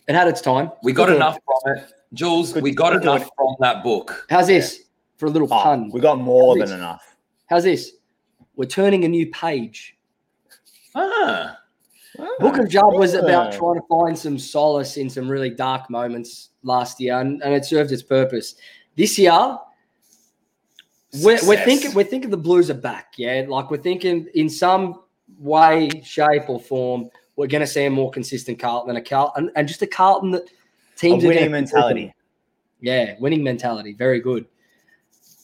It 0.06 0.14
had 0.14 0.28
its 0.28 0.40
time. 0.40 0.70
we 0.84 0.92
got 0.92 1.06
Good. 1.08 1.16
enough 1.16 1.38
from 1.44 1.76
it. 1.76 1.92
Jules, 2.14 2.52
Good- 2.52 2.62
we 2.62 2.72
got 2.72 2.92
good 2.92 3.02
enough 3.02 3.28
from 3.36 3.56
that 3.60 3.82
book. 3.82 4.26
How's 4.30 4.46
this 4.46 4.81
for 5.22 5.26
a 5.26 5.30
little 5.30 5.46
Oh, 5.52 5.62
pun? 5.62 5.88
we 5.90 6.00
got 6.00 6.18
more 6.18 6.56
Please. 6.56 6.68
than 6.68 6.80
enough. 6.80 7.16
How's 7.46 7.62
this? 7.62 7.92
We're 8.56 8.66
turning 8.66 9.04
a 9.04 9.08
new 9.08 9.30
page. 9.30 9.96
Ah, 10.96 11.58
Book 12.40 12.58
of 12.58 12.68
Judd 12.68 12.92
was 12.94 13.14
about 13.14 13.52
trying 13.52 13.76
to 13.76 13.86
find 13.88 14.18
some 14.18 14.36
solace 14.36 14.96
in 14.96 15.08
some 15.08 15.28
really 15.30 15.48
dark 15.48 15.88
moments 15.88 16.50
last 16.64 17.00
year, 17.00 17.20
and, 17.20 17.40
and 17.42 17.54
it 17.54 17.64
served 17.64 17.92
its 17.92 18.02
purpose. 18.02 18.56
This 18.96 19.16
year, 19.16 19.56
we're, 21.22 21.38
we're 21.46 21.64
thinking 21.64 21.94
we're 21.94 22.02
thinking 22.02 22.28
the 22.30 22.36
Blues 22.36 22.68
are 22.68 22.74
back. 22.74 23.14
Yeah, 23.16 23.44
like 23.46 23.70
we're 23.70 23.76
thinking 23.76 24.26
in 24.34 24.50
some 24.50 25.02
way, 25.38 25.88
shape, 26.04 26.48
or 26.48 26.58
form, 26.58 27.08
we're 27.36 27.46
going 27.46 27.60
to 27.60 27.66
see 27.66 27.84
a 27.84 27.90
more 27.90 28.10
consistent 28.10 28.58
Carlton 28.58 28.90
and 28.90 28.98
a 28.98 29.08
Carlton 29.08 29.44
and, 29.44 29.52
and 29.54 29.68
just 29.68 29.82
a 29.82 29.86
Carlton 29.86 30.32
that 30.32 30.42
A 30.42 30.98
teams 30.98 31.24
are 31.24 31.28
winning 31.28 31.52
mentality. 31.52 32.12
Yeah, 32.80 33.14
winning 33.20 33.44
mentality, 33.44 33.94
very 33.94 34.20
good. 34.20 34.46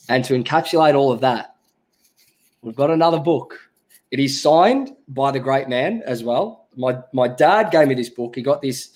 And 0.08 0.24
to 0.24 0.34
encapsulate 0.34 0.94
all 0.94 1.12
of 1.12 1.20
that, 1.20 1.56
we've 2.62 2.76
got 2.76 2.90
another 2.90 3.18
book. 3.18 3.58
It 4.10 4.20
is 4.20 4.40
signed 4.40 4.96
by 5.08 5.30
the 5.30 5.40
great 5.40 5.68
man 5.68 6.02
as 6.06 6.24
well. 6.24 6.68
My 6.76 6.98
my 7.12 7.28
dad 7.28 7.70
gave 7.70 7.88
me 7.88 7.94
this 7.94 8.08
book. 8.08 8.34
He 8.36 8.42
got 8.42 8.62
this 8.62 8.92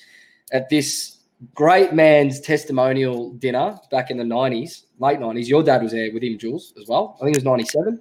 at 0.53 0.68
this 0.70 1.18
great 1.55 1.92
man's 1.92 2.40
testimonial 2.40 3.33
dinner 3.33 3.79
back 3.90 4.11
in 4.11 4.16
the 4.16 4.25
90s, 4.25 4.85
late 4.98 5.18
90s. 5.18 5.48
Your 5.48 5.62
dad 5.62 5.83
was 5.83 5.92
there 5.92 6.12
with 6.12 6.22
him, 6.22 6.38
Jules, 6.38 6.72
as 6.81 6.87
well. 6.88 7.16
I 7.20 7.25
think 7.25 7.37
it 7.37 7.40
was 7.40 7.44
97. 7.44 8.01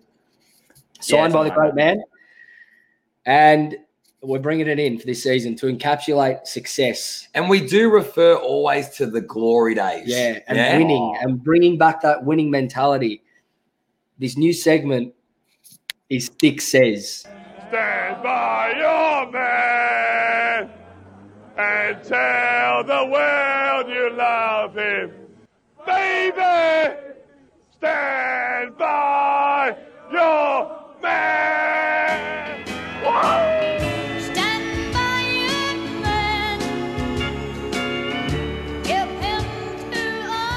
Signed 0.99 1.33
by 1.33 1.43
the 1.45 1.49
great 1.49 1.73
man. 1.73 2.03
And 3.25 3.77
we're 4.23 4.39
bringing 4.39 4.67
it 4.67 4.77
in 4.79 4.99
for 4.99 5.05
this 5.05 5.23
season 5.23 5.55
to 5.55 5.65
encapsulate 5.65 6.45
success 6.45 7.27
and 7.33 7.49
we 7.49 7.65
do 7.65 7.89
refer 7.89 8.35
always 8.35 8.89
to 8.89 9.07
the 9.07 9.21
glory 9.21 9.73
days. 9.75 10.03
yeah, 10.05 10.39
and 10.47 10.57
Yeah? 10.57 10.77
winning 10.77 11.17
and 11.21 11.43
bringing 11.43 11.77
back 11.77 12.01
that 12.01 12.23
winning 12.23 12.51
mentality. 12.51 13.23
This 14.19 14.37
new 14.37 14.53
segment 14.53 15.13
is 16.09 16.25
Sticks 16.25 16.65
Says. 16.67 17.25
Stand 17.69 18.21
by 18.21 18.73
your 18.77 19.31
man 19.31 20.69
and 21.57 22.03
tell 22.03 22.83
the 22.83 23.05
world 23.11 23.87
you 23.89 24.11
love 24.15 24.75
him. 24.75 25.11
Baby, 25.85 26.97
stand 27.77 28.20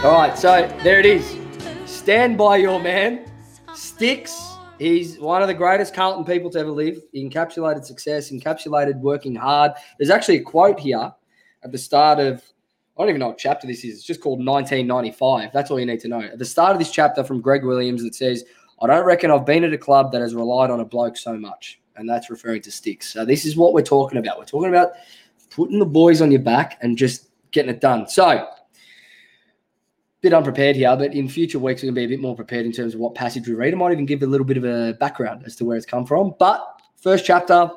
All 0.04 0.12
right, 0.12 0.36
so 0.36 0.68
there 0.82 1.00
it 1.00 1.06
is. 1.06 1.38
Stand 1.86 2.36
by 2.36 2.58
your 2.58 2.78
man. 2.78 3.24
Sticks. 3.74 4.38
He's 4.78 5.18
one 5.18 5.40
of 5.40 5.48
the 5.48 5.54
greatest 5.54 5.94
Carlton 5.94 6.26
people 6.26 6.50
to 6.50 6.58
ever 6.58 6.70
live. 6.70 7.00
He 7.12 7.26
encapsulated 7.26 7.86
success, 7.86 8.30
encapsulated 8.30 9.00
working 9.00 9.34
hard. 9.34 9.72
There's 9.98 10.10
actually 10.10 10.36
a 10.36 10.42
quote 10.42 10.78
here 10.78 11.10
at 11.62 11.72
the 11.72 11.78
start 11.78 12.20
of, 12.20 12.42
I 12.98 13.00
don't 13.00 13.08
even 13.08 13.20
know 13.20 13.28
what 13.28 13.38
chapter 13.38 13.66
this 13.66 13.82
is. 13.82 13.94
It's 13.96 14.04
just 14.04 14.20
called 14.20 14.44
1995. 14.44 15.48
That's 15.54 15.70
all 15.70 15.80
you 15.80 15.86
need 15.86 16.00
to 16.00 16.08
know. 16.08 16.20
At 16.20 16.38
the 16.38 16.44
start 16.44 16.72
of 16.72 16.78
this 16.78 16.90
chapter 16.90 17.24
from 17.24 17.40
Greg 17.40 17.64
Williams, 17.64 18.04
it 18.04 18.14
says, 18.14 18.44
I 18.82 18.86
don't 18.86 19.06
reckon 19.06 19.30
I've 19.30 19.46
been 19.46 19.64
at 19.64 19.72
a 19.72 19.78
club 19.78 20.12
that 20.12 20.20
has 20.20 20.34
relied 20.34 20.68
on 20.68 20.80
a 20.80 20.84
bloke 20.84 21.16
so 21.16 21.34
much, 21.38 21.80
and 21.96 22.06
that's 22.06 22.28
referring 22.28 22.60
to 22.60 22.70
sticks. 22.70 23.10
So 23.10 23.24
this 23.24 23.46
is 23.46 23.56
what 23.56 23.72
we're 23.72 23.80
talking 23.80 24.18
about. 24.18 24.38
We're 24.38 24.44
talking 24.44 24.68
about 24.68 24.90
putting 25.48 25.78
the 25.78 25.86
boys 25.86 26.20
on 26.20 26.30
your 26.30 26.42
back 26.42 26.76
and 26.82 26.98
just 26.98 27.30
getting 27.52 27.70
it 27.70 27.80
done. 27.80 28.06
So 28.06 28.48
bit 30.24 30.32
unprepared 30.32 30.74
here, 30.74 30.96
but 30.96 31.14
in 31.14 31.28
future 31.28 31.58
weeks 31.58 31.82
we're 31.82 31.88
gonna 31.88 31.96
be 31.96 32.04
a 32.04 32.08
bit 32.08 32.20
more 32.20 32.34
prepared 32.34 32.64
in 32.64 32.72
terms 32.72 32.94
of 32.94 33.00
what 33.00 33.14
passage 33.14 33.46
we 33.46 33.52
read. 33.52 33.74
I 33.74 33.76
might 33.76 33.92
even 33.92 34.06
give 34.06 34.22
a 34.22 34.26
little 34.26 34.46
bit 34.46 34.56
of 34.56 34.64
a 34.64 34.94
background 34.94 35.42
as 35.44 35.54
to 35.56 35.66
where 35.66 35.76
it's 35.76 35.84
come 35.84 36.06
from. 36.06 36.34
But 36.38 36.64
first 36.96 37.26
chapter, 37.26 37.70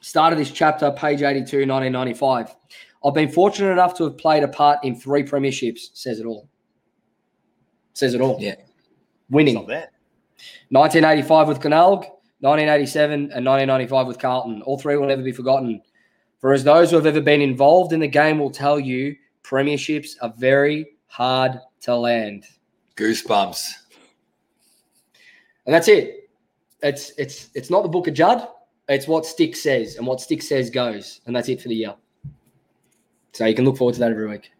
start 0.00 0.32
of 0.32 0.38
this 0.38 0.50
chapter, 0.50 0.90
page 0.90 1.20
82, 1.20 1.66
1995. 1.66 2.56
I've 3.04 3.14
been 3.14 3.30
fortunate 3.30 3.72
enough 3.72 3.94
to 3.98 4.04
have 4.04 4.16
played 4.16 4.42
a 4.42 4.48
part 4.48 4.78
in 4.84 4.98
three 4.98 5.22
premierships, 5.22 5.90
says 5.92 6.18
it 6.18 6.24
all. 6.24 6.48
Says 7.92 8.14
it 8.14 8.22
all. 8.22 8.38
Yeah. 8.40 8.54
Winning. 9.28 9.56
It's 9.56 9.60
not 9.60 9.68
bad. 9.68 9.88
1985 10.70 11.48
with 11.48 11.60
Glenelg, 11.60 12.00
1987 12.40 13.12
and 13.12 13.44
1995 13.44 14.06
with 14.06 14.18
Carlton. 14.18 14.62
All 14.62 14.78
three 14.78 14.96
will 14.96 15.08
never 15.08 15.22
be 15.22 15.32
forgotten. 15.32 15.82
For 16.38 16.54
as 16.54 16.64
those 16.64 16.90
who 16.90 16.96
have 16.96 17.04
ever 17.04 17.20
been 17.20 17.42
involved 17.42 17.92
in 17.92 18.00
the 18.00 18.08
game 18.08 18.38
will 18.38 18.50
tell 18.50 18.80
you, 18.80 19.14
premierships 19.42 20.12
are 20.22 20.32
very 20.38 20.86
hard 21.10 21.60
to 21.82 21.94
land. 21.96 22.46
Goosebumps. 22.96 23.66
And 25.66 25.74
that's 25.74 25.88
it. 25.88 26.30
It's 26.82 27.10
it's 27.18 27.50
it's 27.54 27.68
not 27.70 27.82
the 27.82 27.88
book 27.88 28.06
of 28.08 28.14
Judd. 28.14 28.48
It's 28.88 29.06
what 29.06 29.26
Stick 29.26 29.54
says, 29.54 29.96
and 29.96 30.06
what 30.06 30.20
Stick 30.20 30.42
says 30.42 30.70
goes, 30.70 31.20
and 31.26 31.36
that's 31.36 31.48
it 31.48 31.60
for 31.60 31.68
the 31.68 31.74
year. 31.74 31.94
So 33.32 33.44
you 33.46 33.54
can 33.54 33.64
look 33.64 33.76
forward 33.76 33.92
to 33.94 34.00
that 34.00 34.10
every 34.10 34.26
week. 34.28 34.50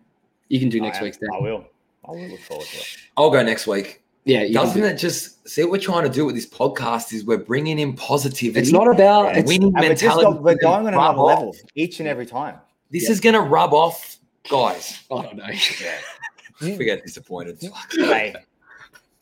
You 0.48 0.60
can 0.60 0.68
do 0.68 0.80
next 0.80 0.98
I 0.98 1.04
week's. 1.04 1.16
Dan. 1.16 1.30
I 1.34 1.40
will. 1.40 1.64
I 2.06 2.10
will 2.12 2.28
look 2.28 2.40
forward 2.40 2.66
to 2.66 2.76
it. 2.76 2.96
I'll 3.16 3.30
go 3.30 3.42
next 3.42 3.66
week. 3.66 4.02
Yeah, 4.24 4.42
you 4.42 4.52
Doesn't 4.54 4.80
do- 4.82 4.86
it 4.86 4.96
just 4.96 5.48
see 5.48 5.62
what 5.62 5.72
we're 5.72 5.78
trying 5.78 6.04
to 6.04 6.10
do 6.10 6.26
with 6.26 6.34
this 6.34 6.46
podcast 6.46 7.12
is 7.12 7.24
we're 7.24 7.38
bringing 7.38 7.78
in 7.78 7.94
positivity. 7.94 8.60
It's 8.60 8.70
not 8.70 8.86
about. 8.86 9.32
Yeah, 9.34 9.40
It's, 9.40 9.48
winning 9.48 9.68
And 9.68 9.80
we're, 9.80 9.88
mentality. 9.88 10.24
got- 10.24 10.42
we're 10.42 10.54
going 10.56 10.86
on 10.88 10.94
rub 10.94 11.14
another 11.14 11.18
off. 11.18 11.26
level 11.38 11.56
each 11.74 11.98
and 12.00 12.08
every 12.08 12.26
time. 12.26 12.56
This 12.90 13.04
Yeah. 13.04 13.10
is 13.12 13.20
going 13.20 13.34
to 13.34 13.40
rub 13.40 13.72
off, 13.72 14.18
guys. 14.48 15.00
I 15.10 15.22
don't 15.22 15.36
know. 15.36 15.46
You- 16.60 16.76
Forget 16.76 17.02
disappointed. 17.04 17.62
Hey, 17.92 18.34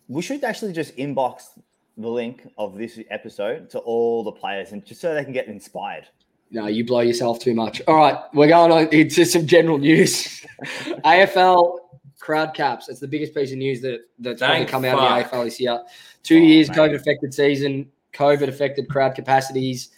we 0.08 0.22
should 0.22 0.42
actually 0.44 0.72
just 0.72 0.96
inbox 0.96 1.58
the 1.96 2.08
link 2.08 2.48
of 2.56 2.76
this 2.78 2.98
episode 3.10 3.68
to 3.70 3.78
all 3.80 4.22
the 4.24 4.32
players 4.32 4.72
and 4.72 4.84
just 4.84 5.00
so 5.00 5.14
they 5.14 5.24
can 5.24 5.32
get 5.32 5.46
inspired. 5.48 6.06
No, 6.50 6.66
you 6.66 6.84
blow 6.86 7.00
yourself 7.00 7.40
too 7.40 7.52
much. 7.54 7.82
All 7.86 7.96
right, 7.96 8.16
we're 8.32 8.48
going 8.48 8.72
on 8.72 8.88
into 8.94 9.24
some 9.26 9.46
general 9.46 9.76
news. 9.78 10.46
AFL 11.04 11.78
crowd 12.18 12.54
caps. 12.54 12.88
It's 12.88 13.00
the 13.00 13.08
biggest 13.08 13.34
piece 13.34 13.52
of 13.52 13.58
news 13.58 13.80
that 13.82 14.00
that's 14.18 14.40
probably 14.40 14.58
Thank 14.58 14.68
come 14.70 14.84
out 14.84 14.98
of 14.98 15.30
the 15.30 15.36
AFL 15.36 15.44
this 15.44 15.60
year. 15.60 15.82
Two 16.22 16.38
Oh, 16.38 16.42
years 16.42 16.68
man. 16.68 16.78
COVID 16.78 16.94
affected 16.94 17.34
season, 17.34 17.90
COVID 18.14 18.48
affected 18.48 18.88
crowd 18.88 19.14
capacities. 19.14 19.90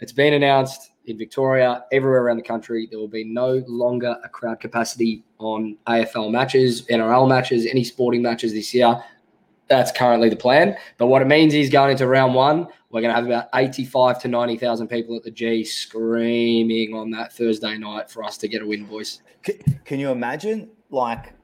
It's 0.00 0.12
been 0.12 0.34
announced 0.34 0.90
in 1.08 1.18
Victoria, 1.18 1.84
everywhere 1.92 2.22
around 2.22 2.36
the 2.36 2.42
country, 2.42 2.86
there 2.90 2.98
will 2.98 3.08
be 3.08 3.24
no 3.24 3.62
longer 3.66 4.16
a 4.24 4.28
crowd 4.28 4.60
capacity 4.60 5.24
on 5.38 5.76
AFL 5.86 6.30
matches, 6.30 6.86
NRL 6.86 7.28
matches, 7.28 7.66
any 7.66 7.84
sporting 7.84 8.22
matches 8.22 8.52
this 8.52 8.72
year. 8.74 9.02
That's 9.68 9.92
currently 9.92 10.28
the 10.28 10.36
plan. 10.36 10.76
But 10.96 11.06
what 11.06 11.20
it 11.20 11.26
means 11.26 11.54
is 11.54 11.68
going 11.70 11.90
into 11.90 12.06
round 12.06 12.34
one, 12.34 12.68
we're 12.90 13.02
going 13.02 13.14
to 13.14 13.16
have 13.16 13.26
about 13.26 13.48
85 13.54 14.20
to 14.22 14.28
90,000 14.28 14.88
people 14.88 15.16
at 15.16 15.22
the 15.22 15.30
G 15.30 15.62
screaming 15.62 16.94
on 16.94 17.10
that 17.10 17.32
Thursday 17.32 17.76
night 17.76 18.10
for 18.10 18.24
us 18.24 18.38
to 18.38 18.48
get 18.48 18.62
a 18.62 18.66
win, 18.66 18.86
boys. 18.86 19.20
Can 19.84 20.00
you 20.00 20.10
imagine, 20.10 20.70
like, 20.90 21.34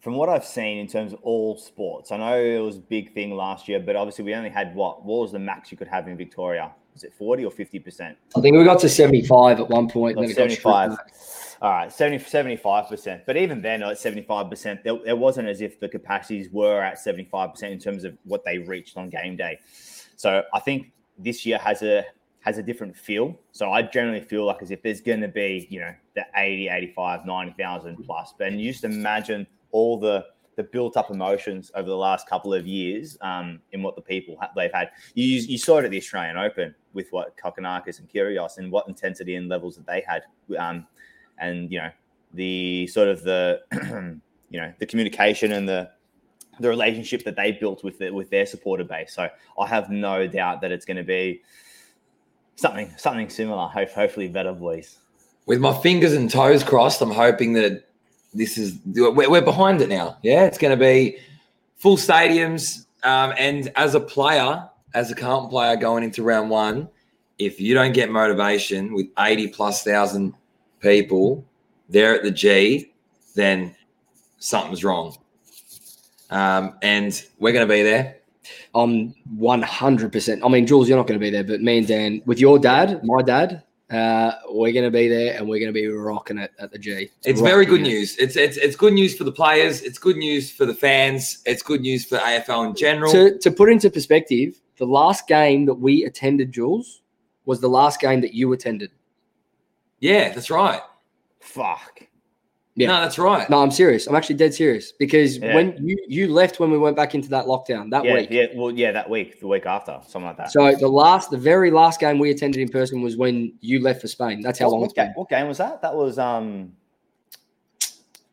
from 0.00 0.14
what 0.14 0.28
I've 0.28 0.44
seen 0.44 0.78
in 0.78 0.88
terms 0.88 1.12
of 1.12 1.20
all 1.22 1.56
sports? 1.56 2.10
I 2.10 2.16
know 2.16 2.36
it 2.36 2.58
was 2.58 2.76
a 2.76 2.80
big 2.80 3.14
thing 3.14 3.36
last 3.36 3.68
year, 3.68 3.78
but 3.78 3.94
obviously 3.94 4.24
we 4.24 4.34
only 4.34 4.50
had 4.50 4.74
what? 4.74 5.04
What 5.04 5.20
was 5.20 5.32
the 5.32 5.38
max 5.38 5.70
you 5.70 5.78
could 5.78 5.88
have 5.88 6.08
in 6.08 6.16
Victoria? 6.16 6.72
Was 6.92 7.04
it 7.04 7.12
40 7.14 7.44
or 7.44 7.50
50%? 7.50 8.16
I 8.36 8.40
think 8.40 8.56
we 8.56 8.64
got 8.64 8.80
to 8.80 8.88
75 8.88 9.60
at 9.60 9.68
one 9.68 9.88
point. 9.88 10.18
And 10.18 10.26
Like 10.26 10.36
it 10.36 10.38
got 10.38 10.50
75. 10.50 10.98
All 11.62 11.70
right, 11.70 11.92
70, 11.92 12.24
75%. 12.24 13.22
But 13.24 13.36
even 13.36 13.62
then, 13.62 13.82
at 13.82 13.96
75%, 13.96 14.82
there, 14.82 14.98
it 15.06 15.16
wasn't 15.16 15.48
as 15.48 15.60
if 15.60 15.78
the 15.78 15.88
capacities 15.88 16.50
were 16.50 16.82
at 16.82 16.98
75% 16.98 17.62
in 17.62 17.78
terms 17.78 18.04
of 18.04 18.18
what 18.24 18.44
they 18.44 18.58
reached 18.58 18.96
on 18.96 19.08
game 19.08 19.36
day. 19.36 19.60
So 20.16 20.42
I 20.52 20.60
think 20.60 20.92
this 21.18 21.46
year 21.46 21.58
has 21.58 21.82
a 21.82 22.04
has 22.40 22.58
a 22.58 22.62
different 22.62 22.96
feel. 22.96 23.38
So 23.52 23.70
I 23.70 23.82
generally 23.82 24.20
feel 24.20 24.44
like 24.44 24.62
as 24.62 24.72
if 24.72 24.82
there's 24.82 25.00
going 25.00 25.20
to 25.20 25.28
be, 25.28 25.68
you 25.70 25.78
know, 25.78 25.94
the 26.16 26.24
80, 26.34 26.68
85, 26.68 27.24
90,000 27.24 28.04
plus. 28.04 28.34
But 28.36 28.52
you 28.52 28.72
just 28.72 28.82
imagine 28.82 29.46
all 29.70 29.98
the 29.98 30.26
the 30.56 30.62
built 30.62 30.96
up 30.96 31.10
emotions 31.10 31.70
over 31.74 31.88
the 31.88 31.96
last 31.96 32.28
couple 32.28 32.52
of 32.52 32.66
years 32.66 33.16
um, 33.22 33.60
in 33.72 33.82
what 33.82 33.96
the 33.96 34.02
people 34.02 34.36
ha- 34.40 34.50
they've 34.54 34.72
had. 34.72 34.90
You, 35.14 35.24
you 35.24 35.58
saw 35.58 35.78
it 35.78 35.84
at 35.84 35.90
the 35.90 35.96
Australian 35.96 36.36
Open 36.36 36.74
with 36.92 37.10
what 37.10 37.36
Kokkinakis 37.36 38.00
and 38.00 38.08
Kyrgios 38.08 38.58
and 38.58 38.70
what 38.70 38.86
intensity 38.88 39.36
and 39.36 39.48
levels 39.48 39.76
that 39.76 39.86
they 39.86 40.04
had. 40.06 40.22
Um, 40.58 40.86
and 41.38 41.70
you 41.72 41.78
know 41.78 41.90
the 42.34 42.86
sort 42.86 43.08
of 43.08 43.22
the 43.22 43.60
you 44.50 44.60
know 44.60 44.72
the 44.78 44.86
communication 44.86 45.52
and 45.52 45.68
the 45.68 45.90
the 46.60 46.68
relationship 46.68 47.24
that 47.24 47.36
they 47.36 47.52
built 47.52 47.82
with 47.82 48.00
it 48.00 48.12
with 48.12 48.30
their 48.30 48.46
supporter 48.46 48.84
base. 48.84 49.14
So 49.14 49.28
I 49.58 49.66
have 49.66 49.90
no 49.90 50.26
doubt 50.26 50.60
that 50.60 50.70
it's 50.70 50.84
going 50.84 50.98
to 50.98 51.02
be 51.02 51.42
something 52.56 52.92
something 52.96 53.28
similar. 53.28 53.68
Hope, 53.68 53.90
hopefully 53.90 54.28
better, 54.28 54.52
boys. 54.52 54.98
With 55.46 55.60
my 55.60 55.76
fingers 55.80 56.12
and 56.12 56.30
toes 56.30 56.62
crossed, 56.62 57.00
I'm 57.00 57.10
hoping 57.10 57.54
that 57.54 57.88
this 58.34 58.58
is 58.58 58.78
we're, 58.86 59.42
behind 59.42 59.80
it 59.80 59.88
now. 59.88 60.18
Yeah, 60.22 60.44
it's 60.44 60.58
going 60.58 60.76
to 60.76 60.82
be 60.82 61.18
full 61.76 61.96
stadiums. 61.96 62.86
Um, 63.02 63.34
and 63.36 63.72
as 63.76 63.94
a 63.94 64.00
player, 64.00 64.68
as 64.94 65.10
a 65.10 65.14
Carlton 65.14 65.50
player 65.50 65.76
going 65.76 66.04
into 66.04 66.22
round 66.22 66.50
one, 66.50 66.88
if 67.38 67.60
you 67.60 67.74
don't 67.74 67.92
get 67.92 68.10
motivation 68.10 68.94
with 68.94 69.06
80 69.18 69.48
plus 69.48 69.82
thousand 69.82 70.34
people 70.80 71.44
there 71.88 72.14
at 72.14 72.22
the 72.22 72.30
G, 72.30 72.92
then 73.34 73.74
something's 74.38 74.84
wrong. 74.84 75.16
Um, 76.30 76.76
and 76.82 77.22
we're 77.38 77.52
going 77.52 77.66
to 77.66 77.72
be 77.72 77.82
there. 77.82 78.16
I'm 78.74 79.14
100%. 79.36 80.40
I 80.44 80.48
mean, 80.48 80.66
Jules, 80.66 80.88
you're 80.88 80.96
not 80.96 81.06
going 81.06 81.20
to 81.20 81.24
be 81.24 81.30
there, 81.30 81.44
but 81.44 81.60
me 81.60 81.78
and 81.78 81.86
Dan, 81.86 82.22
with 82.24 82.40
your 82.40 82.58
dad, 82.58 83.04
my 83.04 83.22
dad, 83.22 83.62
uh, 83.92 84.38
we're 84.48 84.72
going 84.72 84.84
to 84.84 84.90
be 84.90 85.06
there 85.06 85.36
and 85.36 85.46
we're 85.46 85.58
going 85.58 85.72
to 85.72 85.78
be 85.78 85.86
rocking 85.86 86.38
it 86.38 86.52
at 86.58 86.72
the 86.72 86.78
G. 86.78 87.10
It's 87.24 87.40
very 87.40 87.66
good 87.66 87.80
it. 87.80 87.84
news. 87.84 88.16
It's 88.16 88.36
it's 88.36 88.56
it's 88.56 88.74
good 88.74 88.94
news 88.94 89.16
for 89.16 89.24
the 89.24 89.32
players. 89.32 89.82
It's 89.82 89.98
good 89.98 90.16
news 90.16 90.50
for 90.50 90.64
the 90.64 90.74
fans. 90.74 91.42
It's 91.44 91.62
good 91.62 91.82
news 91.82 92.04
for 92.04 92.16
AFL 92.18 92.70
in 92.70 92.74
general. 92.74 93.12
To, 93.12 93.38
to 93.38 93.50
put 93.50 93.68
into 93.68 93.90
perspective, 93.90 94.58
the 94.78 94.86
last 94.86 95.28
game 95.28 95.66
that 95.66 95.74
we 95.74 96.04
attended, 96.04 96.52
Jules, 96.52 97.02
was 97.44 97.60
the 97.60 97.68
last 97.68 98.00
game 98.00 98.22
that 98.22 98.32
you 98.32 98.52
attended. 98.52 98.90
yeah, 100.00 100.32
that's 100.32 100.50
right. 100.50 100.80
Fuck. 101.40 102.02
Yeah. 102.74 102.88
No, 102.88 103.00
that's 103.02 103.18
right. 103.18 103.48
No, 103.50 103.62
I'm 103.62 103.70
serious. 103.70 104.06
I'm 104.06 104.14
actually 104.14 104.36
dead 104.36 104.54
serious 104.54 104.92
because 104.92 105.36
Yeah. 105.36 105.54
when 105.54 105.76
you 105.86 105.96
you 106.08 106.28
left 106.32 106.58
when 106.58 106.70
we 106.70 106.78
went 106.78 106.96
back 106.96 107.14
into 107.14 107.28
that 107.28 107.44
lockdown 107.44 107.90
that 107.90 108.02
Yeah, 108.04 108.14
week. 108.14 108.28
yeah. 108.30 108.46
Well, 108.54 108.70
yeah, 108.70 108.92
that 108.92 109.10
week, 109.10 109.40
the 109.40 109.46
week 109.46 109.66
after, 109.66 110.00
something 110.06 110.26
like 110.28 110.38
that. 110.38 110.52
So 110.52 110.72
the 110.74 110.88
last, 110.88 111.30
the 111.30 111.36
very 111.36 111.70
last 111.70 112.00
game 112.00 112.18
we 112.18 112.30
attended 112.30 112.62
in 112.62 112.68
person 112.68 113.02
was 113.02 113.16
when 113.18 113.52
you 113.60 113.80
left 113.80 114.00
for 114.00 114.08
Spain. 114.08 114.40
That's 114.40 114.58
how 114.58 114.66
what, 114.66 114.72
long 114.72 114.80
what, 114.82 114.94
game, 114.94 115.12
what 115.16 115.28
game 115.28 115.48
was 115.48 115.58
that? 115.58 115.82
That 115.82 115.94
was 115.94 116.18
um 116.18 116.72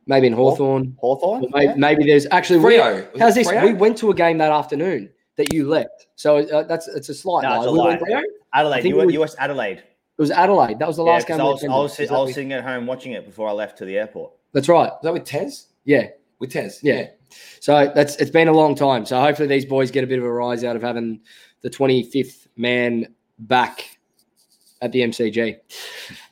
Maybe 0.07 0.25
in 0.27 0.33
Hawthorn. 0.33 0.95
Hawthorne. 0.99 1.43
Or 1.43 1.49
maybe, 1.53 1.73
maybe 1.77 2.03
there's 2.05 2.25
actually 2.31 2.59
we, 2.59 2.73
Freo. 2.77 3.19
How's 3.19 3.35
this? 3.35 3.47
We 3.51 3.73
went 3.73 3.95
to 3.99 4.09
a 4.09 4.15
game 4.15 4.39
that 4.39 4.51
afternoon 4.51 5.09
that 5.35 5.53
you 5.53 5.67
left. 5.67 6.07
So 6.15 6.37
uh, 6.37 6.63
that's 6.63 6.87
it's 6.87 7.09
a 7.09 7.13
slight 7.13 7.43
No, 7.43 7.49
lie. 7.49 7.57
it's 7.57 7.67
a 7.67 7.71
We 8.05 8.13
lie. 8.15 8.23
Adelaide. 8.53 8.81
think 8.81 8.93
You 8.95 9.01
it 9.01 9.05
went, 9.05 9.17
was- 9.19 9.31
US 9.33 9.35
Adelaide. 9.37 9.83
Was 10.19 10.31
Adelaide. 10.31 10.79
That 10.79 10.87
was 10.87 10.97
the 10.97 11.05
Yeah, 11.05 11.21
game. 11.21 11.41
I 11.41 11.43
was, 11.45 11.63
I 11.63 11.67
was, 11.67 11.99
I 11.99 12.17
was 12.19 12.33
sitting 12.33 12.53
at 12.53 12.63
home 12.63 12.85
watching 12.85 13.13
it 13.13 13.25
before 13.25 13.47
I 13.47 13.51
left 13.51 13.77
to 13.79 13.85
the 13.85 13.97
airport. 13.97 14.33
That's 14.53 14.67
right. 14.67 14.91
Was 14.91 14.99
that 15.03 15.13
with 15.13 15.23
Tez? 15.23 15.67
Yeah. 15.85 16.07
With 16.39 16.51
Tez. 16.51 16.79
Yeah. 16.83 17.07
So 17.59 17.91
that's 17.93 18.15
it's 18.17 18.31
been 18.31 18.47
a 18.47 18.53
long 18.53 18.75
time. 18.75 19.05
So 19.05 19.19
hopefully 19.19 19.47
these 19.47 19.65
boys 19.65 19.91
get 19.91 20.03
a 20.03 20.07
bit 20.07 20.19
of 20.19 20.25
a 20.25 20.31
rise 20.31 20.63
out 20.63 20.75
of 20.75 20.81
having 20.81 21.21
the 21.61 21.69
25th 21.69 22.47
man 22.55 23.13
back 23.39 23.97
at 24.81 24.91
the 24.91 25.01
MCG. 25.01 25.57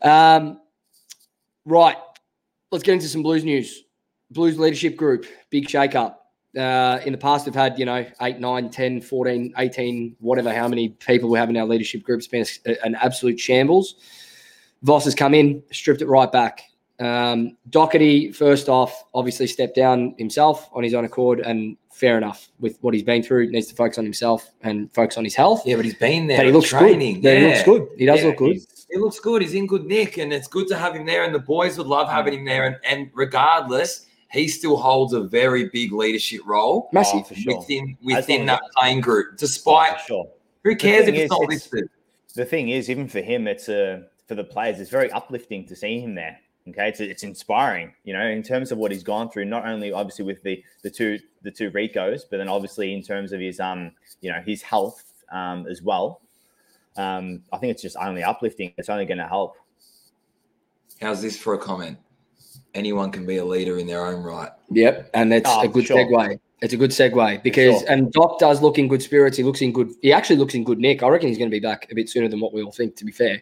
Um, 0.01 0.59
right. 1.65 1.97
Let's 2.71 2.83
get 2.83 2.93
into 2.93 3.07
some 3.07 3.23
Blues 3.23 3.43
news. 3.43 3.83
Blues 4.31 4.59
leadership 4.59 4.97
group, 4.97 5.25
big 5.49 5.69
shake 5.69 5.95
up. 5.95 6.26
Uh, 6.57 6.99
in 7.05 7.11
the 7.11 7.17
past, 7.17 7.45
we've 7.45 7.53
had, 7.55 7.77
you 7.77 7.85
know, 7.85 8.05
8, 8.21 8.39
9, 8.39 8.69
10, 8.69 9.01
14, 9.01 9.53
18, 9.57 10.15
whatever, 10.19 10.53
how 10.53 10.67
many 10.67 10.89
people 10.89 11.29
we 11.29 11.37
have 11.37 11.49
in 11.49 11.57
our 11.57 11.65
leadership 11.65 12.03
group. 12.03 12.19
It's 12.19 12.27
been 12.27 12.45
a- 12.65 12.85
an 12.85 12.95
absolute 12.95 13.39
shambles. 13.39 13.95
Voss 14.83 15.05
has 15.05 15.15
come 15.15 15.33
in, 15.33 15.61
stripped 15.71 16.01
it 16.01 16.07
right 16.07 16.31
back. 16.31 16.61
Um, 16.99 17.57
Doherty, 17.69 18.31
first 18.31 18.69
off, 18.69 19.03
obviously 19.13 19.45
stepped 19.45 19.75
down 19.75 20.15
himself 20.17 20.67
on 20.73 20.83
his 20.83 20.93
own 20.95 21.05
accord, 21.05 21.41
and 21.41 21.77
fair 21.91 22.17
enough 22.17 22.49
with 22.59 22.77
what 22.81 22.93
he's 22.93 23.03
been 23.03 23.21
through. 23.21 23.51
Needs 23.51 23.67
to 23.67 23.75
focus 23.75 23.97
on 23.99 24.03
himself 24.03 24.49
and 24.61 24.91
focus 24.93 25.17
on 25.17 25.23
his 25.23 25.35
health. 25.35 25.61
Yeah, 25.65 25.75
but 25.75 25.85
he's 25.85 25.95
been 25.95 26.25
there. 26.27 26.37
but 26.37 26.45
he 26.47 26.51
looks 26.51 26.69
training. 26.69 27.21
good. 27.21 27.23
Yeah, 27.23 27.39
he 27.39 27.45
looks 27.47 27.63
good. 27.63 27.87
He 27.97 28.05
does 28.05 28.21
Yeah, 28.21 28.27
look 28.27 28.37
good. 28.37 28.57
He 28.89 28.97
looks 28.97 29.19
good. 29.19 29.41
He's 29.43 29.53
in 29.53 29.67
good 29.67 29.85
nick, 29.85 30.17
and 30.17 30.33
it's 30.33 30.47
good 30.47 30.67
to 30.69 30.75
have 30.77 30.95
him 30.95 31.05
there. 31.05 31.23
And 31.23 31.35
the 31.35 31.39
boys 31.39 31.77
would 31.77 31.87
love 31.87 32.09
having 32.09 32.33
him 32.33 32.45
there. 32.45 32.65
And, 32.65 32.77
and 32.83 33.11
regardless, 33.13 34.06
he 34.31 34.47
still 34.47 34.77
holds 34.77 35.13
a 35.13 35.21
very 35.21 35.69
big 35.69 35.91
leadership 35.91 36.41
role 36.45 36.89
Massive. 36.91 37.25
Oh, 37.31 37.35
sure. 37.35 37.59
within 37.59 37.97
within 38.03 38.45
that 38.47 38.61
playing 38.75 39.01
group. 39.01 39.37
Despite 39.37 40.01
sure. 40.01 40.27
who 40.63 40.75
cares 40.75 41.07
if 41.07 41.15
it's 41.15 41.23
is, 41.25 41.29
not 41.29 41.43
it's- 41.43 41.71
listed? 41.71 41.89
the 42.35 42.45
thing 42.45 42.69
is, 42.69 42.89
even 42.89 43.07
for 43.07 43.21
him, 43.21 43.47
it's 43.47 43.67
a 43.69 44.03
for 44.27 44.35
the 44.35 44.43
players, 44.43 44.79
it's 44.79 44.89
very 44.89 45.11
uplifting 45.11 45.65
to 45.65 45.75
see 45.75 45.99
him 45.99 46.13
there. 46.15 46.37
Okay, 46.69 46.89
it's 46.89 46.99
it's 46.99 47.23
inspiring, 47.23 47.93
you 48.03 48.13
know, 48.13 48.25
in 48.27 48.43
terms 48.43 48.71
of 48.71 48.77
what 48.77 48.91
he's 48.91 49.03
gone 49.03 49.29
through. 49.31 49.45
Not 49.45 49.65
only 49.65 49.91
obviously 49.91 50.25
with 50.25 50.43
the 50.43 50.63
the 50.83 50.89
two 50.89 51.17
the 51.41 51.51
two 51.51 51.71
Ricos, 51.71 52.25
but 52.29 52.37
then 52.37 52.49
obviously 52.49 52.93
in 52.93 53.01
terms 53.01 53.31
of 53.31 53.39
his 53.39 53.59
um 53.59 53.91
you 54.21 54.31
know 54.31 54.41
his 54.45 54.61
health 54.61 55.03
um 55.31 55.65
as 55.67 55.81
well. 55.81 56.21
Um, 56.97 57.43
I 57.53 57.57
think 57.57 57.71
it's 57.71 57.81
just 57.81 57.95
only 57.95 58.23
uplifting. 58.23 58.73
It's 58.77 58.89
only 58.89 59.05
going 59.05 59.19
to 59.19 59.27
help. 59.27 59.55
How's 60.99 61.21
this 61.21 61.37
for 61.37 61.53
a 61.53 61.57
comment? 61.57 61.97
Anyone 62.73 63.11
can 63.11 63.25
be 63.25 63.37
a 63.37 63.45
leader 63.45 63.79
in 63.79 63.87
their 63.87 64.05
own 64.05 64.23
right. 64.23 64.51
Yep, 64.71 65.09
and 65.13 65.31
that's 65.31 65.49
Oh, 65.49 65.61
a 65.61 65.67
good 65.67 65.85
sure. 65.85 65.97
segue. 65.97 66.39
It's 66.61 66.73
a 66.73 66.77
good 66.77 66.89
segue 66.89 67.43
because 67.43 67.81
sure. 67.81 67.89
and 67.91 68.11
Doc 68.11 68.39
does 68.39 68.61
look 68.63 68.79
in 68.79 68.87
good 68.87 69.01
spirits. 69.03 69.37
He 69.37 69.43
looks 69.43 69.61
in 69.61 69.71
good. 69.71 69.91
He 70.01 70.11
actually 70.11 70.37
looks 70.37 70.55
in 70.55 70.63
good 70.63 70.79
nick. 70.79 71.03
I 71.03 71.07
reckon 71.07 71.27
he's 71.29 71.37
going 71.37 71.51
to 71.51 71.55
be 71.55 71.59
back 71.59 71.87
a 71.91 71.95
bit 71.95 72.09
sooner 72.09 72.27
than 72.27 72.39
what 72.39 72.51
we 72.51 72.63
all 72.63 72.71
think. 72.71 72.95
To 72.95 73.05
be 73.05 73.11
fair, 73.11 73.41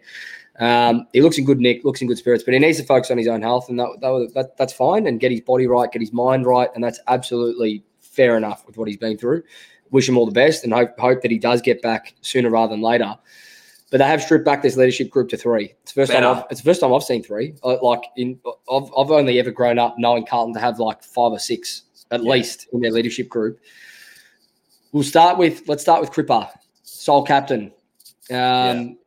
um, 0.60 1.08
he 1.14 1.22
looks 1.22 1.38
in 1.38 1.46
good 1.46 1.60
nick, 1.60 1.86
looks 1.86 2.02
in 2.02 2.08
good 2.10 2.18
spirits, 2.18 2.44
but 2.44 2.54
he 2.54 2.60
needs 2.60 2.78
to 2.78 2.84
focus 2.84 3.12
on 3.12 3.18
his 3.18 3.28
own 3.30 3.42
health, 3.42 3.70
and 3.70 3.80
that, 3.80 3.88
that, 4.02 4.32
that 4.34 4.58
that's 4.58 4.74
fine. 4.74 5.08
And 5.08 5.20
get 5.20 5.32
his 5.32 5.42
body 5.42 5.66
right, 5.66 5.90
get 5.90 6.02
his 6.02 6.12
mind 6.12 6.46
right, 6.46 6.70
and 6.76 6.84
that's 6.84 7.00
absolutely 7.08 7.84
fair 8.02 8.36
enough 8.36 8.66
with 8.68 8.78
what 8.78 8.88
he's 8.90 8.98
been 8.98 9.18
through. 9.18 9.44
Wish 9.92 10.10
him 10.10 10.18
all 10.18 10.26
the 10.26 10.32
best, 10.34 10.66
and 10.66 10.74
hope 10.74 11.00
hope 11.00 11.22
that 11.22 11.32
he 11.32 11.40
does 11.40 11.62
get 11.62 11.82
back 11.82 12.16
sooner 12.20 12.50
rather 12.50 12.72
than 12.72 12.82
later. 12.82 13.16
But 13.92 14.00
they 14.00 14.06
have 14.06 14.22
stripped 14.22 14.46
back 14.46 14.62
this 14.62 14.78
leadership 14.78 15.10
group 15.10 15.30
to 15.30 15.38
three. 15.38 15.74
It's 15.84 15.94
the 15.94 16.02
first 16.02 16.12
time. 16.12 16.26
I've, 16.26 16.44
it's 16.50 16.62
the 16.62 16.66
first 16.66 16.82
time 16.82 16.94
I've 16.94 17.04
seen 17.04 17.22
three. 17.24 17.54
Uh, 17.64 17.78
Like 17.84 18.02
in, 18.18 18.40
I've, 18.72 18.90
I've 18.98 19.12
only 19.12 19.40
ever 19.40 19.52
grown 19.52 19.78
up 19.78 19.96
knowing 20.00 20.26
Carlton 20.26 20.54
to 20.56 20.60
have 20.60 20.80
like 20.80 21.04
five 21.04 21.32
or 21.32 21.40
six 21.40 21.84
at 22.12 22.24
Yeah. 22.24 22.32
least 22.32 22.68
in 22.74 22.82
their 22.82 22.92
leadership 22.92 23.30
group. 23.30 23.60
We'll 24.92 25.04
start 25.04 25.38
with 25.38 25.68
let's 25.68 25.84
start 25.84 26.02
with 26.02 26.12
Cripper, 26.12 26.50
sole 26.84 27.24
captain. 27.24 27.72
Um, 28.32 28.98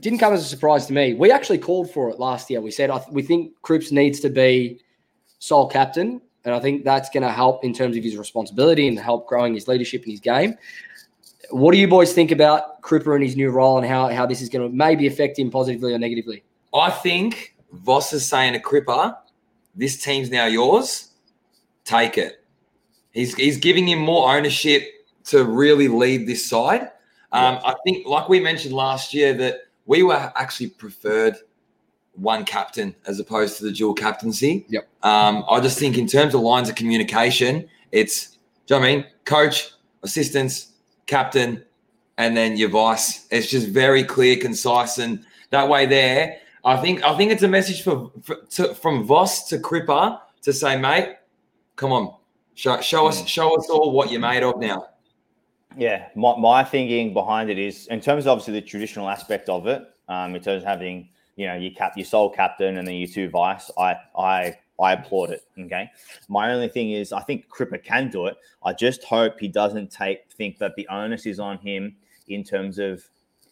Didn't 0.00 0.18
come 0.18 0.32
as 0.34 0.42
a 0.42 0.48
surprise 0.48 0.86
to 0.86 0.92
me. 0.92 1.14
We 1.14 1.30
actually 1.30 1.58
called 1.58 1.90
for 1.90 2.10
it 2.10 2.18
last 2.18 2.50
year. 2.50 2.60
We 2.60 2.70
said 2.72 2.90
I 2.90 2.98
th- 2.98 3.10
we 3.10 3.22
think 3.22 3.52
Cripps 3.62 3.90
needs 3.90 4.20
to 4.20 4.28
be 4.28 4.80
sole 5.38 5.66
captain, 5.68 6.20
and 6.44 6.54
I 6.54 6.60
think 6.60 6.84
that's 6.84 7.08
going 7.10 7.22
to 7.22 7.30
help 7.32 7.64
in 7.64 7.72
terms 7.72 7.96
of 7.96 8.04
his 8.04 8.16
responsibility 8.16 8.86
and 8.88 8.98
help 8.98 9.26
growing 9.28 9.54
his 9.54 9.66
leadership 9.68 10.04
in 10.04 10.10
his 10.10 10.20
game. 10.20 10.56
What 11.50 11.72
do 11.72 11.78
you 11.78 11.88
boys 11.88 12.12
think 12.12 12.30
about 12.30 12.80
Cripper 12.82 13.14
and 13.14 13.24
his 13.24 13.36
new 13.36 13.50
role 13.50 13.78
and 13.78 13.86
how, 13.86 14.08
how 14.08 14.26
this 14.26 14.40
is 14.40 14.48
going 14.48 14.68
to 14.68 14.74
maybe 14.74 15.06
affect 15.06 15.38
him 15.38 15.50
positively 15.50 15.92
or 15.92 15.98
negatively? 15.98 16.42
I 16.72 16.90
think 16.90 17.56
Voss 17.72 18.12
is 18.12 18.26
saying 18.26 18.52
to 18.54 18.60
Cripper, 18.60 19.16
this 19.74 20.02
team's 20.02 20.30
now 20.30 20.46
yours. 20.46 21.10
Take 21.84 22.18
it. 22.18 22.44
He's 23.12 23.34
he's 23.34 23.56
giving 23.56 23.88
him 23.88 23.98
more 23.98 24.32
ownership 24.32 24.84
to 25.24 25.44
really 25.44 25.88
lead 25.88 26.28
this 26.28 26.48
side. 26.48 26.90
Um, 27.32 27.58
I 27.64 27.74
think, 27.84 28.06
like 28.06 28.28
we 28.28 28.40
mentioned 28.40 28.74
last 28.74 29.14
year, 29.14 29.34
that 29.34 29.62
we 29.86 30.02
were 30.02 30.32
actually 30.36 30.70
preferred 30.70 31.36
one 32.14 32.44
captain 32.44 32.94
as 33.06 33.20
opposed 33.20 33.58
to 33.58 33.64
the 33.64 33.72
dual 33.72 33.94
captaincy. 33.94 34.66
Yep. 34.68 34.88
Um, 35.02 35.44
I 35.48 35.60
just 35.60 35.78
think 35.78 35.96
in 35.96 36.06
terms 36.06 36.34
of 36.34 36.40
lines 36.40 36.68
of 36.68 36.74
communication, 36.74 37.68
it's 37.92 38.36
do 38.66 38.74
you 38.74 38.80
know 38.80 38.86
what 38.86 38.88
I 38.92 38.96
mean? 38.96 39.06
Coach, 39.24 39.72
assistants, 40.02 40.69
captain, 41.10 41.64
and 42.16 42.36
then 42.36 42.56
your 42.56 42.70
vice. 42.70 43.26
It's 43.30 43.50
just 43.50 43.68
very 43.68 44.04
clear, 44.04 44.36
concise, 44.36 44.98
and 44.98 45.24
that 45.50 45.68
way 45.68 45.84
there. 45.86 46.38
I 46.64 46.76
think 46.76 47.02
I 47.04 47.16
think 47.16 47.32
it's 47.32 47.42
a 47.42 47.48
message 47.48 47.82
for, 47.82 48.12
for 48.22 48.36
to, 48.50 48.74
from 48.74 49.04
Voss 49.04 49.48
to 49.48 49.58
Cripper 49.58 50.20
to 50.42 50.52
say, 50.52 50.78
mate, 50.78 51.16
come 51.76 51.92
on, 51.92 52.14
show, 52.54 52.80
show 52.80 53.06
us 53.08 53.26
show 53.26 53.56
us 53.56 53.68
all 53.68 53.92
what 53.92 54.10
you're 54.10 54.20
made 54.20 54.42
of 54.42 54.58
now. 54.58 54.86
Yeah, 55.76 56.08
my, 56.14 56.36
my 56.36 56.64
thinking 56.64 57.12
behind 57.12 57.50
it 57.50 57.58
is 57.58 57.86
in 57.88 58.00
terms 58.00 58.24
of 58.26 58.32
obviously 58.32 58.54
the 58.54 58.62
traditional 58.62 59.08
aspect 59.08 59.48
of 59.48 59.66
it, 59.66 59.82
um, 60.08 60.34
in 60.34 60.42
terms 60.42 60.62
of 60.62 60.68
having 60.68 61.08
you 61.36 61.46
know 61.46 61.54
your 61.54 61.72
cap, 61.72 61.92
your 61.96 62.06
sole 62.06 62.30
captain, 62.30 62.78
and 62.78 62.86
then 62.86 62.94
your 62.94 63.08
two 63.08 63.30
vice. 63.30 63.70
I 63.78 63.96
I 64.16 64.58
I 64.80 64.92
applaud 64.92 65.30
it. 65.30 65.44
Okay, 65.58 65.90
my 66.28 66.52
only 66.52 66.68
thing 66.68 66.92
is 66.92 67.12
I 67.12 67.20
think 67.20 67.48
Cripper 67.48 67.82
can 67.82 68.08
do 68.10 68.26
it. 68.26 68.36
I 68.64 68.72
just 68.72 69.04
hope 69.04 69.38
he 69.38 69.48
doesn't 69.48 69.90
take 69.90 70.30
think 70.32 70.58
that 70.58 70.74
the 70.76 70.86
onus 70.88 71.26
is 71.26 71.38
on 71.38 71.58
him 71.58 71.96
in 72.28 72.44
terms 72.44 72.78
of 72.78 73.04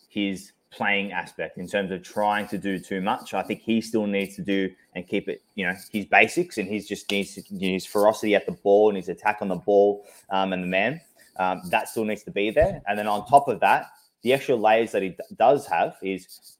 his 0.08 0.52
playing 0.70 1.12
aspect, 1.12 1.58
in 1.58 1.66
terms 1.66 1.90
of 1.90 2.02
trying 2.02 2.46
to 2.48 2.58
do 2.58 2.78
too 2.78 3.00
much. 3.00 3.34
I 3.34 3.42
think 3.42 3.60
he 3.60 3.80
still 3.80 4.06
needs 4.06 4.36
to 4.36 4.42
do 4.42 4.70
and 4.94 5.06
keep 5.06 5.28
it, 5.28 5.42
you 5.54 5.66
know, 5.66 5.74
his 5.90 6.06
basics, 6.06 6.58
and 6.58 6.68
he's 6.68 6.86
just 6.86 7.10
needs 7.10 7.34
to, 7.34 7.42
his 7.58 7.86
ferocity 7.86 8.34
at 8.34 8.46
the 8.46 8.52
ball 8.52 8.88
and 8.88 8.96
his 8.96 9.08
attack 9.08 9.38
on 9.40 9.48
the 9.48 9.56
ball 9.56 10.04
um, 10.30 10.52
and 10.52 10.62
the 10.62 10.66
man. 10.66 11.00
Um, 11.38 11.62
that 11.66 11.88
still 11.88 12.04
needs 12.04 12.24
to 12.24 12.32
be 12.32 12.50
there. 12.50 12.82
And 12.88 12.98
then 12.98 13.06
on 13.06 13.26
top 13.26 13.46
of 13.48 13.60
that, 13.60 13.86
the 14.22 14.32
extra 14.32 14.56
layers 14.56 14.90
that 14.92 15.02
he 15.02 15.10
d- 15.10 15.16
does 15.36 15.66
have 15.68 15.96
is 16.02 16.56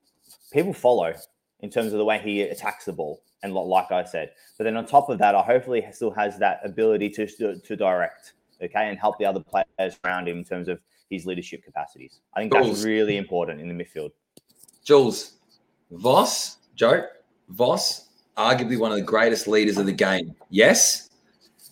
people 0.53 0.73
follow 0.73 1.15
in 1.61 1.71
terms 1.71 1.93
of 1.93 1.99
the 1.99 2.05
way 2.05 2.19
he 2.19 2.43
attacks 2.43 2.85
the 2.85 2.93
ball. 2.93 3.23
And 3.43 3.55
lo- 3.55 3.65
like 3.65 3.93
I 3.93 4.05
said, 4.05 4.33
but 4.57 4.65
then 4.65 4.77
on 4.77 4.85
top 4.85 5.09
of 5.09 5.19
that, 5.19 5.35
I 5.35 5.43
hopefully 5.43 5.85
still 5.93 6.11
has 6.13 6.39
that 6.39 6.61
ability 6.65 7.09
to 7.11 7.27
to 7.27 7.57
to 7.57 7.77
direct, 7.77 8.33
okay, 8.61 8.89
and 8.89 8.99
help 8.99 9.17
the 9.19 9.27
other 9.27 9.41
players 9.41 9.99
around 10.05 10.29
him 10.29 10.39
in 10.39 10.45
terms 10.45 10.67
of 10.69 10.81
his 11.09 11.25
leadership 11.25 11.63
capacities. 11.65 12.19
I 12.35 12.41
think 12.41 12.53
that's 12.53 12.83
really 12.85 13.17
important 13.17 13.61
in 13.61 13.69
the 13.69 13.75
midfield. 13.85 14.11
Jules, 14.85 15.35
Voss, 15.93 16.59
Joe, 16.75 17.05
Voss, 17.51 18.09
arguably 18.37 18.79
one 18.79 18.91
of 18.91 18.99
the 18.99 19.05
greatest 19.05 19.47
leaders 19.47 19.79
of 19.79 19.87
the 19.87 19.93
game. 19.93 20.35
Yes, 20.51 21.11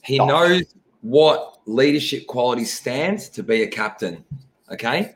he 0.03 0.21
Oh. 0.21 0.27
knows 0.27 0.63
what 1.03 1.59
leadership 1.67 2.27
qualities 2.29 2.73
stands 2.73 3.29
to 3.31 3.43
be 3.43 3.63
a 3.63 3.67
captain. 3.67 4.25
Okay, 4.73 5.15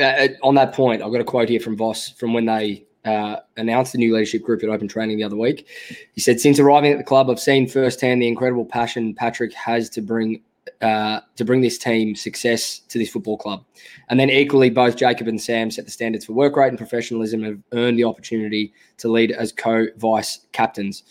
uh, 0.00 0.28
on 0.42 0.56
that 0.56 0.72
point, 0.72 1.00
I've 1.00 1.12
got 1.12 1.20
a 1.20 1.24
quote 1.24 1.48
here 1.48 1.60
from 1.60 1.76
Voss 1.76 2.08
from 2.08 2.32
when 2.34 2.44
they 2.44 2.84
uh, 3.04 3.36
announced 3.56 3.92
the 3.92 3.98
new 3.98 4.14
leadership 4.14 4.42
group 4.42 4.62
at 4.62 4.68
Open 4.68 4.88
Training 4.88 5.16
the 5.16 5.24
other 5.24 5.36
week. 5.36 5.66
He 6.12 6.20
said, 6.20 6.40
"Since 6.40 6.58
arriving 6.58 6.92
at 6.92 6.98
the 6.98 7.04
club, 7.04 7.30
I've 7.30 7.40
seen 7.40 7.68
firsthand 7.68 8.22
the 8.22 8.28
incredible 8.28 8.64
passion 8.64 9.14
Patrick 9.14 9.52
has 9.54 9.90
to 9.90 10.00
bring 10.00 10.42
uh, 10.80 11.20
to 11.36 11.44
bring 11.44 11.60
this 11.60 11.78
team 11.78 12.14
success 12.14 12.78
to 12.88 12.98
this 12.98 13.10
football 13.10 13.36
club. 13.36 13.64
And 14.08 14.18
then 14.18 14.30
equally, 14.30 14.70
both 14.70 14.96
Jacob 14.96 15.28
and 15.28 15.40
Sam 15.40 15.70
set 15.70 15.84
the 15.84 15.90
standards 15.90 16.24
for 16.24 16.32
work 16.32 16.56
rate 16.56 16.68
and 16.68 16.78
professionalism 16.78 17.42
have 17.42 17.58
earned 17.72 17.98
the 17.98 18.04
opportunity 18.04 18.72
to 18.98 19.08
lead 19.08 19.32
as 19.32 19.52
co-vice 19.52 20.40
captains." 20.52 21.04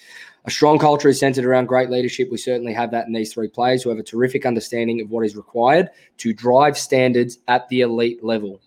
A 0.46 0.52
strong 0.52 0.78
culture 0.78 1.08
is 1.08 1.20
centered 1.20 1.46
around 1.46 1.68
great 1.68 1.90
leadership. 1.90 2.30
We 2.30 2.38
certainly 2.38 2.74
have 2.74 2.92
that 2.92 3.08
in 3.08 3.14
these 3.14 3.34
three 3.34 3.48
players 3.48 3.82
who 3.82 3.90
have 3.90 4.00
a 4.00 4.04
terrific 4.04 4.46
understanding 4.46 5.00
of 5.00 5.10
what 5.10 5.26
is 5.26 5.38
required 5.38 5.90
to 6.18 6.34
drive 6.34 6.78
standards 6.78 7.38
at 7.48 7.70
the 7.70 7.80
elite 7.80 8.24
level. 8.24 8.60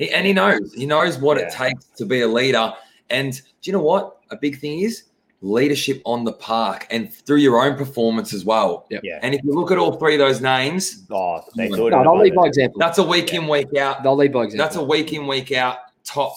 He, 0.00 0.10
and 0.10 0.26
he 0.26 0.32
knows 0.32 0.72
he 0.74 0.86
knows 0.86 1.18
what 1.18 1.38
it 1.38 1.52
takes 1.52 1.84
to 1.96 2.04
be 2.04 2.22
a 2.22 2.28
leader. 2.28 2.72
And 3.10 3.32
do 3.34 3.42
you 3.62 3.72
know 3.72 3.82
what? 3.82 4.18
A 4.30 4.36
big 4.36 4.58
thing 4.58 4.80
is 4.80 5.04
leadership 5.42 6.02
on 6.04 6.22
the 6.24 6.32
park 6.34 6.86
and 6.90 7.12
through 7.12 7.38
your 7.38 7.62
own 7.62 7.76
performance 7.76 8.34
as 8.34 8.44
well. 8.44 8.86
Yeah. 8.90 9.18
And 9.22 9.34
if 9.34 9.42
you 9.42 9.52
look 9.52 9.70
at 9.70 9.78
all 9.78 9.92
three 9.96 10.14
of 10.14 10.18
those 10.18 10.40
names, 10.40 11.06
Oh, 11.10 11.40
they 11.56 11.68
No, 11.68 11.76
do 11.76 11.86
it. 11.86 11.90
no, 11.90 12.02
they'll 12.02 12.18
lead 12.18 12.34
by 12.34 12.46
example. 12.46 12.78
that's 12.78 12.98
a 12.98 13.02
week 13.02 13.32
in 13.32 13.48
week 13.48 13.74
out. 13.76 14.02
They'll 14.02 14.16
lead 14.16 14.32
by 14.32 14.44
example. 14.44 14.64
That's 14.66 14.76
a 14.76 14.84
week 14.84 15.12
in 15.12 15.26
week 15.26 15.52
out 15.52 15.78
top 16.04 16.34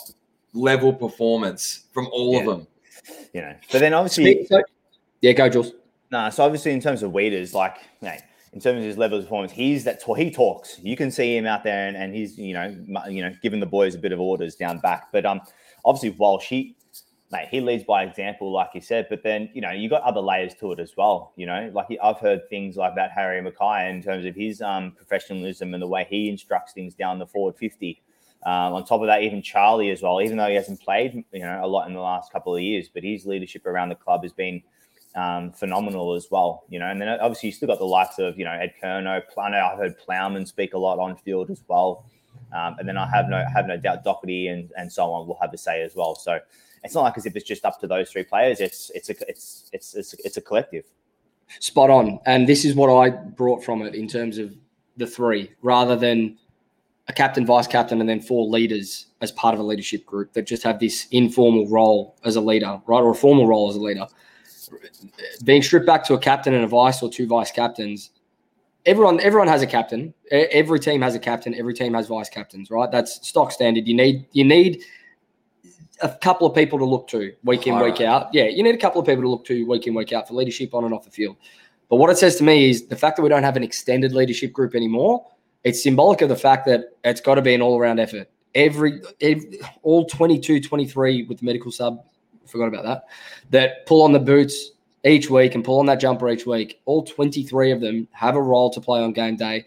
level 0.53 0.93
performance 0.93 1.85
from 1.93 2.07
all 2.11 2.37
of 2.39 2.45
them. 2.45 2.67
you 3.33 3.41
know. 3.41 3.53
But 3.71 3.79
then 3.79 3.93
obviously, 3.93 4.45
So- 4.45 4.63
yeah, 5.21 5.33
go, 5.33 5.49
Jules. 5.49 5.73
Nah, 6.11 6.29
so 6.29 6.43
obviously 6.43 6.71
in 6.71 6.79
terms 6.79 7.03
of 7.03 7.11
Weeders, 7.11 7.53
like 7.53 7.77
mate, 8.01 8.21
in 8.53 8.59
terms 8.59 8.77
of 8.77 8.83
his 8.83 8.97
level 8.97 9.17
of 9.17 9.25
performance, 9.25 9.51
he's 9.51 9.83
that 9.83 10.01
he 10.17 10.29
talks. 10.29 10.79
You 10.81 10.95
can 10.95 11.09
see 11.09 11.35
him 11.35 11.45
out 11.45 11.63
there, 11.63 11.87
and, 11.87 11.97
and 11.97 12.13
he's 12.13 12.37
you 12.37 12.53
know 12.53 12.75
you 13.09 13.21
know 13.23 13.33
giving 13.41 13.59
the 13.59 13.65
boys 13.65 13.95
a 13.95 13.97
bit 13.97 14.11
of 14.11 14.19
orders 14.19 14.55
down 14.55 14.77
back. 14.79 15.11
But 15.11 15.25
um, 15.25 15.41
obviously 15.83 16.11
Walsh, 16.11 16.47
he 16.47 16.75
mate, 17.31 17.47
he 17.49 17.61
leads 17.61 17.83
by 17.83 18.03
example, 18.03 18.51
like 18.51 18.69
you 18.75 18.81
said. 18.81 19.07
But 19.09 19.23
then 19.23 19.49
you 19.53 19.61
know 19.61 19.71
you 19.71 19.89
got 19.89 20.03
other 20.03 20.21
layers 20.21 20.53
to 20.55 20.71
it 20.71 20.79
as 20.79 20.93
well. 20.95 21.33
You 21.35 21.47
know, 21.47 21.71
like 21.73 21.87
I've 22.01 22.19
heard 22.19 22.47
things 22.49 22.77
like 22.77 22.95
that 22.95 23.11
Harry 23.11 23.41
McKay 23.41 23.89
in 23.89 24.03
terms 24.03 24.25
of 24.25 24.35
his 24.35 24.61
um 24.61 24.91
professionalism 24.91 25.73
and 25.73 25.81
the 25.81 25.87
way 25.87 26.05
he 26.07 26.29
instructs 26.29 26.73
things 26.73 26.93
down 26.93 27.19
the 27.19 27.27
forward 27.27 27.57
fifty. 27.57 28.01
Um, 28.45 28.73
on 28.73 28.83
top 28.83 28.99
of 28.99 29.07
that, 29.07 29.23
even 29.23 29.41
Charlie 29.41 29.89
as 29.89 30.01
well, 30.01 30.21
even 30.21 30.35
though 30.35 30.49
he 30.49 30.55
hasn't 30.55 30.81
played, 30.81 31.23
you 31.31 31.39
know, 31.39 31.61
a 31.63 31.65
lot 31.65 31.87
in 31.87 31.93
the 31.93 32.01
last 32.01 32.29
couple 32.29 32.53
of 32.53 32.61
years, 32.61 32.89
but 32.93 33.01
his 33.01 33.25
leadership 33.25 33.65
around 33.65 33.87
the 33.87 33.95
club 33.95 34.21
has 34.23 34.33
been 34.33 34.61
um, 35.15 35.51
phenomenal 35.51 36.13
as 36.13 36.27
well. 36.31 36.63
You 36.69 36.79
know, 36.79 36.87
and 36.87 37.01
then 37.01 37.07
obviously 37.09 37.49
you 37.49 37.53
still 37.53 37.67
got 37.67 37.79
the 37.79 37.85
likes 37.85 38.19
of 38.19 38.37
you 38.37 38.45
know 38.45 38.51
Ed 38.51 38.73
Curnow. 38.81 39.03
Know 39.03 39.21
I've 39.41 39.77
heard 39.77 39.97
Plowman 39.99 40.45
speak 40.45 40.73
a 40.73 40.77
lot 40.77 40.99
on 40.99 41.15
field 41.17 41.49
as 41.49 41.63
well, 41.67 42.05
um, 42.53 42.75
and 42.79 42.87
then 42.87 42.97
I 42.97 43.09
have 43.09 43.27
no 43.29 43.43
have 43.53 43.67
no 43.67 43.77
doubt 43.77 44.03
Doherty 44.03 44.47
and 44.47 44.71
and 44.77 44.91
so 44.91 45.11
on 45.11 45.27
will 45.27 45.37
have 45.41 45.53
a 45.53 45.57
say 45.57 45.81
as 45.81 45.95
well. 45.95 46.15
So 46.15 46.39
it's 46.83 46.93
not 46.93 47.01
like 47.01 47.17
as 47.17 47.25
if 47.25 47.35
it's 47.35 47.45
just 47.45 47.65
up 47.65 47.79
to 47.81 47.87
those 47.87 48.11
three 48.11 48.23
players. 48.23 48.59
It's 48.59 48.91
it's 48.93 49.09
a 49.09 49.15
it's 49.27 49.69
it's 49.71 49.95
it's, 49.95 50.13
it's 50.13 50.37
a 50.37 50.41
collective. 50.41 50.85
Spot 51.59 51.89
on. 51.89 52.19
And 52.25 52.47
this 52.47 52.65
is 52.65 52.75
what 52.75 52.89
I 52.89 53.09
brought 53.09 53.63
from 53.63 53.81
it 53.83 53.95
in 53.95 54.07
terms 54.07 54.37
of 54.37 54.55
the 54.97 55.05
three, 55.05 55.51
rather 55.61 55.95
than 55.95 56.37
a 57.07 57.13
captain, 57.13 57.45
vice 57.45 57.67
captain, 57.67 57.99
and 57.99 58.09
then 58.09 58.21
four 58.21 58.47
leaders 58.47 59.07
as 59.21 59.31
part 59.31 59.53
of 59.53 59.59
a 59.59 59.63
leadership 59.63 60.05
group 60.05 60.33
that 60.33 60.43
just 60.43 60.63
have 60.63 60.79
this 60.79 61.07
informal 61.11 61.67
role 61.69 62.15
as 62.23 62.35
a 62.35 62.41
leader, 62.41 62.81
right? 62.87 63.01
Or 63.01 63.11
a 63.11 63.15
formal 63.15 63.47
role 63.47 63.69
as 63.69 63.75
a 63.75 63.81
leader. 63.81 64.07
Being 65.43 65.61
stripped 65.61 65.85
back 65.85 66.03
to 66.05 66.13
a 66.13 66.19
captain 66.19 66.53
and 66.53 66.63
a 66.63 66.67
vice 66.67 67.01
or 67.01 67.09
two 67.09 67.27
vice 67.27 67.51
captains. 67.51 68.11
Everyone, 68.85 69.19
everyone 69.21 69.47
has 69.47 69.61
a 69.61 69.67
captain. 69.67 70.13
Every 70.31 70.79
team 70.79 71.01
has 71.01 71.15
a 71.15 71.19
captain. 71.19 71.55
Every 71.55 71.73
team 71.73 71.93
has 71.93 72.07
vice 72.07 72.29
captains, 72.29 72.69
right? 72.69 72.91
That's 72.91 73.25
stock 73.27 73.51
standard. 73.51 73.87
You 73.87 73.95
need 73.95 74.25
you 74.33 74.43
need 74.43 74.83
a 76.01 76.09
couple 76.09 76.45
of 76.45 76.53
people 76.53 76.77
to 76.79 76.85
look 76.85 77.07
to 77.09 77.33
week 77.43 77.65
in, 77.65 77.79
week 77.79 78.01
out. 78.01 78.27
Yeah, 78.33 78.45
you 78.45 78.61
need 78.61 78.75
a 78.75 78.77
couple 78.77 78.99
of 78.99 79.07
people 79.07 79.23
to 79.23 79.29
look 79.29 79.45
to 79.45 79.65
week 79.65 79.87
in, 79.87 79.93
week 79.93 80.11
out 80.11 80.27
for 80.27 80.33
leadership 80.33 80.73
on 80.73 80.83
and 80.83 80.93
off 80.93 81.05
the 81.05 81.11
field. 81.11 81.37
But 81.89 81.97
what 81.97 82.09
it 82.09 82.17
says 82.17 82.35
to 82.37 82.43
me 82.43 82.69
is 82.69 82.87
the 82.87 82.95
fact 82.95 83.15
that 83.17 83.21
we 83.23 83.29
don't 83.29 83.43
have 83.43 83.55
an 83.55 83.63
extended 83.63 84.13
leadership 84.13 84.51
group 84.51 84.75
anymore. 84.75 85.25
It's 85.63 85.81
symbolic 85.81 86.21
of 86.21 86.29
the 86.29 86.35
fact 86.35 86.65
that 86.65 86.97
it's 87.03 87.21
got 87.21 87.35
to 87.35 87.41
be 87.41 87.53
an 87.53 87.61
all-around 87.61 87.99
effort. 87.99 88.29
Every, 88.55 89.01
every 89.21 89.59
all 89.81 90.05
22, 90.05 90.59
23 90.59 91.23
with 91.23 91.39
the 91.39 91.45
medical 91.45 91.71
sub, 91.71 92.03
forgot 92.45 92.67
about 92.67 92.83
that, 92.83 93.05
that 93.49 93.85
pull 93.85 94.03
on 94.03 94.11
the 94.11 94.19
boots 94.19 94.71
each 95.05 95.29
week 95.29 95.55
and 95.55 95.63
pull 95.63 95.79
on 95.79 95.85
that 95.87 95.99
jumper 95.99 96.29
each 96.29 96.45
week. 96.45 96.81
All 96.85 97.03
23 97.03 97.71
of 97.71 97.81
them 97.81 98.07
have 98.11 98.35
a 98.35 98.41
role 98.41 98.69
to 98.71 98.81
play 98.81 99.01
on 99.01 99.13
game 99.13 99.35
day, 99.35 99.65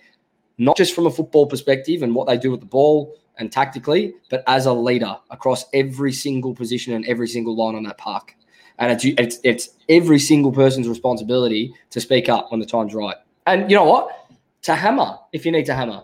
not 0.59 0.77
just 0.77 0.95
from 0.95 1.07
a 1.07 1.11
football 1.11 1.47
perspective 1.47 2.03
and 2.03 2.15
what 2.15 2.27
they 2.27 2.39
do 2.39 2.51
with 2.51 2.61
the 2.61 2.67
ball 2.67 3.15
and 3.39 3.53
tactically, 3.53 4.15
but 4.31 4.43
as 4.47 4.67
a 4.67 4.73
leader 4.73 5.17
across 5.31 5.67
every 5.75 6.13
single 6.13 6.55
position 6.55 6.95
and 6.95 7.05
every 7.07 7.29
single 7.29 7.55
line 7.55 7.75
on 7.75 7.83
that 7.85 7.99
park. 7.99 8.35
And 8.79 8.93
it's 8.93 9.05
it's 9.05 9.39
it's 9.43 9.71
every 9.89 10.19
single 10.19 10.53
person's 10.53 10.89
responsibility 10.89 11.73
to 11.91 12.01
speak 12.01 12.29
up 12.29 12.51
when 12.51 12.61
the 12.61 12.67
time's 12.67 12.95
right. 12.95 13.17
And 13.47 13.71
you 13.71 13.77
know 13.77 13.85
what? 13.85 14.29
To 14.63 14.75
hammer 14.75 15.19
if 15.33 15.47
you 15.47 15.53
need 15.53 15.67
to 15.67 15.75
hammer. 15.75 16.03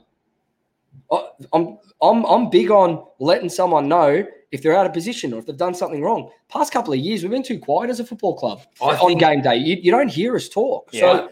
I'm 1.53 1.79
I'm 2.01 2.25
I'm 2.25 2.51
big 2.51 2.71
on 2.71 3.05
letting 3.19 3.51
someone 3.51 3.89
know 3.89 4.27
if 4.53 4.63
they're 4.63 4.77
out 4.77 4.87
of 4.87 4.93
position 4.93 5.33
or 5.33 5.39
if 5.39 5.47
they've 5.47 5.57
done 5.57 5.75
something 5.75 6.03
wrong. 6.03 6.31
Past 6.49 6.73
couple 6.73 6.93
of 6.93 6.99
years, 7.01 7.23
we've 7.23 7.31
been 7.31 7.43
too 7.43 7.59
quiet 7.59 7.91
as 7.91 7.99
a 8.01 8.05
football 8.05 8.37
club 8.37 8.61
I 8.81 8.97
on 8.97 9.09
think- 9.09 9.21
game 9.21 9.43
day. 9.43 9.57
You, 9.57 9.77
you 9.83 9.91
don't 9.91 10.09
hear 10.09 10.37
us 10.37 10.49
talk. 10.49 10.91
Yeah. 10.93 11.29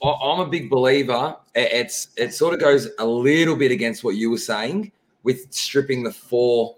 So 0.00 0.08
I'm 0.08 0.38
a 0.40 0.46
big 0.46 0.70
believer. 0.70 1.36
It's 1.54 2.08
it 2.16 2.32
sort 2.32 2.54
of 2.54 2.60
goes 2.60 2.88
a 2.98 3.04
little 3.06 3.56
bit 3.56 3.72
against 3.72 4.04
what 4.04 4.14
you 4.14 4.30
were 4.30 4.38
saying 4.38 4.92
with 5.24 5.52
stripping 5.52 6.04
the 6.04 6.12
four, 6.12 6.76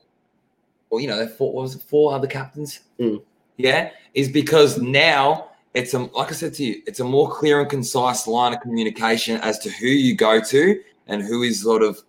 or 0.89 1.01
you 1.01 1.09
know, 1.09 1.19
the 1.19 1.29
four 1.29 1.53
what 1.53 1.63
was 1.63 1.75
it, 1.75 1.83
four 1.83 2.15
other 2.15 2.27
captains. 2.27 2.81
Mm. 2.99 3.23
Yeah, 3.59 3.91
is 4.15 4.31
because 4.31 4.79
now 4.81 5.51
it's 5.75 5.93
a 5.93 5.99
like 5.99 6.29
I 6.31 6.33
said 6.33 6.55
to 6.55 6.65
you, 6.65 6.83
it's 6.87 7.01
a 7.01 7.05
more 7.05 7.31
clear 7.31 7.61
and 7.61 7.69
concise 7.69 8.27
line 8.27 8.55
of 8.55 8.61
communication 8.61 9.39
as 9.43 9.59
to 9.61 9.71
who 9.71 9.87
you 9.89 10.17
go 10.17 10.41
to 10.41 10.81
and 11.07 11.21
who 11.23 11.43
is 11.43 11.61
sort 11.61 11.83
of 11.83 12.01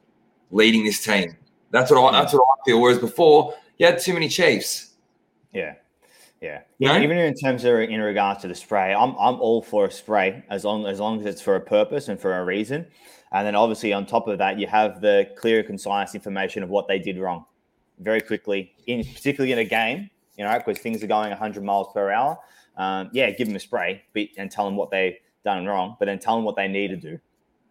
leading 0.51 0.85
this 0.85 1.03
team. 1.03 1.35
That's 1.71 1.91
what 1.91 2.13
I 2.13 2.21
that's 2.21 2.33
what 2.33 2.43
I 2.43 2.63
feel. 2.65 2.81
Whereas 2.81 2.99
before, 2.99 3.55
you 3.77 3.85
had 3.85 3.99
too 3.99 4.13
many 4.13 4.29
chiefs. 4.29 4.91
Yeah. 5.53 5.75
Yeah. 6.41 6.61
Know? 6.79 6.97
Even 6.99 7.17
in 7.17 7.33
terms 7.35 7.63
of 7.63 7.79
in 7.79 8.01
regards 8.01 8.41
to 8.41 8.47
the 8.47 8.55
spray, 8.55 8.93
I'm 8.93 9.11
I'm 9.11 9.39
all 9.39 9.61
for 9.61 9.85
a 9.85 9.91
spray 9.91 10.43
as 10.49 10.65
long 10.65 10.85
as 10.85 10.99
long 10.99 11.19
as 11.19 11.25
it's 11.25 11.41
for 11.41 11.55
a 11.55 11.61
purpose 11.61 12.07
and 12.07 12.19
for 12.19 12.37
a 12.37 12.45
reason. 12.45 12.85
And 13.31 13.47
then 13.47 13.55
obviously 13.55 13.93
on 13.93 14.05
top 14.05 14.27
of 14.27 14.37
that, 14.39 14.59
you 14.59 14.67
have 14.67 15.01
the 15.01 15.29
clear, 15.37 15.63
concise 15.63 16.15
information 16.15 16.63
of 16.63 16.69
what 16.69 16.87
they 16.87 16.99
did 16.99 17.17
wrong 17.17 17.45
very 17.99 18.19
quickly, 18.19 18.73
in 18.87 19.03
particularly 19.03 19.53
in 19.53 19.59
a 19.59 19.63
game, 19.63 20.09
you 20.37 20.43
know, 20.43 20.57
because 20.57 20.81
things 20.81 21.03
are 21.03 21.07
going 21.07 21.29
100 21.29 21.63
miles 21.63 21.87
per 21.93 22.11
hour. 22.11 22.37
Um, 22.77 23.09
yeah, 23.13 23.29
give 23.31 23.47
them 23.47 23.55
a 23.55 23.59
spray 23.59 24.01
but, 24.13 24.27
and 24.37 24.49
tell 24.49 24.65
them 24.65 24.75
what 24.75 24.91
they've 24.91 25.17
done 25.45 25.65
wrong, 25.65 25.95
but 25.99 26.05
then 26.05 26.19
tell 26.19 26.35
them 26.35 26.43
what 26.43 26.55
they 26.55 26.67
need 26.67 26.89
to 26.89 26.97
do. 26.97 27.19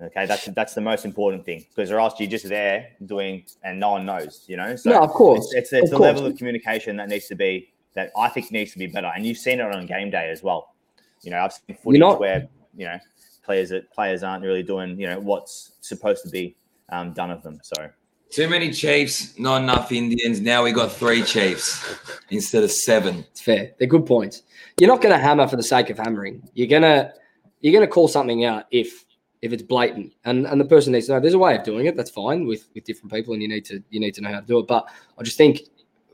Okay, 0.03 0.25
that's 0.25 0.47
that's 0.47 0.73
the 0.73 0.81
most 0.81 1.05
important 1.05 1.45
thing 1.45 1.67
because 1.69 1.91
or 1.91 2.01
else 2.01 2.19
you're 2.19 2.31
just 2.31 2.49
there 2.49 2.89
doing 3.05 3.45
and 3.63 3.79
no 3.79 3.91
one 3.91 4.07
knows, 4.07 4.45
you 4.47 4.57
know. 4.57 4.75
So 4.75 4.91
no, 4.91 5.01
of 5.01 5.11
course. 5.11 5.53
it's, 5.53 5.73
it's, 5.73 5.73
it's 5.73 5.93
Of 5.93 5.99
the 5.99 6.03
level 6.03 6.25
of 6.25 6.37
communication 6.39 6.97
that 6.97 7.09
needs 7.09 7.27
to 7.27 7.35
be 7.35 7.73
that 7.95 8.11
I 8.17 8.29
think 8.29 8.51
needs 8.51 8.73
to 8.73 8.79
be 8.79 8.87
better, 8.87 9.13
and 9.15 9.27
you've 9.27 9.37
seen 9.37 9.61
it 9.61 9.75
on 9.75 9.85
game 9.85 10.11
day 10.11 10.31
as 10.31 10.43
well. 10.43 10.75
You 11.23 11.33
know, 11.33 11.41
I've 11.41 11.53
seen 11.53 11.77
footage 11.77 12.01
not- 12.01 12.19
where 12.19 12.49
you 12.75 12.87
know 12.87 12.99
players 13.43 13.69
that 13.71 13.91
players 13.93 14.23
aren't 14.23 14.43
really 14.43 14.63
doing 14.63 14.99
you 14.99 15.07
know 15.07 15.21
what's 15.21 15.73
supposed 15.81 16.23
to 16.25 16.31
be 16.31 16.57
um, 16.91 17.13
done 17.13 17.31
of 17.31 17.43
them. 17.43 17.61
So 17.63 17.91
Too 18.31 18.49
many 18.49 18.73
chiefs, 18.73 19.39
not 19.39 19.63
enough 19.63 19.93
Indians. 19.93 20.41
Now 20.41 20.65
we 20.65 20.73
got 20.73 20.93
three 20.93 21.23
chiefs 21.23 21.95
instead 22.31 22.65
of 22.65 22.71
seven. 22.71 23.19
It's 23.33 23.43
fair. 23.43 23.73
They're 23.79 23.89
good 23.89 24.07
points. 24.07 24.45
You're 24.79 24.89
not 24.89 25.03
going 25.03 25.13
to 25.15 25.19
hammer 25.19 25.47
for 25.47 25.57
the 25.57 25.63
sake 25.63 25.91
of 25.91 25.99
hammering. 25.99 26.43
You're 26.55 26.69
gonna 26.69 27.13
you're 27.61 27.75
gonna 27.75 27.87
call 27.87 28.09
something 28.09 28.47
out 28.47 28.65
if 28.71 29.05
if 29.43 29.53
it's 29.53 29.63
blatant, 29.63 30.15
and 30.25 30.47
and 30.47 30.61
the 30.61 30.65
person 30.65 30.93
needs 30.93 31.07
to 31.07 31.13
know. 31.13 31.21
There's 31.21 31.35
a 31.35 31.39
way 31.39 31.57
of 31.57 31.65
doing 31.65 31.87
it. 31.87 31.97
That's 31.97 32.11
fine 32.11 32.47
with 32.47 32.69
with 32.75 32.85
different 32.85 33.13
people, 33.13 33.33
and 33.35 33.43
you 33.43 33.49
need 33.49 33.65
to 33.67 33.83
you 33.91 34.01
need 34.01 34.15
to 34.15 34.21
know 34.21 34.33
how 34.33 34.41
to 34.41 34.47
do 34.47 34.59
it. 34.59 34.67
But 34.67 34.89
I 35.19 35.23
just 35.23 35.37
think 35.37 35.63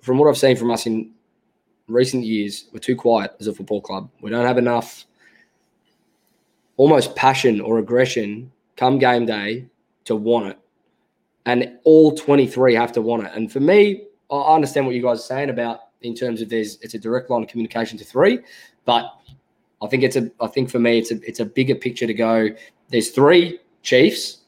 from 0.02 0.18
what 0.18 0.28
I've 0.28 0.38
seen 0.38 0.56
from 0.56 0.70
us 0.70 0.86
in 0.86 1.10
recent 1.88 2.24
years, 2.24 2.68
we're 2.72 2.80
too 2.80 2.96
quiet 2.96 3.34
as 3.40 3.46
a 3.46 3.54
football 3.54 3.80
club. 3.80 4.10
We 4.20 4.30
don't 4.30 4.46
have 4.46 4.58
enough 4.58 5.04
almost 6.76 7.16
passion 7.16 7.60
or 7.60 7.78
aggression 7.78 8.52
come 8.76 8.98
game 8.98 9.26
day 9.26 9.66
to 10.04 10.14
want 10.14 10.48
it. 10.48 10.58
And 11.46 11.78
all 11.84 12.14
23 12.14 12.74
have 12.74 12.92
to 12.92 13.00
want 13.00 13.24
it. 13.24 13.32
And 13.34 13.50
for 13.50 13.60
me, 13.60 14.04
I 14.30 14.54
understand 14.54 14.86
what 14.86 14.94
you 14.94 15.02
guys 15.02 15.20
are 15.20 15.22
saying 15.22 15.50
about 15.50 15.80
in 16.02 16.14
terms 16.14 16.42
of 16.42 16.48
there's 16.48 16.78
it's 16.82 16.94
a 16.94 16.98
direct 16.98 17.30
line 17.30 17.42
of 17.42 17.48
communication 17.48 17.96
to 17.98 18.04
three, 18.04 18.40
but 18.84 19.12
I 19.82 19.88
think 19.88 20.02
it's 20.02 20.16
a 20.16 20.30
I 20.40 20.46
think 20.46 20.70
for 20.70 20.78
me 20.78 20.98
it's 20.98 21.10
a 21.10 21.20
it's 21.26 21.40
a 21.40 21.44
bigger 21.44 21.74
picture 21.74 22.06
to 22.06 22.14
go. 22.14 22.48
There's 22.88 23.10
three 23.10 23.58
chiefs, 23.82 24.38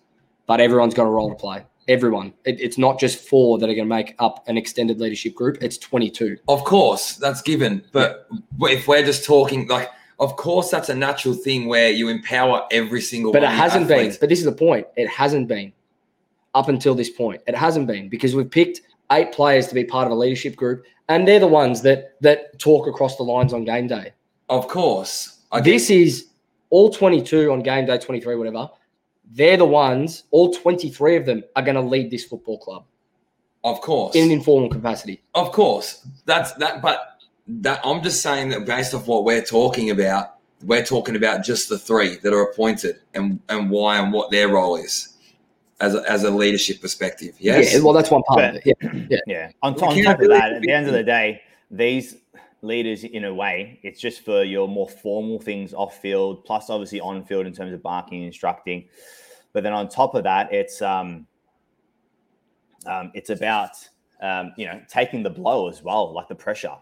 but 0.47 0.61
everyone's 0.61 0.95
got 0.95 1.05
a 1.05 1.11
role 1.11 1.31
to 1.31 1.37
play. 1.37 1.65
Everyone. 1.87 2.35
It, 2.45 2.61
it's 2.61 2.77
not 2.77 3.01
just 3.01 3.27
four 3.27 3.59
that 3.59 3.65
are 3.65 3.75
going 3.75 3.89
to 3.89 3.95
make 3.95 4.15
up 4.19 4.47
an 4.47 4.59
extended 4.59 5.01
leadership 5.01 5.35
group. 5.35 5.63
It's 5.63 5.79
22. 5.79 6.37
Of 6.47 6.65
course, 6.65 7.15
that's 7.17 7.41
given. 7.41 7.83
But 7.93 8.29
if 8.61 8.87
we're 8.87 9.05
just 9.05 9.25
talking, 9.25 9.67
like, 9.69 9.89
of 10.21 10.37
course, 10.37 10.71
that's 10.71 10.91
a 10.91 10.95
natural 10.95 11.33
thing 11.33 11.67
where 11.67 11.89
you 11.91 12.09
empower 12.09 12.67
every 12.71 13.01
single. 13.01 13.33
But 13.33 13.43
it 13.43 13.49
hasn't 13.49 13.89
been. 13.89 14.15
But 14.21 14.29
this 14.29 14.39
is 14.39 14.45
the 14.45 14.53
point. 14.53 14.87
It 14.97 15.09
hasn't 15.09 15.49
been 15.49 15.73
up 16.55 16.69
until 16.69 16.95
this 16.95 17.09
point. 17.09 17.41
It 17.47 17.55
hasn't 17.55 17.87
been 17.87 18.11
because 18.11 18.35
we've 18.35 18.51
picked 18.51 18.83
eight 19.13 19.33
players 19.33 19.67
to 19.69 19.75
be 19.75 19.85
part 19.85 20.07
of 20.07 20.13
a 20.13 20.15
leadership 20.15 20.57
group, 20.57 20.85
and 21.09 21.27
they're 21.27 21.41
the 21.41 21.47
ones 21.47 21.81
that 21.83 22.21
that 22.21 22.59
talk 22.59 22.87
across 22.87 23.17
the 23.17 23.23
lines 23.23 23.53
on 23.55 23.65
game 23.65 23.87
day. 23.87 24.13
Of 24.49 24.69
course, 24.69 25.41
I 25.53 25.61
get- 25.61 25.73
This 25.73 25.91
is 25.91 26.27
all 26.71 26.91
22 26.91 27.51
on 27.53 27.61
game 27.63 27.87
day, 27.87 27.99
23, 27.99 28.37
whatever. 28.37 28.71
They're 29.31 29.57
the 29.59 29.65
ones, 29.67 30.25
all 30.31 30.53
23 30.53 31.17
of 31.17 31.27
them 31.27 31.45
are 31.57 31.63
going 31.63 31.75
to 31.75 31.83
lead 31.83 32.11
this 32.11 32.25
football 32.25 32.59
club 32.59 32.85
of 33.65 33.81
course, 33.81 34.15
in 34.15 34.25
an 34.25 34.31
informal 34.31 34.69
capacity. 34.71 35.21
of 35.35 35.53
course. 35.53 36.07
That's 36.25 36.53
that. 36.55 36.81
But 36.81 37.21
that 37.49 37.81
I'm 37.85 38.03
just 38.03 38.23
saying 38.23 38.51
that 38.51 38.65
based 38.65 38.95
off 38.95 39.07
what 39.07 39.25
we're 39.25 39.43
talking 39.45 39.91
about, 39.91 40.37
we're 40.65 40.85
talking 40.85 41.17
about 41.17 41.45
just 41.45 41.69
the 41.69 41.79
three 41.79 42.17
that 42.23 42.33
are 42.33 42.43
appointed 42.43 42.97
and 43.15 43.41
and 43.49 43.69
why 43.71 43.99
and 43.99 44.13
what 44.13 44.31
their 44.31 44.49
role 44.49 44.77
is 44.77 45.15
as 45.81 45.95
a, 45.95 46.11
as 46.11 46.25
a 46.25 46.31
leadership 46.31 46.81
perspective. 46.81 47.35
Yes. 47.39 47.75
Yeah, 47.75 47.81
well, 47.83 47.93
that's 47.93 48.11
one 48.11 48.23
part 48.23 48.39
But- 48.41 48.57
of 48.57 48.63
it. 48.65 49.09
Yeah. 49.11 49.19
yeah, 49.27 49.51
on, 49.63 49.75
on 49.75 49.79
top 50.03 50.21
of 50.21 50.29
that, 50.29 50.53
at 50.55 50.63
the 50.63 50.71
end 50.73 50.87
of 50.87 50.93
the 50.95 51.03
day, 51.05 51.43
these 51.71 52.17
leaders, 52.63 53.05
in 53.05 53.25
a 53.25 53.35
way, 53.35 53.81
it's 53.83 54.01
just 54.01 54.25
for 54.25 54.43
your 54.43 54.69
more 54.69 54.89
formal 54.89 55.41
things 55.41 55.73
off 55.75 56.01
field, 56.01 56.45
plus 56.45 56.71
obviously 56.71 57.01
on 57.01 57.25
field 57.25 57.47
in 57.47 57.53
terms 57.53 57.73
of 57.73 57.83
barking, 57.83 58.23
instructing. 58.23 58.89
But 59.53 59.63
then 59.63 59.73
on 59.73 59.89
top 59.89 60.15
of 60.15 60.25
that, 60.25 60.53
it's 60.53 60.83
um, 60.83 61.27
um, 62.87 63.11
it's 63.15 63.31
about 63.31 63.71
um, 64.21 64.53
you 64.57 64.67
know 64.67 64.81
taking 64.89 65.23
the 65.23 65.31
blow 65.31 65.69
as 65.69 65.83
well, 65.83 66.13
like 66.13 66.29
the 66.29 66.35
pressure. 66.35 66.75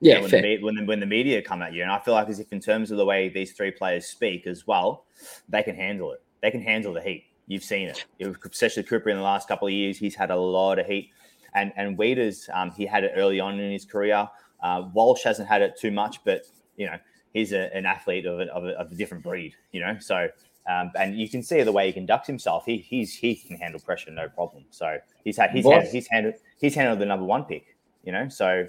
Yeah, 0.00 0.20
when, 0.20 0.30
fair. 0.30 0.42
The, 0.42 0.62
when, 0.62 0.74
the, 0.74 0.84
when 0.84 0.98
the 0.98 1.06
media 1.06 1.40
come 1.40 1.62
at 1.62 1.72
you. 1.72 1.82
And 1.82 1.92
I 1.92 2.00
feel 2.00 2.14
like 2.14 2.28
as 2.28 2.40
if 2.40 2.52
in 2.52 2.58
terms 2.58 2.90
of 2.90 2.96
the 2.96 3.04
way 3.04 3.28
these 3.28 3.52
three 3.52 3.70
players 3.70 4.06
speak 4.06 4.48
as 4.48 4.66
well, 4.66 5.06
they 5.48 5.62
can 5.62 5.76
handle 5.76 6.10
it. 6.10 6.20
They 6.42 6.50
can 6.50 6.60
handle 6.60 6.92
the 6.92 7.00
heat. 7.00 7.26
You've 7.46 7.62
seen 7.62 7.86
it. 7.88 8.04
It- 8.18 8.36
Especially 8.50 8.82
Cripper 8.82 9.12
in 9.12 9.16
the 9.16 9.22
last 9.22 9.46
couple 9.46 9.68
of 9.68 9.72
years, 9.72 9.96
he's 9.96 10.16
had 10.16 10.32
a 10.32 10.36
lot 10.36 10.80
of 10.80 10.86
heat. 10.86 11.10
And 11.54 11.72
and 11.76 11.96
Weeders, 11.96 12.48
um, 12.52 12.72
he 12.72 12.84
had 12.84 13.04
it 13.04 13.12
early 13.14 13.38
on 13.38 13.60
in 13.60 13.70
his 13.70 13.84
career. 13.84 14.28
Uh, 14.62 14.88
Walsh 14.92 15.22
hasn't 15.24 15.48
had 15.48 15.62
it 15.62 15.78
too 15.78 15.90
much, 15.90 16.24
but 16.24 16.46
you 16.76 16.86
know 16.86 16.96
he's 17.32 17.52
a, 17.52 17.74
an 17.74 17.86
athlete 17.86 18.26
of 18.26 18.40
a, 18.40 18.44
of, 18.52 18.64
a, 18.64 18.70
of 18.78 18.92
a 18.92 18.94
different 18.94 19.24
breed. 19.24 19.54
You 19.72 19.80
know, 19.80 19.96
so 19.98 20.28
um, 20.68 20.92
and 20.98 21.18
you 21.18 21.28
can 21.28 21.42
see 21.42 21.62
the 21.62 21.72
way 21.72 21.86
he 21.86 21.92
conducts 21.92 22.26
himself. 22.26 22.64
He 22.64 22.78
he's 22.78 23.14
he 23.14 23.34
can 23.34 23.56
handle 23.56 23.80
pressure 23.80 24.10
no 24.10 24.28
problem. 24.28 24.64
So 24.70 24.98
he's 25.24 25.36
had 25.36 25.50
he's 25.50 25.66
had, 25.66 25.88
he's 25.88 26.06
handled 26.08 26.34
he's 26.60 26.74
handled 26.74 27.00
the 27.00 27.06
number 27.06 27.24
one 27.24 27.44
pick. 27.44 27.76
You 28.04 28.12
know, 28.12 28.28
so 28.28 28.66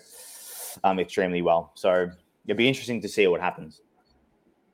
um, 0.83 0.99
extremely 0.99 1.41
well. 1.41 1.71
So 1.75 2.09
it'll 2.45 2.57
be 2.57 2.67
interesting 2.67 3.01
to 3.01 3.09
see 3.09 3.27
what 3.27 3.41
happens. 3.41 3.81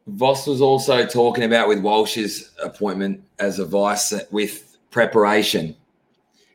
Voss 0.08 0.48
was 0.48 0.62
also 0.62 1.06
talking 1.06 1.44
about 1.44 1.68
with 1.68 1.80
Walsh's 1.80 2.52
appointment 2.64 3.24
as 3.38 3.60
a 3.60 3.66
vice 3.66 4.14
with 4.32 4.78
preparation, 4.92 5.76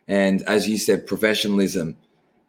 and 0.08 0.42
as 0.42 0.68
you 0.68 0.78
said, 0.78 1.06
professionalism. 1.06 1.96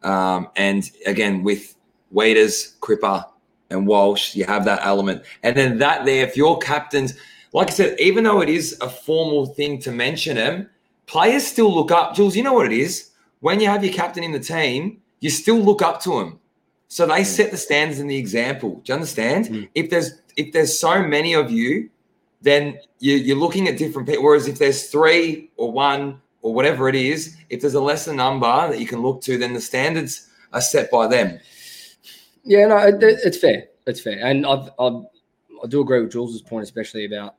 Um, 0.02 0.48
and 0.56 0.90
again, 1.04 1.42
with 1.42 1.76
Waiters, 2.10 2.76
Cripper, 2.80 3.24
and 3.70 3.86
Walsh, 3.86 4.34
you 4.34 4.44
have 4.44 4.64
that 4.64 4.80
element. 4.84 5.22
And 5.42 5.56
then 5.56 5.78
that 5.78 6.04
there, 6.04 6.26
if 6.26 6.36
your 6.36 6.58
captains, 6.58 7.14
like 7.52 7.68
I 7.68 7.72
said, 7.72 8.00
even 8.00 8.24
though 8.24 8.40
it 8.40 8.48
is 8.48 8.78
a 8.80 8.88
formal 8.88 9.46
thing 9.46 9.78
to 9.80 9.90
mention 9.90 10.36
them, 10.36 10.68
players 11.06 11.46
still 11.46 11.74
look 11.74 11.90
up. 11.90 12.14
Jules, 12.14 12.36
you 12.36 12.42
know 12.42 12.52
what 12.52 12.66
it 12.66 12.72
is? 12.72 13.10
When 13.40 13.60
you 13.60 13.68
have 13.68 13.84
your 13.84 13.92
captain 13.92 14.24
in 14.24 14.32
the 14.32 14.40
team, 14.40 15.00
you 15.20 15.30
still 15.30 15.58
look 15.58 15.82
up 15.82 16.00
to 16.02 16.20
him. 16.20 16.38
So 16.88 17.06
they 17.06 17.24
set 17.24 17.50
the 17.50 17.56
standards 17.56 17.98
and 17.98 18.08
the 18.08 18.16
example. 18.16 18.80
Do 18.84 18.92
you 18.92 18.94
understand? 18.94 19.46
Mm. 19.46 19.68
If 19.74 19.90
there's 19.90 20.12
if 20.36 20.52
there's 20.52 20.78
so 20.78 21.02
many 21.02 21.34
of 21.34 21.50
you, 21.50 21.90
then 22.42 22.78
you, 23.00 23.16
you're 23.16 23.36
looking 23.36 23.68
at 23.68 23.78
different 23.78 24.06
people. 24.06 24.22
Whereas 24.22 24.46
if 24.46 24.58
there's 24.58 24.88
three 24.88 25.50
or 25.56 25.72
one 25.72 26.20
or 26.42 26.54
whatever 26.54 26.88
it 26.88 26.94
is, 26.94 27.36
if 27.50 27.60
there's 27.60 27.74
a 27.74 27.80
lesser 27.80 28.12
number 28.12 28.68
that 28.68 28.78
you 28.78 28.86
can 28.86 29.00
look 29.02 29.20
to, 29.22 29.36
then 29.36 29.52
the 29.52 29.60
standards 29.60 30.28
are 30.52 30.60
set 30.60 30.90
by 30.90 31.08
them. 31.08 31.40
Yeah, 32.46 32.66
no, 32.66 32.78
it, 32.78 33.02
it- 33.02 33.20
it's 33.24 33.38
fair. 33.38 33.64
It's 33.86 34.00
fair, 34.00 34.18
and 34.24 34.44
I've, 34.44 34.68
I've, 34.80 35.04
I 35.62 35.66
do 35.68 35.80
agree 35.80 36.00
with 36.00 36.10
Jules's 36.10 36.42
point, 36.42 36.64
especially 36.64 37.04
about 37.04 37.36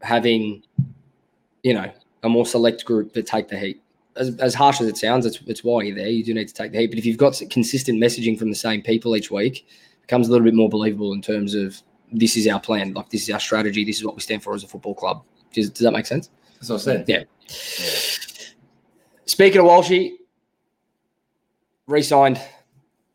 having, 0.00 0.62
you 1.62 1.74
know, 1.74 1.90
a 2.22 2.28
more 2.30 2.46
select 2.46 2.84
group 2.86 3.12
that 3.12 3.26
take 3.26 3.48
the 3.48 3.58
heat. 3.58 3.82
As, 4.16 4.34
as 4.38 4.54
harsh 4.54 4.80
as 4.80 4.86
it 4.86 4.96
sounds, 4.96 5.26
it's, 5.26 5.38
it's 5.46 5.62
why 5.62 5.82
you're 5.82 5.94
there. 5.94 6.08
You 6.08 6.24
do 6.24 6.32
need 6.32 6.48
to 6.48 6.54
take 6.54 6.72
the 6.72 6.78
heat, 6.78 6.86
but 6.86 6.98
if 6.98 7.04
you've 7.04 7.18
got 7.18 7.38
consistent 7.50 8.00
messaging 8.02 8.38
from 8.38 8.48
the 8.48 8.54
same 8.56 8.80
people 8.80 9.14
each 9.16 9.30
week, 9.30 9.66
it 9.68 10.00
becomes 10.02 10.28
a 10.28 10.30
little 10.30 10.46
bit 10.46 10.54
more 10.54 10.70
believable 10.70 11.12
in 11.12 11.20
terms 11.20 11.54
of 11.54 11.76
this 12.10 12.38
is 12.38 12.48
our 12.48 12.58
plan, 12.60 12.94
like 12.94 13.10
this 13.10 13.24
is 13.24 13.30
our 13.30 13.40
strategy, 13.40 13.84
this 13.84 13.98
is 13.98 14.04
what 14.04 14.14
we 14.14 14.22
stand 14.22 14.42
for 14.42 14.54
as 14.54 14.64
a 14.64 14.68
football 14.68 14.94
club. 14.94 15.22
Does, 15.52 15.68
does 15.68 15.84
that 15.84 15.92
make 15.92 16.06
sense? 16.06 16.30
That's 16.54 16.70
what 16.70 16.76
I 16.76 16.78
said. 16.78 17.04
Yeah. 17.06 17.24
Speaking 19.26 19.60
of 19.60 19.66
Walshy, 19.66 20.12
re-signed 21.86 22.40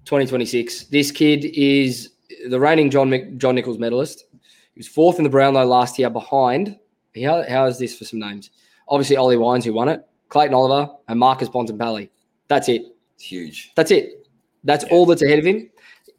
2026. 0.05 0.85
This 0.85 1.11
kid 1.11 1.45
is 1.45 2.11
the 2.47 2.59
reigning 2.59 2.89
John 2.89 3.09
Mc, 3.09 3.37
John 3.37 3.55
Nicholls 3.55 3.77
medalist. 3.77 4.25
He 4.31 4.79
was 4.79 4.87
fourth 4.87 5.17
in 5.17 5.23
the 5.23 5.29
Brownlow 5.29 5.65
last 5.65 5.99
year 5.99 6.09
behind. 6.09 6.77
How, 7.21 7.43
how 7.47 7.65
is 7.65 7.77
this 7.77 7.97
for 7.97 8.05
some 8.05 8.19
names? 8.19 8.51
Obviously, 8.87 9.17
Ollie 9.17 9.37
Wines, 9.37 9.65
who 9.65 9.73
won 9.73 9.89
it, 9.89 10.01
Clayton 10.29 10.53
Oliver, 10.53 10.91
and 11.07 11.19
Marcus 11.19 11.49
Bontempelli. 11.49 12.09
That's 12.47 12.69
it. 12.69 12.83
It's 13.15 13.23
huge. 13.23 13.71
That's 13.75 13.91
it. 13.91 14.27
That's 14.63 14.83
all 14.85 15.05
that's 15.05 15.21
ahead 15.21 15.39
of 15.39 15.45
him. 15.45 15.69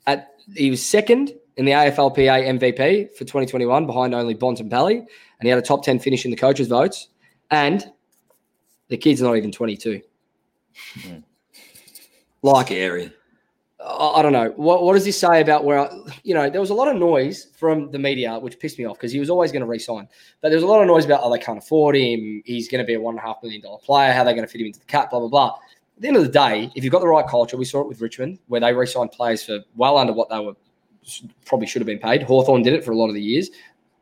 At 0.07 0.31
he 0.55 0.71
was 0.71 0.85
second 0.85 1.33
in 1.57 1.65
the 1.65 1.73
AFLPA 1.73 2.59
MVP 2.59 3.13
for 3.13 3.21
2021, 3.21 3.87
behind 3.87 4.15
only 4.15 4.35
Bontempelli, 4.35 4.97
and 4.97 5.09
he 5.43 5.49
had 5.49 5.59
a 5.59 5.63
top 5.63 5.85
10 5.85 5.99
finish 5.99 6.25
in 6.25 6.31
the 6.31 6.37
coaches' 6.37 6.69
votes. 6.69 7.09
And 7.51 7.85
the 8.89 8.97
kid's 8.97 9.21
not 9.21 9.37
even 9.37 9.53
22. 9.53 10.01
Hmm. 11.01 11.17
Like, 12.43 12.67
Scary. 12.67 13.13
I 13.85 14.23
don't 14.23 14.33
know. 14.33 14.53
What, 14.57 14.85
what 14.85 14.95
does 14.95 15.05
this 15.05 15.19
say 15.19 15.41
about 15.41 15.65
where, 15.65 15.79
I, 15.79 15.91
you 16.23 16.35
know, 16.35 16.49
there 16.49 16.61
was 16.61 16.71
a 16.71 16.75
lot 16.75 16.89
of 16.89 16.97
noise 16.97 17.49
from 17.57 17.91
the 17.91 17.99
media, 17.99 18.39
which 18.39 18.59
pissed 18.59 18.79
me 18.79 18.85
off 18.85 18.97
because 18.97 19.13
he 19.13 19.19
was 19.19 19.29
always 19.29 19.51
going 19.51 19.61
to 19.61 19.67
resign. 19.67 20.09
But 20.41 20.51
there 20.51 20.57
was 20.57 20.65
a 20.65 20.67
lot 20.67 20.81
of 20.81 20.87
noise 20.87 21.05
about, 21.05 21.21
oh, 21.23 21.33
they 21.33 21.39
can't 21.39 21.59
afford 21.59 21.97
him. 21.97 22.43
He's 22.45 22.69
going 22.69 22.81
to 22.81 22.87
be 22.87 22.95
a 22.95 23.01
$1.5 23.01 23.43
million 23.43 23.63
player. 23.83 24.13
How 24.13 24.23
are 24.23 24.25
they 24.25 24.35
going 24.35 24.47
to 24.47 24.51
fit 24.51 24.61
him 24.61 24.69
into 24.69 24.79
the 24.79 24.87
cap, 24.87 25.11
blah, 25.11 25.19
blah, 25.19 25.29
blah. 25.29 25.59
At 25.97 26.03
the 26.03 26.09
end 26.09 26.17
of 26.17 26.23
the 26.23 26.31
day, 26.31 26.71
if 26.75 26.85
you've 26.85 26.93
got 26.93 27.01
the 27.01 27.09
right 27.09 27.27
culture, 27.27 27.57
we 27.57 27.65
saw 27.65 27.81
it 27.81 27.89
with 27.89 28.01
Richmond, 28.01 28.39
where 28.47 28.61
they 28.61 28.73
re 28.73 28.87
signed 28.87 29.13
players 29.13 29.45
for 29.45 29.61
well 29.77 29.99
under 29.99 30.13
what 30.13 30.29
they 30.29 30.39
were 30.39 30.55
probably 31.45 31.67
should 31.67 31.83
have 31.83 31.87
been 31.87 31.99
paid. 31.99 32.23
Hawthorn 32.23 32.63
did 32.63 32.75
it 32.75 32.85
for 32.85 32.93
a 32.93 32.97
lot 32.97 33.09
of 33.09 33.15
the 33.15 33.23
years. 33.23 33.51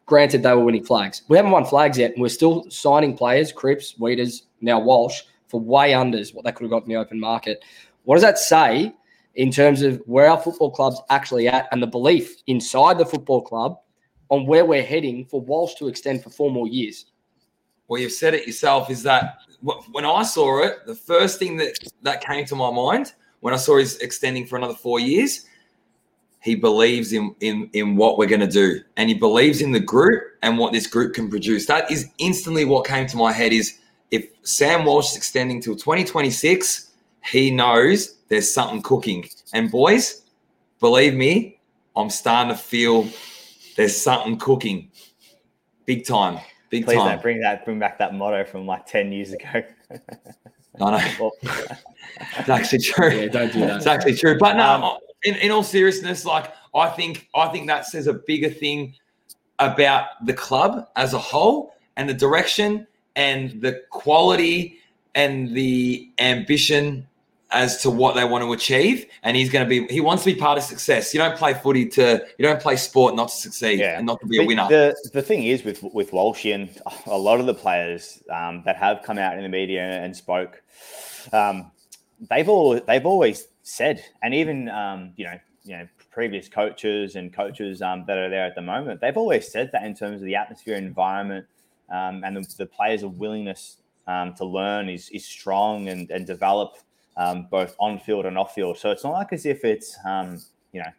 Granted, 0.06 0.42
they 0.42 0.52
were 0.52 0.64
winning 0.64 0.84
flags. 0.84 1.22
We 1.28 1.36
haven't 1.36 1.52
won 1.52 1.64
flags 1.64 1.96
yet, 1.96 2.12
and 2.12 2.20
we're 2.20 2.28
still 2.28 2.68
signing 2.70 3.16
players, 3.16 3.52
Cripps, 3.52 3.98
Weeders, 3.98 4.44
now 4.60 4.80
Walsh, 4.80 5.22
for 5.48 5.60
way 5.60 5.92
unders 5.92 6.34
what 6.34 6.44
they 6.44 6.52
could 6.52 6.64
have 6.64 6.70
got 6.70 6.82
in 6.82 6.88
the 6.88 6.96
open 6.96 7.18
market. 7.18 7.64
What 8.04 8.16
does 8.16 8.22
that 8.22 8.38
say 8.38 8.94
in 9.34 9.50
terms 9.50 9.82
of 9.82 10.02
where 10.06 10.28
our 10.28 10.40
football 10.40 10.70
club's 10.70 11.00
actually 11.10 11.48
at 11.48 11.68
and 11.72 11.82
the 11.82 11.86
belief 11.86 12.42
inside 12.46 12.98
the 12.98 13.06
football 13.06 13.42
club 13.42 13.78
on 14.28 14.46
where 14.46 14.64
we're 14.64 14.82
heading 14.82 15.24
for 15.24 15.40
Walsh 15.40 15.74
to 15.74 15.88
extend 15.88 16.22
for 16.22 16.30
four 16.30 16.50
more 16.50 16.68
years? 16.68 17.06
Well, 17.88 18.00
you've 18.00 18.12
said 18.12 18.34
it 18.34 18.46
yourself. 18.46 18.90
Is 18.90 19.02
that 19.02 19.38
when 19.90 20.04
I 20.04 20.22
saw 20.22 20.62
it, 20.62 20.86
the 20.86 20.94
first 20.94 21.38
thing 21.38 21.56
that 21.58 21.74
that 22.02 22.22
came 22.22 22.44
to 22.46 22.56
my 22.56 22.70
mind 22.70 23.12
when 23.40 23.54
I 23.54 23.56
saw 23.56 23.78
he's 23.78 23.96
extending 23.98 24.46
for 24.46 24.56
another 24.56 24.74
four 24.74 25.00
years, 25.00 25.46
he 26.42 26.54
believes 26.54 27.12
in 27.12 27.34
in 27.40 27.68
in 27.72 27.96
what 27.96 28.16
we're 28.16 28.26
going 28.26 28.40
to 28.40 28.46
do, 28.46 28.80
and 28.96 29.10
he 29.10 29.14
believes 29.14 29.60
in 29.60 29.72
the 29.72 29.80
group 29.80 30.22
and 30.42 30.56
what 30.56 30.72
this 30.72 30.86
group 30.86 31.14
can 31.14 31.28
produce. 31.28 31.66
That 31.66 31.90
is 31.90 32.08
instantly 32.18 32.64
what 32.64 32.86
came 32.86 33.06
to 33.08 33.16
my 33.16 33.32
head. 33.32 33.52
Is 33.52 33.78
if 34.10 34.28
Sam 34.42 34.84
Walsh 34.84 35.10
is 35.10 35.16
extending 35.16 35.60
till 35.60 35.74
2026, 35.74 36.92
he 37.24 37.50
knows 37.50 38.16
there's 38.30 38.50
something 38.50 38.80
cooking. 38.80 39.28
And 39.52 39.70
boys, 39.70 40.22
believe 40.78 41.14
me, 41.14 41.60
I'm 41.94 42.08
starting 42.08 42.56
to 42.56 42.58
feel 42.58 43.06
there's 43.76 44.00
something 44.00 44.38
cooking, 44.38 44.90
big 45.84 46.06
time, 46.06 46.38
big 46.70 46.86
Please 46.86 46.96
time. 46.96 47.08
don't 47.08 47.22
bring 47.22 47.40
that 47.40 47.64
bring 47.66 47.78
back 47.78 47.98
that 47.98 48.14
motto 48.14 48.44
from 48.44 48.66
like 48.66 48.86
ten 48.86 49.12
years 49.12 49.32
ago. 49.32 49.62
I 50.80 50.90
know. 50.90 51.08
Well, 51.20 51.32
It's 52.38 52.48
actually 52.48 52.78
true. 52.78 53.10
Yeah, 53.10 53.28
don't 53.28 53.52
do 53.52 53.60
that. 53.60 53.76
It's 53.76 53.86
actually 53.86 54.14
true. 54.16 54.38
But 54.38 54.56
no, 54.56 54.62
Um, 54.62 54.98
in, 55.24 55.34
in 55.36 55.50
all 55.50 55.62
seriousness, 55.62 56.24
like 56.24 56.52
I 56.74 56.88
think 56.88 57.28
I 57.34 57.48
think 57.48 57.66
that 57.66 57.86
says 57.86 58.06
a 58.06 58.14
bigger 58.14 58.48
thing 58.48 58.94
about 59.58 60.24
the 60.24 60.32
club 60.32 60.88
as 60.96 61.12
a 61.12 61.18
whole 61.18 61.74
and 61.96 62.08
the 62.08 62.14
direction 62.14 62.86
and 63.16 63.60
the 63.60 63.82
quality 63.90 64.78
and 65.14 65.54
the 65.54 66.10
ambition 66.18 67.06
as 67.52 67.82
to 67.82 67.90
what 67.90 68.14
they 68.14 68.24
want 68.24 68.42
to 68.44 68.52
achieve. 68.52 69.06
And 69.22 69.36
he's 69.36 69.50
going 69.50 69.64
to 69.64 69.68
be 69.68 69.92
he 69.92 70.00
wants 70.00 70.24
to 70.24 70.32
be 70.32 70.38
part 70.38 70.58
of 70.58 70.64
success. 70.64 71.12
You 71.12 71.18
don't 71.18 71.36
play 71.36 71.54
footy 71.54 71.86
to 71.90 72.24
you 72.38 72.44
don't 72.44 72.60
play 72.60 72.76
sport 72.76 73.14
not 73.14 73.28
to 73.28 73.34
succeed 73.34 73.80
Yeah. 73.80 73.98
and 73.98 74.06
not 74.06 74.20
to 74.20 74.26
be 74.26 74.42
a 74.42 74.46
winner. 74.46 74.66
The 74.68 74.96
the 75.12 75.22
thing 75.22 75.44
is 75.44 75.64
with 75.64 75.82
with 75.82 76.10
Walshy 76.12 76.54
and 76.54 76.70
a 77.06 77.18
lot 77.18 77.40
of 77.40 77.46
the 77.46 77.54
players 77.54 78.22
um, 78.30 78.62
that 78.64 78.76
have 78.76 79.02
come 79.02 79.18
out 79.18 79.36
in 79.36 79.42
the 79.42 79.48
media 79.48 79.82
and 79.82 80.16
spoke, 80.16 80.62
um, 81.32 81.70
they've 82.28 82.48
all 82.48 82.80
they've 82.80 83.06
always 83.06 83.48
said, 83.62 84.04
and 84.22 84.34
even 84.34 84.68
um, 84.68 85.12
you 85.16 85.24
know 85.26 85.38
you 85.64 85.76
know 85.76 85.88
previous 86.10 86.48
coaches 86.48 87.16
and 87.16 87.32
coaches 87.32 87.82
um, 87.82 88.04
that 88.06 88.18
are 88.18 88.28
there 88.28 88.44
at 88.44 88.54
the 88.54 88.62
moment, 88.62 89.00
they've 89.00 89.16
always 89.16 89.50
said 89.50 89.70
that 89.72 89.84
in 89.84 89.94
terms 89.94 90.20
of 90.20 90.26
the 90.26 90.34
atmosphere, 90.34 90.74
environment, 90.74 91.46
um, 91.88 92.24
and 92.24 92.36
the, 92.36 92.54
the 92.58 92.66
players' 92.66 93.04
willingness 93.04 93.76
um, 94.06 94.34
to 94.34 94.44
learn 94.44 94.88
is 94.88 95.08
is 95.10 95.24
strong 95.24 95.88
and 95.88 96.10
and 96.10 96.26
develop 96.26 96.76
um, 97.16 97.46
both 97.50 97.74
on 97.78 97.98
field 97.98 98.26
and 98.26 98.38
off 98.38 98.54
field. 98.54 98.78
So 98.78 98.90
it's 98.90 99.04
not 99.04 99.12
like 99.12 99.32
as 99.32 99.46
if 99.46 99.64
it's 99.64 99.98
um, 100.04 100.40
you 100.72 100.80
know 100.80 100.90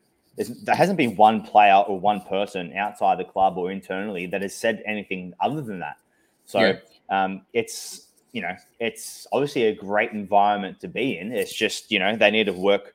there 0.64 0.76
hasn't 0.76 0.97
been 0.97 1.16
one 1.16 1.41
player 1.41 1.76
or 1.76 1.99
one 1.99 2.22
person 2.22 2.74
outside 2.74 3.20
the 3.20 3.24
club 3.26 3.57
or 3.57 3.72
internally 3.72 4.26
that 4.28 4.41
has 4.41 4.55
said 4.55 4.82
anything 4.86 5.34
other 5.39 5.62
than 5.62 5.80
that. 5.80 5.97
So 6.45 6.59
Yeah. 6.59 6.74
um, 7.09 7.45
it's 7.53 8.07
you 8.32 8.41
know 8.41 8.55
it's 8.80 9.28
obviously 9.34 9.66
a 9.66 9.76
great 9.76 10.12
environment 10.12 10.80
to 10.82 10.88
be 10.88 11.18
in. 11.18 11.32
It's 11.32 11.53
just 11.53 11.91
you 11.91 11.99
know 11.99 12.16
they 12.16 12.32
need 12.32 12.45
to 12.45 12.53
work 12.53 12.93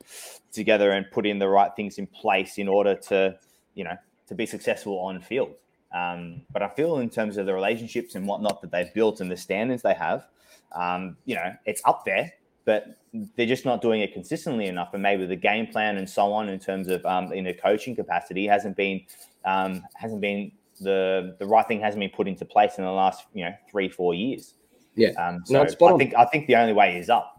together 0.52 0.92
and 0.92 1.10
put 1.10 1.26
in 1.26 1.38
the 1.38 1.48
right 1.48 1.70
things 1.76 1.98
in 1.98 2.06
place 2.06 2.58
in 2.58 2.68
order 2.68 2.94
to 2.94 3.38
you 3.74 3.84
know 3.84 3.96
to 4.28 4.34
be 4.34 4.46
successful 4.46 4.98
on 5.00 5.20
field. 5.20 5.54
Um, 5.94 6.42
but 6.52 6.62
I 6.62 6.68
feel 6.68 6.98
in 6.98 7.08
terms 7.08 7.36
of 7.36 7.46
the 7.46 7.54
relationships 7.54 8.16
and 8.16 8.26
whatnot 8.26 8.60
that 8.62 8.70
they've 8.70 8.92
built 8.92 9.20
and 9.20 9.30
the 9.30 9.36
standards 9.36 9.82
they 9.82 9.94
have, 9.94 10.26
um, 10.72 11.16
you 11.24 11.36
know, 11.36 11.54
it's 11.64 11.80
up 11.84 12.04
there. 12.04 12.32
But 12.66 12.98
they're 13.36 13.46
just 13.46 13.64
not 13.64 13.80
doing 13.80 14.02
it 14.02 14.12
consistently 14.12 14.66
enough, 14.66 14.92
and 14.92 15.02
maybe 15.02 15.24
the 15.24 15.36
game 15.36 15.68
plan 15.68 15.96
and 15.96 16.08
so 16.10 16.32
on 16.32 16.50
in 16.50 16.58
terms 16.58 16.88
of 16.88 17.06
um, 17.06 17.32
in 17.32 17.46
a 17.46 17.54
coaching 17.54 17.96
capacity 17.96 18.46
hasn't 18.46 18.76
been 18.76 19.00
um, 19.46 19.82
hasn't 19.94 20.20
been 20.20 20.52
the 20.80 21.34
the 21.38 21.46
right 21.46 21.66
thing 21.66 21.80
hasn't 21.80 22.00
been 22.00 22.10
put 22.10 22.28
into 22.28 22.44
place 22.44 22.76
in 22.76 22.84
the 22.84 22.90
last 22.90 23.24
you 23.32 23.44
know 23.44 23.54
three 23.70 23.88
four 23.88 24.12
years. 24.12 24.54
Yeah. 24.96 25.10
Um, 25.10 25.44
No, 25.48 25.60
so 25.60 25.62
it's 25.62 25.72
spot 25.72 25.90
I 25.90 25.92
on. 25.94 25.98
think 25.98 26.14
I 26.14 26.24
think 26.26 26.46
the 26.46 26.56
only 26.56 26.74
way 26.74 26.98
is 26.98 27.08
up. 27.08 27.32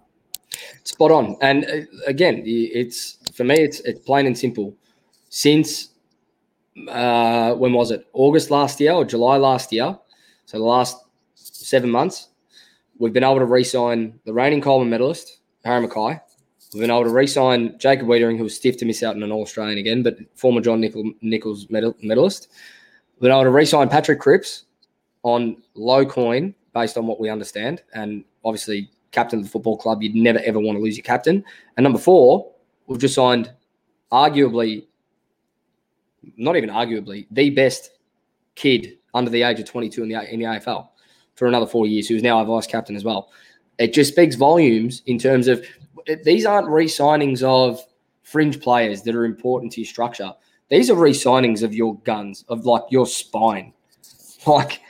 Spot 0.84 1.12
on. 1.12 1.38
And 1.42 1.66
uh, 1.66 1.86
again, 2.08 2.42
it's 2.46 3.20
for 3.36 3.44
me, 3.44 3.56
it's 3.56 3.82
it's 3.82 4.00
plain 4.00 4.26
and 4.26 4.38
simple. 4.38 4.74
Since 5.30 5.90
uh, 6.90 7.54
when 7.56 7.74
was 7.74 7.92
it? 7.92 8.08
August 8.14 8.50
last 8.50 8.80
year 8.80 8.94
or 8.94 9.04
July 9.04 9.38
last 9.38 9.74
year? 9.74 9.98
So 10.46 10.58
the 10.58 10.64
last 10.64 10.96
seven 11.36 11.90
months, 11.90 12.30
we've 13.00 13.14
been 13.14 13.24
able 13.24 13.40
to 13.40 13.46
re-sign 13.46 14.20
the 14.26 14.34
reigning 14.34 14.62
Coleman 14.62 14.90
medalist, 14.90 15.40
Harry 15.64 15.88
McKay. 15.88 16.20
We've 16.74 16.82
been 16.82 16.92
able 16.92 17.06
to 17.06 17.10
re-sign 17.10 17.78
Jacob 17.80 18.08
Weitering, 18.08 18.38
who 18.38 18.44
was 18.44 18.56
stiff 18.56 18.78
to 18.78 18.86
miss 18.86 19.02
out 19.02 19.16
on 19.16 19.24
an 19.24 19.32
All-Australian 19.32 19.78
again, 19.78 20.04
but 20.04 20.18
former 20.36 20.62
John 20.62 20.82
Nichol- 20.82 21.14
Nicholls 21.22 21.70
medal- 21.70 21.96
medalist. 22.02 22.50
We've 23.16 23.22
been 23.22 23.32
able 23.32 23.44
to 23.44 23.52
re-sign 23.52 23.90
Patrick 23.90 24.20
Cripps 24.20 24.66
on 25.24 25.62
low 25.76 26.06
coin 26.06 26.54
based 26.74 26.98
on 26.98 27.08
what 27.08 27.20
we 27.20 27.30
understand, 27.30 27.84
and 27.94 28.24
obviously 28.44 28.90
captain 29.12 29.40
of 29.40 29.46
the 29.46 29.52
football 29.52 29.78
club, 29.78 30.04
you'd 30.04 30.16
never 30.16 30.40
ever 30.40 30.60
want 30.60 30.78
to 30.78 30.84
lose 30.84 30.98
your 30.98 31.04
captain. 31.04 31.44
And 31.76 31.84
number 31.84 32.00
four, 32.00 32.52
we've 32.88 33.00
just 33.00 33.16
signed 33.16 33.52
arguably, 34.12 34.86
not 36.36 36.56
even 36.56 36.70
arguably, 36.70 37.28
the 37.32 37.50
best 37.50 37.92
kid 38.56 38.98
under 39.14 39.32
the 39.32 39.44
age 39.44 39.60
of 39.60 39.66
22 39.66 40.04
in 40.04 40.10
the 40.10 40.34
in 40.34 40.40
the 40.40 40.46
AFL 40.46 40.90
for 41.38 41.48
another 41.48 41.66
four 41.68 41.88
years, 41.88 42.08
who's 42.10 42.22
now 42.22 42.40
our 42.40 42.46
vice 42.46 42.68
captain 42.68 42.96
as 42.98 43.06
well. 43.06 43.30
It 43.80 43.94
just 43.94 44.12
speaks 44.12 44.36
volumes 44.36 45.02
in 45.06 45.18
terms 45.18 45.48
of 45.48 45.66
these 46.24 46.46
aren't 46.46 46.68
re-signings 46.68 47.44
of 47.44 47.80
fringe 48.24 48.60
players 48.60 49.04
that 49.04 49.16
are 49.16 49.24
important 49.24 49.72
to 49.74 49.82
your 49.82 49.88
structure. 49.88 50.34
These 50.70 50.90
are 50.90 50.96
re-signings 50.96 51.64
of 51.64 51.74
your 51.74 51.98
guns, 52.00 52.44
of 52.50 52.66
like 52.66 52.84
your 52.90 53.06
spine. 53.06 53.74
Like 54.46 54.82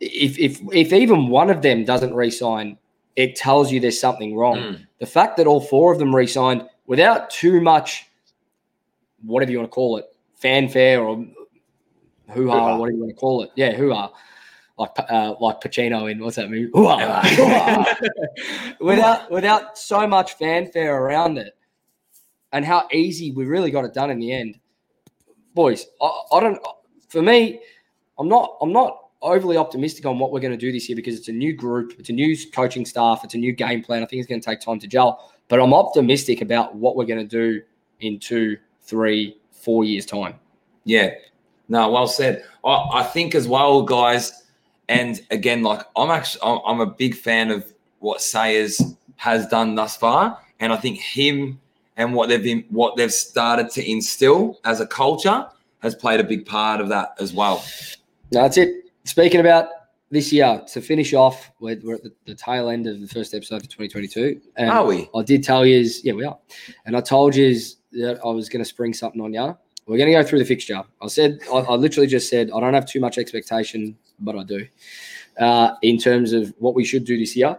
if 0.00 0.38
if 0.38 0.60
if 0.72 0.92
even 0.92 1.28
one 1.28 1.50
of 1.50 1.62
them 1.62 1.84
doesn't 1.84 2.14
re-sign, 2.14 2.78
it 3.16 3.36
tells 3.36 3.70
you 3.70 3.80
there's 3.80 4.00
something 4.00 4.36
wrong. 4.36 4.56
Mm. 4.56 4.86
The 5.00 5.06
fact 5.06 5.36
that 5.36 5.46
all 5.46 5.60
four 5.60 5.92
of 5.92 5.98
them 5.98 6.14
re-signed 6.14 6.68
without 6.86 7.28
too 7.30 7.60
much 7.60 8.08
whatever 9.24 9.50
you 9.52 9.58
want 9.58 9.70
to 9.70 9.74
call 9.74 9.98
it, 9.98 10.06
fanfare 10.36 11.00
or 11.02 11.16
hoo 11.16 11.34
ha, 12.26 12.32
Hoo-ha. 12.34 12.74
or 12.74 12.78
whatever 12.78 12.96
you 12.96 13.02
want 13.02 13.10
to 13.10 13.16
call 13.20 13.42
it. 13.42 13.50
Yeah, 13.56 13.72
hoo 13.72 13.92
ha. 13.92 14.12
Like 14.82 15.10
uh, 15.10 15.34
like 15.40 15.60
Pacino 15.60 16.10
in 16.10 16.18
what's 16.18 16.36
that 16.36 16.50
movie? 16.50 16.68
Hoo-ha. 16.74 17.22
Hoo-ha. 17.22 17.96
without 18.80 19.30
without 19.30 19.78
so 19.78 20.08
much 20.08 20.34
fanfare 20.34 20.96
around 20.96 21.38
it, 21.38 21.56
and 22.52 22.64
how 22.64 22.88
easy 22.92 23.30
we 23.30 23.44
really 23.44 23.70
got 23.70 23.84
it 23.84 23.94
done 23.94 24.10
in 24.10 24.18
the 24.18 24.32
end, 24.32 24.58
boys. 25.54 25.86
I, 26.00 26.10
I 26.32 26.40
don't. 26.40 26.58
For 27.08 27.22
me, 27.22 27.60
I'm 28.18 28.28
not. 28.28 28.56
I'm 28.60 28.72
not 28.72 28.98
overly 29.20 29.56
optimistic 29.56 30.04
on 30.04 30.18
what 30.18 30.32
we're 30.32 30.40
going 30.40 30.52
to 30.52 30.58
do 30.58 30.72
this 30.72 30.88
year 30.88 30.96
because 30.96 31.16
it's 31.16 31.28
a 31.28 31.32
new 31.32 31.52
group, 31.52 31.94
it's 31.96 32.10
a 32.10 32.12
new 32.12 32.36
coaching 32.52 32.84
staff, 32.84 33.22
it's 33.22 33.34
a 33.34 33.38
new 33.38 33.52
game 33.52 33.80
plan. 33.80 34.02
I 34.02 34.06
think 34.06 34.18
it's 34.18 34.28
going 34.28 34.40
to 34.40 34.44
take 34.44 34.58
time 34.58 34.80
to 34.80 34.88
gel, 34.88 35.32
but 35.46 35.60
I'm 35.60 35.72
optimistic 35.72 36.40
about 36.40 36.74
what 36.74 36.96
we're 36.96 37.04
going 37.04 37.26
to 37.26 37.52
do 37.52 37.62
in 38.00 38.18
two, 38.18 38.58
three, 38.80 39.38
four 39.52 39.84
years' 39.84 40.06
time. 40.06 40.34
Yeah. 40.84 41.10
No, 41.68 41.88
well 41.90 42.08
said. 42.08 42.44
I, 42.64 42.88
I 42.94 43.02
think 43.04 43.36
as 43.36 43.46
well, 43.46 43.82
guys, 43.82 44.41
and 44.92 45.20
again, 45.30 45.62
like 45.62 45.82
I'm 45.96 46.10
actually 46.10 46.42
I'm, 46.42 46.60
I'm 46.66 46.80
a 46.80 46.86
big 46.86 47.14
fan 47.14 47.50
of 47.50 47.72
what 47.98 48.20
Sayers 48.20 48.80
has 49.16 49.46
done 49.46 49.74
thus 49.74 49.96
far, 49.96 50.38
and 50.60 50.72
I 50.72 50.76
think 50.76 50.98
him 50.98 51.60
and 51.96 52.14
what 52.14 52.28
they've 52.28 52.42
been 52.42 52.64
what 52.70 52.96
they've 52.96 53.12
started 53.12 53.70
to 53.70 53.90
instill 53.90 54.58
as 54.64 54.80
a 54.80 54.86
culture 54.86 55.46
has 55.80 55.94
played 55.94 56.20
a 56.20 56.24
big 56.24 56.46
part 56.46 56.80
of 56.80 56.88
that 56.88 57.14
as 57.18 57.32
well. 57.32 57.64
That's 58.30 58.56
it. 58.56 58.90
Speaking 59.04 59.40
about 59.40 59.68
this 60.10 60.32
year, 60.32 60.62
to 60.68 60.80
finish 60.80 61.12
off, 61.14 61.50
we're, 61.58 61.80
we're 61.82 61.94
at 61.94 62.02
the, 62.04 62.12
the 62.26 62.34
tail 62.34 62.68
end 62.68 62.86
of 62.86 63.00
the 63.00 63.08
first 63.08 63.34
episode 63.34 63.56
of 63.56 63.68
2022. 63.68 64.40
And 64.56 64.70
Are 64.70 64.84
we? 64.84 65.08
I 65.14 65.22
did 65.22 65.42
tell 65.42 65.66
you, 65.66 65.88
yeah, 66.04 66.12
we 66.12 66.24
are. 66.24 66.38
And 66.86 66.96
I 66.96 67.00
told 67.00 67.34
you 67.34 67.56
that 67.92 68.20
I 68.24 68.28
was 68.28 68.48
going 68.48 68.62
to 68.62 68.68
spring 68.68 68.94
something 68.94 69.20
on 69.20 69.32
you. 69.32 69.56
We're 69.86 69.96
going 69.98 70.12
to 70.12 70.12
go 70.12 70.22
through 70.22 70.38
the 70.38 70.44
fixture. 70.44 70.82
I 71.00 71.06
said, 71.08 71.40
I, 71.52 71.56
I 71.58 71.74
literally 71.74 72.06
just 72.06 72.28
said, 72.30 72.50
I 72.54 72.60
don't 72.60 72.74
have 72.74 72.86
too 72.86 73.00
much 73.00 73.18
expectation, 73.18 73.96
but 74.20 74.36
I 74.36 74.44
do, 74.44 74.66
uh, 75.38 75.74
in 75.82 75.98
terms 75.98 76.32
of 76.32 76.54
what 76.58 76.74
we 76.74 76.84
should 76.84 77.04
do 77.04 77.18
this 77.18 77.34
year 77.36 77.58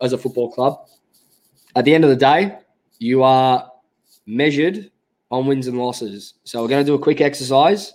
as 0.00 0.12
a 0.12 0.18
football 0.18 0.50
club. 0.52 0.86
At 1.76 1.84
the 1.84 1.94
end 1.94 2.04
of 2.04 2.10
the 2.10 2.16
day, 2.16 2.58
you 3.00 3.22
are 3.24 3.70
measured 4.26 4.90
on 5.30 5.46
wins 5.46 5.66
and 5.66 5.76
losses. 5.78 6.34
So 6.44 6.62
we're 6.62 6.68
going 6.68 6.84
to 6.84 6.88
do 6.88 6.94
a 6.94 6.98
quick 6.98 7.20
exercise 7.20 7.92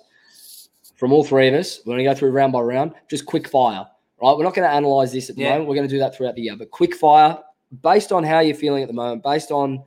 from 0.97 1.13
all 1.13 1.23
three 1.23 1.47
of 1.47 1.53
us. 1.53 1.79
We're 1.85 1.93
going 1.93 1.99
to 2.05 2.11
go 2.11 2.13
through 2.13 2.31
round 2.31 2.51
by 2.51 2.59
round, 2.59 2.91
just 3.09 3.25
quick 3.25 3.47
fire. 3.47 3.87
Right? 4.21 4.35
We're 4.37 4.43
not 4.43 4.53
going 4.53 4.67
to 4.67 4.73
analyze 4.73 5.13
this 5.13 5.29
at 5.29 5.37
the 5.37 5.43
Yeah. 5.43 5.51
moment. 5.51 5.69
We're 5.69 5.75
going 5.75 5.87
to 5.87 5.93
do 5.93 5.99
that 5.99 6.13
throughout 6.13 6.35
the 6.35 6.41
year, 6.41 6.57
but 6.57 6.69
quick 6.71 6.93
fire 6.95 7.37
based 7.81 8.11
on 8.11 8.23
how 8.25 8.39
you're 8.39 8.55
feeling 8.55 8.81
at 8.83 8.87
the 8.87 8.93
moment, 8.93 9.23
based 9.23 9.51
on 9.51 9.83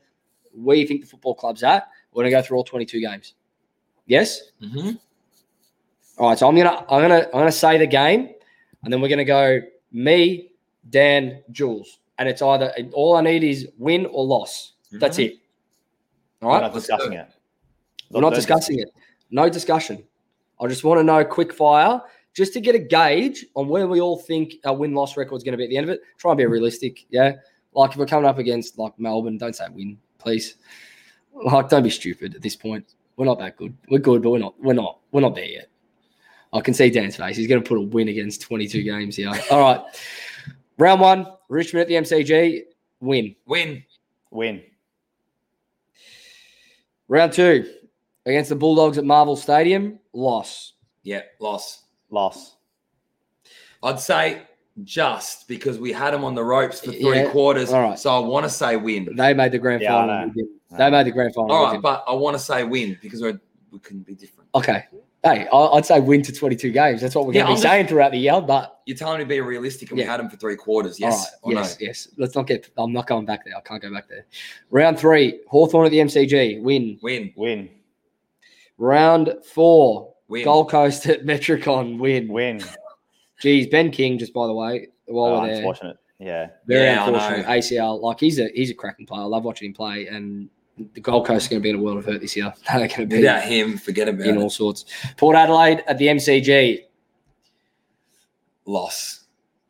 where 0.54 0.76
you 0.76 0.86
think 0.86 1.02
the 1.02 1.06
football 1.06 1.34
club's 1.34 1.62
at. 1.62 1.88
We're 2.12 2.22
going 2.22 2.30
to 2.32 2.38
go 2.38 2.42
through 2.42 2.56
all 2.56 2.64
22 2.64 3.00
games. 3.00 3.34
Yes. 4.06 4.40
Mm-hmm. 4.60 4.96
All 6.18 6.28
right. 6.28 6.38
So 6.38 6.48
I'm 6.48 6.56
gonna 6.56 6.84
I'm 6.88 7.02
gonna 7.02 7.26
I'm 7.26 7.40
gonna 7.40 7.52
say 7.52 7.78
the 7.78 7.86
game, 7.86 8.30
and 8.82 8.92
then 8.92 9.00
we're 9.00 9.08
gonna 9.08 9.24
go 9.24 9.60
me, 9.92 10.50
Dan, 10.88 11.42
Jules, 11.50 11.98
and 12.18 12.28
it's 12.28 12.42
either 12.42 12.72
all 12.92 13.16
I 13.16 13.20
need 13.20 13.44
is 13.44 13.68
win 13.78 14.06
or 14.06 14.24
loss. 14.24 14.72
That's 14.92 15.18
it. 15.18 15.38
All 16.42 16.50
We're 16.50 16.60
not 16.60 16.74
discussing 16.74 17.12
it. 17.12 17.28
We're 18.10 18.20
not 18.20 18.34
discussing 18.34 18.78
it. 18.80 18.88
No 19.30 19.48
discussion. 19.48 20.04
I 20.60 20.66
just 20.66 20.84
want 20.84 21.00
to 21.00 21.04
know 21.04 21.24
quick 21.24 21.52
fire, 21.52 22.00
just 22.34 22.52
to 22.52 22.60
get 22.60 22.74
a 22.74 22.78
gauge 22.78 23.46
on 23.54 23.68
where 23.68 23.86
we 23.86 24.00
all 24.00 24.18
think 24.18 24.54
our 24.64 24.74
win 24.76 24.94
loss 24.94 25.16
record 25.16 25.36
is 25.36 25.42
going 25.42 25.52
to 25.52 25.56
be 25.56 25.64
at 25.64 25.70
the 25.70 25.76
end 25.76 25.88
of 25.88 25.90
it. 25.90 26.02
Try 26.18 26.32
and 26.32 26.38
be 26.38 26.46
realistic. 26.46 27.06
Yeah. 27.10 27.32
Like 27.74 27.92
if 27.92 27.96
we're 27.96 28.06
coming 28.06 28.28
up 28.28 28.38
against 28.38 28.78
like 28.78 28.98
Melbourne, 28.98 29.38
don't 29.38 29.56
say 29.56 29.66
win, 29.72 29.98
please. 30.18 30.56
Like, 31.34 31.70
don't 31.70 31.82
be 31.82 31.90
stupid 31.90 32.34
at 32.34 32.42
this 32.42 32.54
point. 32.54 32.94
We're 33.16 33.26
not 33.26 33.38
that 33.40 33.56
good. 33.56 33.76
We're 33.88 33.98
good, 33.98 34.22
but 34.22 34.30
we're 34.30 34.38
not. 34.38 34.54
We're 34.60 34.72
not. 34.72 34.98
We're 35.12 35.20
not 35.20 35.34
there 35.34 35.44
yet. 35.44 35.68
I 36.52 36.60
can 36.60 36.74
see 36.74 36.90
Dan's 36.90 37.16
face. 37.16 37.36
He's 37.36 37.46
going 37.46 37.62
to 37.62 37.68
put 37.68 37.78
a 37.78 37.80
win 37.80 38.08
against 38.08 38.42
22 38.42 38.82
games 38.82 39.16
here. 39.16 39.30
All 39.50 39.60
right. 39.60 39.80
Round 40.78 41.00
one, 41.00 41.26
Richmond 41.48 41.82
at 41.82 41.88
the 41.88 41.94
MCG, 41.94 42.62
win. 43.00 43.34
Win. 43.46 43.82
Win. 44.30 44.62
Round 47.08 47.32
two, 47.32 47.70
against 48.26 48.48
the 48.48 48.56
Bulldogs 48.56 48.96
at 48.98 49.04
Marvel 49.04 49.36
Stadium, 49.36 49.98
loss. 50.12 50.72
Yeah, 51.02 51.22
loss. 51.40 51.82
Loss. 52.10 52.56
I'd 53.82 54.00
say 54.00 54.42
just 54.84 55.46
because 55.48 55.78
we 55.78 55.92
had 55.92 56.12
them 56.14 56.24
on 56.24 56.34
the 56.34 56.42
ropes 56.44 56.80
for 56.80 56.92
three 56.92 57.16
Yeah, 57.22 57.30
quarters. 57.30 57.72
all 57.72 57.82
right. 57.82 57.98
So 57.98 58.10
I 58.14 58.18
want 58.20 58.44
to 58.44 58.50
say 58.50 58.76
win. 58.76 59.08
They 59.14 59.34
made 59.34 59.52
the 59.52 59.58
grand 59.58 59.82
Yeah, 59.82 59.96
I 59.96 60.06
final. 60.06 60.32
Know. 60.72 60.78
They 60.84 60.90
made 60.90 61.06
the 61.06 61.10
grand 61.12 61.34
final. 61.34 61.52
All 61.52 61.60
we 61.60 61.64
right, 61.66 61.70
didn't. 61.72 61.82
but 61.82 62.04
I 62.06 62.12
want 62.14 62.36
to 62.36 62.42
say 62.42 62.64
win 62.64 62.98
because 63.00 63.20
we're, 63.22 63.40
we 63.70 63.78
can 63.78 64.00
be 64.00 64.14
different. 64.14 64.48
okay. 64.54 64.84
Hey, 65.24 65.46
I- 65.52 65.56
I'd 65.56 65.86
say 65.86 66.00
win 66.00 66.20
to 66.22 66.32
22 66.32 66.72
games. 66.72 67.00
That's 67.00 67.14
what 67.14 67.26
we're 67.26 67.34
Yeah, 67.34 67.42
going 67.42 67.54
to 67.54 67.60
be 67.60 67.62
just- 67.62 67.72
saying 67.72 67.86
throughout 67.86 68.10
the 68.10 68.18
year. 68.18 68.40
But 68.40 68.80
You're 68.86 68.96
telling 68.96 69.18
me 69.18 69.24
to 69.24 69.28
be 69.28 69.40
realistic, 69.40 69.90
and 69.90 69.98
we 69.98 70.02
Yeah. 70.02 70.10
had 70.10 70.18
them 70.18 70.28
for 70.28 70.36
three 70.36 70.56
quarters. 70.56 70.98
Yes, 70.98 71.14
all 71.44 71.52
right, 71.52 71.58
or 71.58 71.60
yes, 71.62 71.80
no? 71.80 71.86
yes. 71.86 72.08
Let's 72.18 72.34
not 72.34 72.48
get. 72.48 72.68
I'm 72.76 72.92
not 72.92 73.06
going 73.06 73.24
back 73.24 73.44
there. 73.44 73.56
I 73.56 73.60
can't 73.60 73.80
go 73.80 73.92
back 73.92 74.08
there. 74.08 74.26
Round 74.70 74.98
three, 74.98 75.38
Hawthorn 75.46 75.86
at 75.86 75.90
the 75.92 76.00
MCG, 76.00 76.60
win. 76.60 76.98
Win, 77.02 77.32
Win. 77.36 77.68
Round 78.78 79.34
four, 79.44 80.12
win. 80.28 80.44
Gold 80.44 80.70
Coast 80.70 81.06
at 81.06 81.24
Metricon, 81.24 81.98
win. 81.98 82.28
Win. 82.28 82.60
Geez, 83.40 83.68
Ben 83.68 83.90
King, 83.92 84.18
just 84.18 84.32
by 84.32 84.46
the 84.46 84.52
way, 84.52 84.88
while 85.06 85.34
Oh, 85.34 85.40
we're 85.42 85.46
there, 85.48 85.56
unfortunate. 85.58 85.96
Yeah. 86.18 86.48
very 86.66 86.84
Yeah, 86.86 87.06
unfortunate 87.06 87.46
ACL. 87.46 88.00
Like 88.00 88.18
he's 88.18 88.38
a 88.40 88.48
he's 88.54 88.70
a 88.70 88.74
cracking 88.74 89.06
player. 89.06 89.22
I 89.22 89.26
love 89.26 89.44
watching 89.44 89.66
him 89.68 89.74
play, 89.74 90.06
and 90.08 90.48
the 90.94 91.00
Gold 91.00 91.26
Coast 91.26 91.44
is 91.44 91.48
going 91.48 91.60
to 91.60 91.62
be 91.62 91.70
in 91.70 91.76
a 91.76 91.82
world 91.82 91.98
of 91.98 92.04
hurt 92.04 92.20
this 92.20 92.36
year. 92.36 92.52
They're 92.68 92.78
going 92.88 92.90
to 92.90 93.06
be 93.06 93.16
Without 93.18 93.42
him, 93.44 93.76
forget 93.78 94.08
about 94.08 94.26
in 94.26 94.36
it. 94.36 94.40
all 94.40 94.50
sorts. 94.50 94.84
Port 95.16 95.36
Adelaide 95.36 95.82
at 95.86 95.98
the 95.98 96.06
MCG. 96.06 96.84
Loss. 98.66 99.24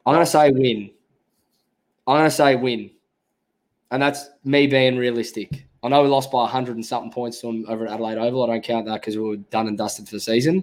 I'm 0.04 0.14
going 0.14 0.24
to 0.24 0.30
say 0.30 0.50
win. 0.50 0.90
I'm 2.06 2.16
going 2.18 2.24
to 2.24 2.30
say 2.30 2.56
win. 2.56 2.90
And 3.90 4.02
that's 4.02 4.28
me 4.44 4.66
being 4.66 4.96
realistic. 4.96 5.66
I 5.82 5.88
know 5.88 6.02
we 6.02 6.08
lost 6.08 6.30
by 6.30 6.42
100 6.42 6.76
and 6.76 6.84
something 6.86 7.10
points 7.10 7.40
to 7.40 7.46
them 7.48 7.64
over 7.68 7.86
at 7.86 7.92
Adelaide 7.92 8.18
Oval. 8.18 8.44
I 8.44 8.46
don't 8.48 8.64
count 8.64 8.86
that 8.86 9.00
because 9.00 9.16
we 9.16 9.22
were 9.22 9.36
done 9.36 9.66
and 9.68 9.76
dusted 9.76 10.06
for 10.08 10.16
the 10.16 10.20
season. 10.20 10.62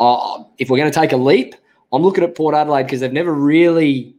Uh, 0.00 0.44
if 0.58 0.68
we're 0.68 0.78
going 0.78 0.90
to 0.90 0.98
take 0.98 1.12
a 1.12 1.16
leap, 1.16 1.54
I'm 1.92 2.02
looking 2.02 2.24
at 2.24 2.34
Port 2.34 2.54
Adelaide 2.54 2.84
because 2.84 3.00
they've 3.00 3.12
never 3.12 3.32
really, 3.32 4.16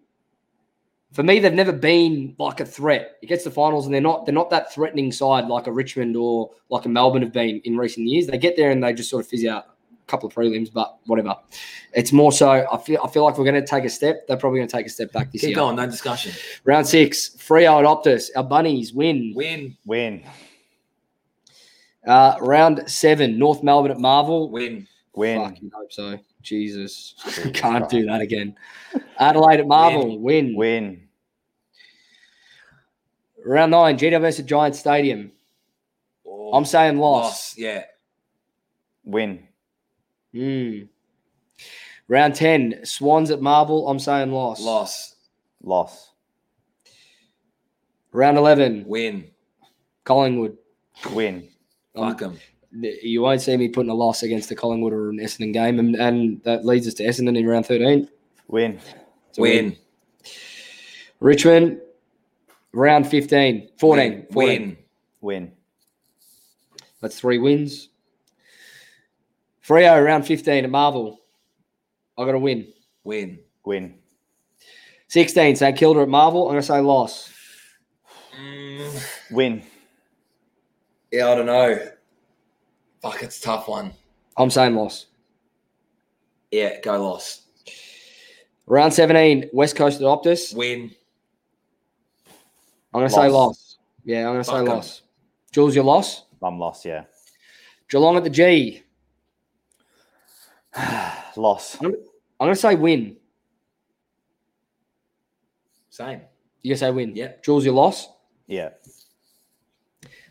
for 1.13 1.21
me, 1.21 1.39
they've 1.39 1.53
never 1.53 1.71
been 1.71 2.35
like 2.39 2.59
a 2.59 2.65
threat. 2.65 3.17
It 3.21 3.27
gets 3.27 3.43
the 3.43 3.51
finals 3.51 3.85
and 3.85 3.93
they're 3.93 4.01
not 4.01 4.25
they're 4.25 4.33
not 4.33 4.49
that 4.49 4.73
threatening 4.73 5.11
side 5.11 5.47
like 5.47 5.67
a 5.67 5.71
Richmond 5.71 6.17
or 6.17 6.49
like 6.69 6.85
a 6.85 6.89
Melbourne 6.89 7.21
have 7.21 7.31
been 7.31 7.61
in 7.63 7.77
recent 7.77 8.07
years. 8.07 8.27
They 8.27 8.37
get 8.37 8.57
there 8.57 8.71
and 8.71 8.83
they 8.83 8.93
just 8.93 9.11
sort 9.11 9.23
of 9.23 9.29
fizz 9.29 9.45
out 9.45 9.65
a 9.91 10.05
couple 10.07 10.27
of 10.27 10.33
prelims, 10.33 10.73
but 10.73 10.97
whatever. 11.05 11.35
It's 11.93 12.11
more 12.11 12.31
so 12.31 12.65
I 12.71 12.77
feel 12.79 12.99
I 13.03 13.09
feel 13.09 13.23
like 13.23 13.37
we're 13.37 13.45
going 13.45 13.61
to 13.61 13.67
take 13.67 13.83
a 13.83 13.89
step. 13.89 14.27
They're 14.27 14.37
probably 14.37 14.59
going 14.59 14.69
to 14.69 14.75
take 14.75 14.87
a 14.87 14.89
step 14.89 15.11
back 15.11 15.31
this 15.31 15.41
Keep 15.41 15.49
year. 15.49 15.55
Keep 15.55 15.61
going. 15.61 15.75
No 15.75 15.85
discussion. 15.85 16.33
Round 16.63 16.87
six, 16.87 17.29
Freo 17.37 17.79
at 17.79 17.85
Optus. 17.85 18.29
Our 18.35 18.43
bunnies 18.43 18.91
win. 18.91 19.33
Win, 19.35 19.77
Win. 19.85 20.23
Uh, 22.07 22.35
round 22.41 22.89
seven, 22.89 23.37
North 23.37 23.63
Melbourne 23.63 23.91
at 23.91 23.99
Marvel. 23.99 24.49
win, 24.49 24.87
Win. 25.15 25.39
Fucking 25.41 25.71
hope 25.73 25.93
so. 25.93 26.19
Jesus. 26.41 27.13
Jesus 27.23 27.51
Can't 27.53 27.87
do 27.87 28.05
that 28.05 28.19
again. 28.19 28.55
Adelaide 29.19 29.61
at 29.61 29.67
Marvel. 29.67 30.19
Win. 30.19 30.55
Win. 30.55 31.02
Round 33.45 33.71
nine, 33.71 33.97
GWS 33.97 34.39
at 34.39 34.45
Giant 34.45 34.75
Stadium. 34.75 35.31
Oh, 36.25 36.53
I'm 36.53 36.65
saying 36.65 36.97
loss. 36.97 37.23
loss. 37.23 37.57
Yeah, 37.57 37.83
Win. 39.03 39.47
Hmm. 40.33 40.83
Round 42.07 42.35
10, 42.35 42.85
Swans 42.85 43.31
at 43.31 43.41
Marvel. 43.41 43.87
I'm 43.87 43.99
saying 43.99 44.31
loss. 44.31 44.61
loss. 44.61 45.15
Loss. 45.61 46.11
Round 48.11 48.37
11, 48.37 48.85
Win. 48.87 49.29
Collingwood. 50.03 50.57
Win. 51.11 51.49
Um, 51.95 52.09
Fuck 52.09 52.19
them. 52.19 52.39
You 52.71 53.21
won't 53.21 53.41
see 53.41 53.55
me 53.55 53.69
putting 53.69 53.91
a 53.91 53.95
loss 53.95 54.23
against 54.23 54.49
the 54.49 54.55
Collingwood 54.55 54.93
or 54.93 55.09
an 55.09 55.17
Essendon 55.19 55.53
game, 55.53 55.79
and, 55.79 55.95
and 55.95 56.41
that 56.43 56.65
leads 56.65 56.87
us 56.87 56.93
to 56.95 57.03
Essendon 57.03 57.37
in 57.37 57.47
round 57.47 57.65
13. 57.65 58.09
Win. 58.47 58.79
It's 59.29 59.37
a 59.37 59.41
Win. 59.41 59.77
Richmond, 61.19 61.79
round 62.73 63.07
15, 63.07 63.69
14. 63.77 64.27
14. 64.31 64.33
Win. 64.33 64.77
Win. 65.21 65.51
That's 67.01 67.19
three 67.19 67.37
wins. 67.37 67.89
Freo, 69.65 70.03
round 70.03 70.25
15 70.25 70.65
at 70.65 70.69
Marvel. 70.69 71.21
I 72.17 72.25
got 72.25 72.35
a 72.35 72.39
win. 72.39 72.67
Win. 73.03 73.39
Win. 73.65 73.95
16, 75.07 75.55
St 75.55 75.77
Kilda 75.77 76.01
at 76.01 76.09
Marvel. 76.09 76.47
I'm 76.47 76.53
going 76.53 76.61
to 76.61 76.67
say 76.67 76.79
loss. 76.81 77.31
Mm, 78.39 79.07
Win. 79.31 79.63
yeah, 81.11 81.29
I 81.29 81.35
don't 81.35 81.45
know. 81.45 81.79
Fuck, 83.01 83.21
it's 83.21 83.39
a 83.39 83.41
tough 83.41 83.67
one. 83.67 83.91
I'm 84.37 84.49
saying 84.49 84.75
loss. 84.75 85.05
Yeah, 86.51 86.79
go 86.81 87.01
loss. 87.03 87.41
Round 88.65 88.93
17, 88.93 89.49
West 89.53 89.75
Coast 89.75 90.01
at 90.01 90.05
Optus. 90.05 90.55
Win. 90.55 90.91
I'm 92.93 92.99
going 93.01 93.07
to 93.09 93.13
say 93.13 93.27
Loss. 93.27 93.31
loss. 93.31 93.77
Yeah, 94.03 94.27
I'm 94.27 94.33
going 94.33 94.37
to 94.39 94.43
say 94.43 94.51
Fuck 94.51 94.61
'em. 94.61 94.67
loss. 94.67 95.01
Jules, 95.51 95.75
your 95.75 95.83
loss. 95.83 96.23
I'm 96.41 96.59
lost. 96.59 96.85
Yeah. 96.85 97.03
Geelong 97.89 98.17
at 98.17 98.23
the 98.23 98.29
G. 98.29 98.83
Loss. 101.35 101.77
I'm 101.81 101.91
going 102.39 102.53
to 102.53 102.55
say 102.55 102.75
win. 102.75 103.17
Same. 105.89 106.21
You 106.63 106.69
going 106.71 106.75
to 106.75 106.77
say 106.77 106.91
win? 106.91 107.15
Yeah. 107.15 107.33
Jules, 107.43 107.65
your 107.65 107.75
loss. 107.75 108.09
Yeah. 108.47 108.69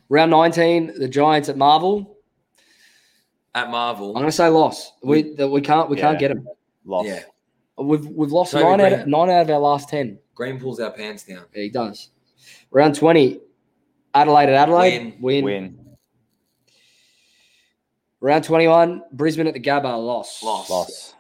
Round 0.08 0.30
19, 0.32 0.98
the 0.98 1.08
Giants 1.08 1.48
at 1.48 1.56
Marvel. 1.56 2.18
At 3.54 3.70
Marvel. 3.70 4.08
I'm 4.08 4.14
going 4.14 4.26
to 4.26 4.32
say 4.32 4.48
loss. 4.48 4.92
We 5.02 5.34
we 5.34 5.60
can't 5.60 5.88
we 5.88 5.96
can't 5.96 6.18
get 6.18 6.28
them. 6.28 6.46
Loss. 6.84 7.06
Yeah. 7.06 7.22
We've 7.78 8.04
we've 8.06 8.32
lost 8.32 8.52
Toby 8.52 8.64
nine 8.64 8.80
out, 8.80 8.92
of, 8.92 9.06
nine 9.06 9.30
out 9.30 9.42
of 9.42 9.50
our 9.50 9.58
last 9.58 9.88
ten. 9.88 10.18
Greene 10.34 10.58
pulls 10.58 10.80
our 10.80 10.90
pants 10.90 11.24
down. 11.24 11.44
Yeah, 11.54 11.62
he 11.62 11.68
does. 11.68 12.10
Round 12.70 12.94
20, 12.94 13.40
Adelaide 14.14 14.48
at 14.48 14.54
Adelaide. 14.54 15.16
Win. 15.20 15.44
Win. 15.44 15.78
Round 18.20 18.44
21, 18.44 19.02
Brisbane 19.12 19.46
at 19.46 19.54
the 19.54 19.60
Gabba. 19.60 19.84
Loss. 19.84 20.42
Loss. 20.42 20.70
Loss. 20.70 21.14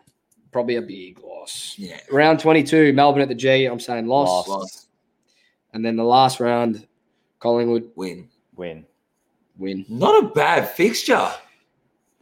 Probably 0.52 0.76
a 0.76 0.82
big 0.82 1.18
loss. 1.20 1.74
Yeah. 1.76 1.98
Round 2.10 2.38
22, 2.38 2.92
Melbourne 2.92 3.22
at 3.22 3.28
the 3.28 3.34
G. 3.34 3.64
I'm 3.64 3.80
saying 3.80 4.06
loss. 4.06 4.28
Loss. 4.28 4.48
Loss. 4.48 4.86
And 5.72 5.84
then 5.84 5.96
the 5.96 6.04
last 6.04 6.38
round, 6.38 6.86
Collingwood 7.40 7.90
Win. 7.96 8.28
Win. 8.54 8.86
win. 9.56 9.84
Not 9.88 10.22
a 10.22 10.28
bad 10.28 10.68
fixture. 10.68 11.32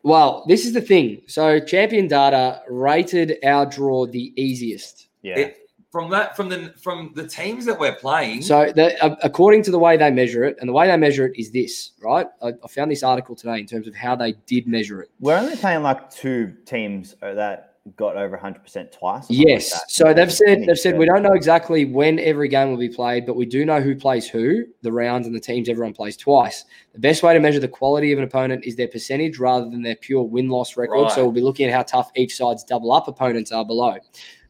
Well, 0.03 0.45
this 0.49 0.65
is 0.65 0.73
the 0.73 0.81
thing. 0.81 1.23
So, 1.27 1.61
champion 1.61 2.09
data 2.09 2.63
rated 2.69 3.37
our 3.45 3.67
draw 3.67 4.07
the 4.07 4.33
easiest. 4.41 5.09
Yeah. 5.23 5.39
It, 5.39 5.60
from 5.91 6.09
that, 6.11 6.37
from 6.37 6.49
the 6.49 6.73
from 6.81 7.13
the 7.15 7.27
teams 7.27 7.65
that 7.67 7.79
we're 7.79 7.95
playing. 7.95 8.43
So, 8.43 8.73
the, 8.75 9.03
uh, 9.03 9.17
according 9.23 9.63
to 9.65 9.71
the 9.71 9.79
way 9.79 9.97
they 9.97 10.11
measure 10.11 10.45
it, 10.45 10.57
and 10.61 10.69
the 10.69 10.73
way 10.73 10.87
they 10.87 10.97
measure 10.97 11.27
it 11.27 11.39
is 11.39 11.51
this, 11.51 11.93
right? 12.03 12.27
I, 12.43 12.49
I 12.49 12.69
found 12.69 12.91
this 12.91 13.03
article 13.03 13.35
today 13.35 13.59
in 13.59 13.67
terms 13.67 13.87
of 13.89 13.95
how 13.95 14.15
they 14.15 14.33
did 14.47 14.67
measure 14.67 15.03
it. 15.03 15.11
We're 15.19 15.37
only 15.37 15.57
playing 15.57 15.83
like 15.83 16.11
two 16.11 16.55
teams 16.65 17.17
uh, 17.23 17.35
that 17.35 17.71
got 17.97 18.17
over 18.17 18.37
100% 18.37 18.63
twice. 18.93 19.25
or 19.25 19.27
something 19.27 19.39
like 19.39 19.49
Yes. 19.49 19.83
So 19.89 20.13
they've 20.13 20.33
said 20.33 20.65
they've 20.67 20.79
said 20.79 20.99
we 20.99 21.07
don't 21.07 21.23
know 21.23 21.33
exactly 21.33 21.85
when 21.85 22.19
every 22.19 22.49
game 22.49 22.71
will 22.71 22.77
be 22.77 22.89
played, 22.89 23.27
but 23.27 23.37
we 23.37 23.47
do 23.47 23.65
know 23.65 23.81
who 23.81 23.97
plays 23.97 24.29
who, 24.29 24.65
the 24.83 24.93
rounds 24.93 25.27
and 25.27 25.35
the 25.35 25.41
teams 25.41 25.69
everyone 25.69 25.95
plays 25.95 26.17
twice. 26.17 26.65
The 26.93 27.01
best 27.01 27.23
way 27.23 27.33
to 27.33 27.41
measure 27.41 27.59
the 27.59 27.69
quality 27.69 28.13
of 28.13 28.19
an 28.19 28.25
opponent 28.25 28.65
is 28.65 28.77
their 28.77 28.89
percentage 28.89 29.39
rather 29.39 29.69
than 29.69 29.83
their 29.83 29.97
pure 29.97 30.23
win 30.23 30.49
loss 30.49 30.77
record. 30.77 31.03
Right. 31.03 31.13
So 31.13 31.25
we'll 31.25 31.33
be 31.33 31.41
looking 31.41 31.69
at 31.69 31.75
how 31.75 31.83
tough 31.83 32.11
each 32.15 32.37
side's 32.37 32.65
double 32.65 32.93
up 32.93 33.09
opponents 33.09 33.51
are 33.51 33.65
below. 33.65 33.97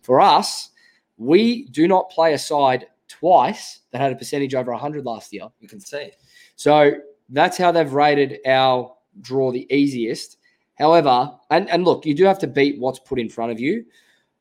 For 0.02 0.20
us, 0.20 0.69
we 1.20 1.66
do 1.66 1.86
not 1.86 2.08
play 2.10 2.32
a 2.32 2.38
side 2.38 2.86
twice 3.08 3.80
that 3.90 4.00
had 4.00 4.10
a 4.10 4.16
percentage 4.16 4.54
over 4.54 4.70
100 4.72 5.04
last 5.04 5.32
year. 5.32 5.44
you 5.60 5.68
can 5.68 5.78
see. 5.78 6.10
So 6.56 6.92
that's 7.28 7.58
how 7.58 7.70
they've 7.70 7.92
rated 7.92 8.38
our 8.46 8.94
draw 9.20 9.52
the 9.52 9.66
easiest. 9.72 10.38
However, 10.78 11.30
and, 11.50 11.68
and 11.68 11.84
look, 11.84 12.06
you 12.06 12.14
do 12.14 12.24
have 12.24 12.38
to 12.38 12.46
beat 12.46 12.80
what's 12.80 12.98
put 13.00 13.18
in 13.20 13.28
front 13.28 13.52
of 13.52 13.60
you. 13.60 13.84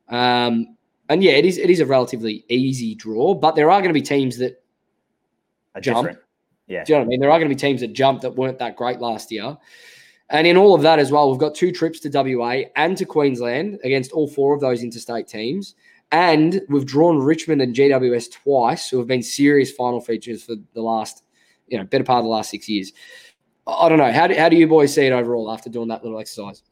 Um, 0.07 0.77
and 1.09 1.21
yeah, 1.21 1.33
it 1.33 1.43
is 1.45 1.57
it 1.57 1.69
is 1.69 1.81
a 1.81 1.85
relatively 1.85 2.45
easy 2.49 2.95
draw, 2.95 3.33
but 3.33 3.55
there 3.55 3.69
are 3.69 3.81
going 3.81 3.89
to 3.93 3.99
be 3.99 4.01
teams 4.01 4.37
that 4.37 4.63
A 5.75 5.81
jump. 5.81 6.07
different- 6.07 6.19
Yeah. 6.67 6.83
do 6.85 6.93
you 6.93 6.95
know 6.97 7.01
what 7.01 7.05
I 7.05 7.09
mean? 7.09 7.19
There 7.19 7.31
are 7.31 7.39
going 7.39 7.49
to 7.49 7.55
be 7.55 7.59
teams 7.59 7.81
that 7.81 7.93
jump 7.93 8.21
that 8.21 8.35
weren't 8.35 8.59
that 8.59 8.75
great 8.77 8.99
last 8.99 9.31
year. 9.31 9.57
And 10.29 10.45
in 10.45 10.55
all 10.55 10.75
of 10.75 10.83
that 10.83 10.99
as 10.99 11.11
well, 11.11 11.29
we've 11.29 11.39
got 11.39 11.55
two 11.55 11.71
trips 11.71 11.99
to 12.01 12.09
WA 12.09 12.65
and 12.75 12.95
to 12.97 13.05
Queensland 13.05 13.79
against 13.83 14.11
all 14.11 14.27
four 14.27 14.53
of 14.53 14.61
those 14.61 14.83
interstate 14.83 15.27
teams. 15.27 15.73
And 16.11 16.61
we've 16.69 16.85
drawn 16.85 17.19
Richmond 17.19 17.61
and 17.61 17.75
GWS 17.75 18.31
twice, 18.31 18.89
who 18.89 18.97
have 18.97 19.07
been 19.07 19.21
serious 19.21 19.71
final 19.71 20.01
features 20.01 20.43
for 20.43 20.55
the 20.73 20.81
last, 20.81 21.23
you 21.67 21.77
know, 21.77 21.83
better 21.83 22.03
part 22.03 22.19
of 22.19 22.25
the 22.25 22.29
last 22.29 22.49
six 22.49 22.67
years. 22.67 22.91
I 23.67 23.85
I 23.85 23.89
don't 23.89 23.99
know. 23.99 24.11
How 24.11 24.25
do, 24.27 24.35
how 24.35 24.49
do 24.49 24.55
you 24.55 24.67
boys 24.67 24.93
see 24.93 25.05
it 25.05 25.11
overall 25.11 25.51
after 25.51 25.69
doing 25.69 25.87
that 25.89 26.03
little 26.03 26.19
exercise? 26.19 26.63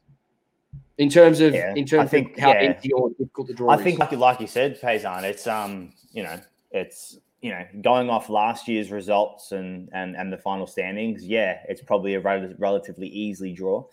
In 0.98 1.08
terms 1.08 1.40
of 1.40 1.54
Yeah, 1.54 1.72
in 1.74 1.84
I 1.84 1.86
terms 1.86 2.10
think, 2.10 2.32
of 2.32 2.40
how 2.40 2.48
yeah. 2.50 2.60
empty 2.60 2.92
or 2.92 3.10
difficult 3.10 3.46
the 3.46 3.54
draw 3.54 3.70
I 3.70 3.76
is. 3.76 3.82
think, 3.82 4.00
like, 4.00 4.10
like 4.12 4.40
you 4.40 4.48
said, 4.48 4.80
Paysan, 4.80 5.22
it's 5.22 5.46
um, 5.46 5.92
you 6.12 6.24
know, 6.24 6.40
it's 6.72 7.18
you 7.40 7.50
know, 7.50 7.64
going 7.82 8.10
off 8.10 8.28
last 8.28 8.66
year's 8.66 8.90
results 8.90 9.52
and 9.52 9.88
and 9.92 10.16
and 10.16 10.32
the 10.32 10.38
final 10.38 10.66
standings. 10.66 11.24
Yeah, 11.24 11.60
it's 11.68 11.80
probably 11.80 12.14
a 12.14 12.20
rel- 12.20 12.52
relatively 12.58 13.06
easily 13.06 13.52
draw, 13.52 13.84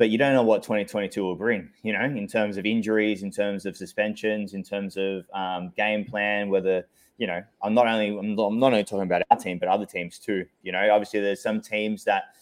but 0.00 0.08
you 0.08 0.16
don't 0.16 0.32
know 0.32 0.42
what 0.42 0.62
2022 0.62 1.22
will 1.22 1.36
bring. 1.36 1.68
You 1.82 1.92
know, 1.92 2.02
in 2.02 2.26
terms 2.26 2.56
of 2.56 2.64
injuries, 2.64 3.22
in 3.22 3.30
terms 3.30 3.66
of 3.66 3.76
suspensions, 3.76 4.54
in 4.54 4.62
terms 4.62 4.96
of 4.96 5.26
um, 5.34 5.74
game 5.76 6.06
plan, 6.06 6.48
whether 6.48 6.86
you 7.18 7.26
know, 7.26 7.42
I'm 7.62 7.74
not 7.74 7.86
only 7.86 8.18
I'm 8.18 8.34
not, 8.34 8.46
I'm 8.46 8.58
not 8.58 8.72
only 8.72 8.82
talking 8.82 9.02
about 9.02 9.20
our 9.30 9.36
team, 9.36 9.58
but 9.58 9.68
other 9.68 9.84
teams 9.84 10.18
too. 10.18 10.46
You 10.62 10.72
know, 10.72 10.88
obviously 10.90 11.20
there's 11.20 11.42
some 11.42 11.60
teams 11.60 12.04
that 12.04 12.34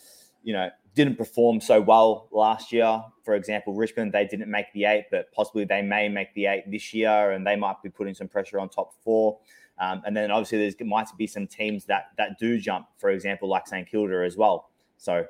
you 0.45 0.53
know 0.53 0.71
didn't 0.95 1.19
perform 1.19 1.61
so 1.61 1.81
well 1.81 2.29
last 2.31 2.73
year. 2.73 3.03
For 3.25 3.35
example, 3.35 3.75
Richmond 3.75 4.13
they 4.13 4.25
didn't 4.25 4.49
make 4.49 4.73
the 4.73 4.85
eight, 4.85 5.07
but 5.11 5.33
possibly 5.33 5.65
they 5.65 5.83
may 5.83 6.09
make 6.09 6.33
the 6.35 6.47
eight 6.47 6.71
this 6.71 6.95
year, 6.95 7.33
and 7.33 7.45
they 7.45 7.57
might 7.57 7.83
be 7.83 7.89
putting 7.89 8.15
some 8.15 8.29
pressure 8.29 8.61
on 8.61 8.69
top 8.69 8.95
four. 9.03 9.41
Um, 9.81 10.01
and 10.07 10.17
then 10.17 10.31
obviously 10.31 10.59
there's 10.59 10.77
might 10.81 11.09
be 11.19 11.27
some 11.27 11.49
teams 11.49 11.87
that 11.87 12.11
that 12.19 12.39
do 12.39 12.61
jump, 12.61 12.87
for 12.99 13.11
example, 13.11 13.49
like 13.49 13.67
St 13.67 13.91
Kilda 13.91 14.23
as 14.25 14.37
well. 14.37 14.71
So, 14.97 15.27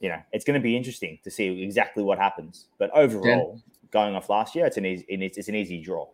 you 0.00 0.08
know, 0.08 0.20
it's 0.32 0.44
going 0.44 0.58
to 0.58 0.62
be 0.62 0.76
interesting 0.76 1.18
to 1.24 1.30
see 1.30 1.62
exactly 1.62 2.02
what 2.02 2.18
happens. 2.18 2.66
But 2.78 2.90
overall, 2.94 3.60
going 3.90 4.14
off 4.14 4.28
last 4.28 4.54
year, 4.54 4.66
it's 4.66 4.76
an 4.76 4.86
easy 4.86 5.04
it's, 5.08 5.38
it's 5.38 5.48
an 5.48 5.54
easy 5.54 5.80
draw. 5.80 6.06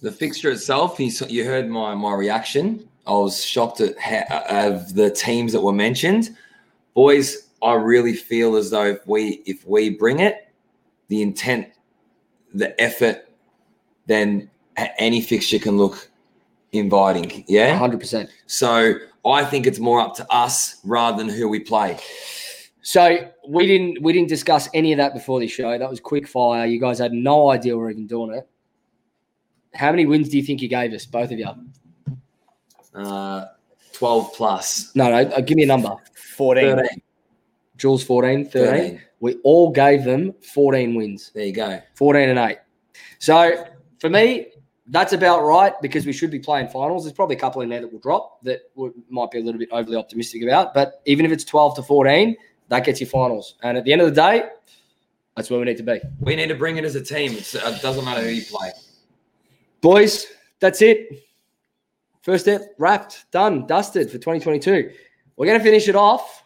The 0.00 0.10
fixture 0.12 0.50
itself, 0.50 0.98
you, 0.98 1.06
s- 1.06 1.30
you 1.30 1.44
heard 1.44 1.68
my 1.68 1.94
my 1.94 2.14
reaction. 2.14 2.88
I 3.06 3.12
was 3.12 3.44
shocked 3.44 3.80
at 3.80 3.98
ha- 3.98 4.44
of 4.48 4.94
the 4.94 5.10
teams 5.10 5.52
that 5.52 5.60
were 5.60 5.72
mentioned. 5.72 6.30
Boys, 6.94 7.48
I 7.62 7.74
really 7.74 8.14
feel 8.14 8.56
as 8.56 8.70
though 8.70 8.86
if 8.86 9.06
we 9.06 9.42
if 9.46 9.66
we 9.66 9.90
bring 9.90 10.20
it, 10.20 10.48
the 11.08 11.22
intent, 11.22 11.68
the 12.54 12.80
effort, 12.80 13.28
then 14.06 14.50
any 14.98 15.20
fixture 15.20 15.58
can 15.58 15.76
look 15.76 16.08
inviting. 16.72 17.44
Yeah. 17.46 17.78
100%. 17.78 18.28
So 18.46 18.94
I 19.26 19.44
think 19.44 19.66
it's 19.66 19.78
more 19.78 20.00
up 20.00 20.14
to 20.16 20.26
us 20.32 20.76
rather 20.84 21.18
than 21.18 21.28
who 21.28 21.48
we 21.48 21.60
play. 21.60 21.98
So 22.82 23.30
we 23.48 23.66
didn't 23.66 24.02
we 24.02 24.12
didn't 24.12 24.28
discuss 24.28 24.68
any 24.74 24.92
of 24.92 24.98
that 24.98 25.14
before 25.14 25.40
the 25.40 25.46
show. 25.46 25.78
That 25.78 25.88
was 25.88 26.00
quick 26.00 26.26
fire. 26.26 26.66
You 26.66 26.80
guys 26.80 26.98
had 26.98 27.12
no 27.12 27.50
idea 27.50 27.76
we 27.76 27.84
are 27.84 27.90
even 27.90 28.06
doing 28.06 28.34
it. 28.34 28.48
How 29.74 29.90
many 29.90 30.04
wins 30.04 30.28
do 30.28 30.36
you 30.36 30.42
think 30.42 30.60
you 30.60 30.68
gave 30.68 30.92
us, 30.92 31.06
both 31.06 31.30
of 31.30 31.38
you? 31.38 31.48
Uh, 32.94 33.46
Twelve 33.92 34.34
plus. 34.34 34.94
No, 34.96 35.08
no, 35.08 35.30
uh, 35.30 35.40
give 35.40 35.56
me 35.56 35.62
a 35.62 35.66
number. 35.66 35.94
14. 36.14 36.76
13. 36.76 37.02
Jules 37.76 38.04
14, 38.04 38.44
13. 38.46 38.70
13. 38.70 39.00
We 39.20 39.36
all 39.44 39.70
gave 39.70 40.04
them 40.04 40.34
14 40.52 40.94
wins, 40.94 41.30
There 41.34 41.46
you 41.46 41.52
go. 41.52 41.80
14 41.94 42.30
and 42.30 42.38
8. 42.38 42.58
So 43.18 43.64
for 44.00 44.10
me, 44.10 44.48
that's 44.88 45.12
about 45.12 45.44
right 45.44 45.72
because 45.80 46.04
we 46.04 46.12
should 46.12 46.30
be 46.30 46.40
playing 46.40 46.68
finals. 46.68 47.04
There's 47.04 47.14
probably 47.14 47.36
a 47.36 47.38
couple 47.38 47.62
in 47.62 47.68
there 47.68 47.80
that 47.80 47.92
will 47.92 48.00
drop 48.00 48.42
that 48.42 48.62
would, 48.74 48.92
might 49.08 49.30
be 49.30 49.38
a 49.38 49.42
little 49.42 49.58
bit 49.58 49.68
overly 49.70 49.96
optimistic 49.96 50.42
about. 50.42 50.74
But 50.74 51.02
even 51.06 51.24
if 51.24 51.32
it's 51.32 51.44
12 51.44 51.76
to 51.76 51.82
14, 51.82 52.36
that 52.72 52.86
gets 52.86 53.00
you 53.00 53.06
finals. 53.06 53.56
And 53.62 53.76
at 53.76 53.84
the 53.84 53.92
end 53.92 54.00
of 54.00 54.08
the 54.08 54.14
day, 54.14 54.44
that's 55.36 55.50
where 55.50 55.60
we 55.60 55.66
need 55.66 55.76
to 55.76 55.82
be. 55.82 56.00
We 56.20 56.34
need 56.36 56.48
to 56.48 56.54
bring 56.54 56.78
it 56.78 56.84
as 56.84 56.94
a 56.94 57.02
team. 57.02 57.32
It's, 57.32 57.54
uh, 57.54 57.74
it 57.76 57.82
doesn't 57.82 58.02
matter 58.04 58.22
who 58.22 58.30
you 58.30 58.42
play. 58.46 58.70
Boys, 59.82 60.26
that's 60.58 60.80
it. 60.80 61.22
First 62.22 62.44
step 62.44 62.62
wrapped, 62.78 63.30
done, 63.30 63.66
dusted 63.66 64.06
for 64.08 64.14
2022. 64.18 64.90
We're 65.36 65.46
going 65.46 65.58
to 65.58 65.64
finish 65.64 65.86
it 65.88 65.96
off. 65.96 66.44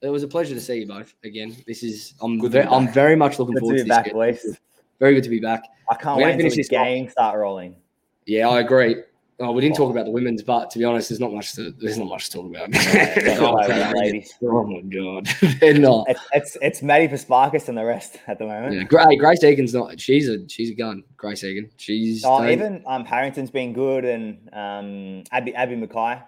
It 0.00 0.08
was 0.08 0.22
a 0.22 0.28
pleasure 0.28 0.54
to 0.54 0.60
see 0.60 0.76
you 0.80 0.86
both 0.86 1.14
again. 1.24 1.54
This 1.66 1.82
is 1.82 2.14
I'm 2.22 2.38
Good 2.38 2.52
to 2.52 2.62
ve- 2.62 2.68
be 2.68 2.74
I'm 2.74 2.90
very 2.92 3.16
much 3.16 3.38
looking 3.38 3.54
Good 3.54 3.60
to 3.60 3.60
forward 3.60 3.74
be 3.74 3.82
to 3.82 3.84
this. 3.84 3.96
back, 3.96 4.12
boys. 4.12 4.58
Very 4.98 5.14
good 5.14 5.24
to 5.24 5.30
be 5.30 5.40
back. 5.40 5.62
I 5.90 5.94
can't 5.94 6.16
We're 6.16 6.22
gonna 6.22 6.24
wait 6.24 6.32
until 6.34 6.50
finish 6.50 6.68
the 6.68 6.76
this 6.76 7.06
off. 7.06 7.12
start 7.12 7.38
rolling. 7.38 7.76
Yeah, 8.24 8.48
I 8.48 8.60
agree. 8.60 8.96
Oh, 9.38 9.52
we 9.52 9.60
didn't 9.60 9.76
talk 9.76 9.90
about 9.90 10.06
the 10.06 10.10
women's, 10.10 10.42
but 10.42 10.70
to 10.70 10.78
be 10.78 10.84
honest, 10.86 11.10
there's 11.10 11.20
not 11.20 11.30
much 11.30 11.52
to 11.56 11.70
there's 11.72 11.98
not 11.98 12.08
much 12.08 12.30
to 12.30 12.38
talk 12.38 12.46
about. 12.46 12.70
Don't 12.70 13.38
oh, 13.40 13.54
worry 13.54 13.66
about 13.66 13.94
it, 13.94 13.98
ladies. 13.98 14.34
my 14.40 14.80
god, 14.80 15.28
they're 15.60 15.74
not. 15.78 16.06
It's 16.08 16.20
it's 16.32 16.56
it's 16.62 16.82
Maddie 16.82 17.06
Prespakis 17.06 17.68
and 17.68 17.76
the 17.76 17.84
rest 17.84 18.16
at 18.28 18.38
the 18.38 18.46
moment. 18.46 18.74
Yeah, 18.74 18.84
Gra- 18.84 19.14
Grace 19.18 19.44
Egan's 19.44 19.74
not. 19.74 20.00
She's 20.00 20.26
a 20.30 20.48
she's 20.48 20.70
a 20.70 20.74
gun. 20.74 21.04
Grace 21.18 21.44
Egan. 21.44 21.68
She's 21.76 22.24
Oh, 22.24 22.38
don't- 22.38 22.50
even 22.50 22.82
um, 22.86 23.04
Harrington's 23.04 23.50
been 23.50 23.74
good, 23.74 24.06
and 24.06 24.38
um, 24.54 25.24
Abby 25.32 25.54
Abbie 25.54 25.76
McKay 25.76 26.22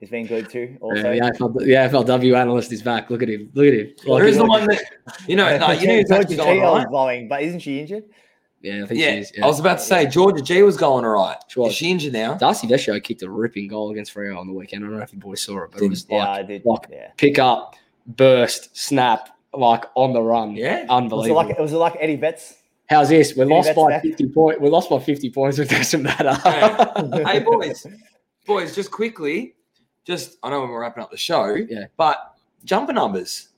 has 0.00 0.08
been 0.10 0.26
good 0.26 0.50
too. 0.50 0.76
Also, 0.80 1.12
yeah, 1.12 1.30
the 1.30 1.38
AFL, 1.38 1.56
the 1.56 1.64
AFLW 1.66 2.36
analyst 2.36 2.72
is 2.72 2.82
back. 2.82 3.10
Look 3.10 3.22
at 3.22 3.28
him. 3.28 3.48
Look 3.54 3.66
at 3.66 3.74
him. 3.74 3.94
Like, 4.06 4.24
Who's 4.24 4.36
the 4.38 4.42
like- 4.44 4.60
one 4.60 4.68
that 4.70 4.82
you 5.28 5.36
know? 5.36 5.56
No, 5.56 5.70
you 5.70 5.86
know 5.86 5.94
who's 5.98 6.08
Georgia 6.08 6.14
actually 6.22 6.36
going 6.36 6.58
Gee 6.58 6.64
all 6.64 6.74
was 6.74 6.82
right. 6.82 6.90
blowing, 6.90 7.28
but 7.28 7.42
isn't 7.42 7.60
she 7.60 7.78
injured? 7.78 8.04
Yeah, 8.62 8.84
I 8.84 8.86
think 8.86 9.00
Yeah, 9.00 9.12
she 9.12 9.18
is. 9.20 9.32
Yeah. 9.36 9.44
I 9.44 9.46
was 9.46 9.58
about 9.58 9.78
to 9.78 9.84
say 9.84 10.06
Georgia 10.06 10.42
Gee 10.42 10.62
was 10.62 10.76
going 10.76 11.04
all 11.04 11.12
right. 11.12 11.36
She 11.48 11.58
was. 11.60 11.70
Is 11.70 11.76
she 11.76 11.90
injured 11.90 12.12
now? 12.12 12.34
Darcy 12.34 12.66
Vescio 12.66 13.02
kicked 13.02 13.22
a 13.22 13.30
ripping 13.30 13.68
goal 13.68 13.90
against 13.90 14.12
Freo 14.14 14.38
on 14.38 14.46
the 14.46 14.52
weekend. 14.52 14.84
I 14.84 14.88
don't 14.88 14.96
know 14.98 15.02
if 15.02 15.12
you 15.12 15.18
boys 15.18 15.40
saw 15.42 15.62
it, 15.64 15.70
but 15.70 15.78
it 15.78 15.80
Did- 15.84 15.90
was 15.90 16.06
Yeah, 16.10 16.16
like 16.18 16.28
I 16.28 16.42
did. 16.42 16.62
like- 16.66 16.86
yeah. 16.90 17.08
pick 17.16 17.38
up, 17.38 17.76
burst, 18.06 18.76
snap, 18.76 19.30
like 19.54 19.84
on 19.94 20.12
the 20.12 20.20
run. 20.22 20.54
Yeah. 20.56 20.74
Was 20.74 20.84
it 20.84 20.90
unbelievable. 20.90 21.36
like 21.42 21.50
it 21.50 21.60
was 21.60 21.72
like 21.72 21.96
Eddie 21.98 22.16
Betts? 22.16 22.54
How's 22.88 23.08
this? 23.08 23.34
We 23.34 23.42
Eddie 23.42 23.50
lost 23.54 23.68
Betts 23.68 23.76
by 23.76 23.88
back. 23.90 24.02
fifty 24.02 24.28
points. 24.28 24.60
We 24.60 24.68
lost 24.68 24.90
by 24.90 24.98
fifty 24.98 25.30
points. 25.30 25.58
It 25.58 25.68
doesn't 25.70 26.02
matter. 26.02 26.34
hey 27.26 27.38
boys, 27.40 27.86
boys, 28.46 28.74
just 28.74 28.90
quickly, 28.90 29.54
just 30.04 30.36
I 30.42 30.50
know 30.50 30.60
when 30.60 30.70
we're 30.70 30.80
wrapping 30.82 31.02
up 31.02 31.10
the 31.10 31.16
show, 31.16 31.54
Yeah. 31.54 31.84
but 31.96 32.34
jumper 32.64 32.92
numbers. 32.92 33.48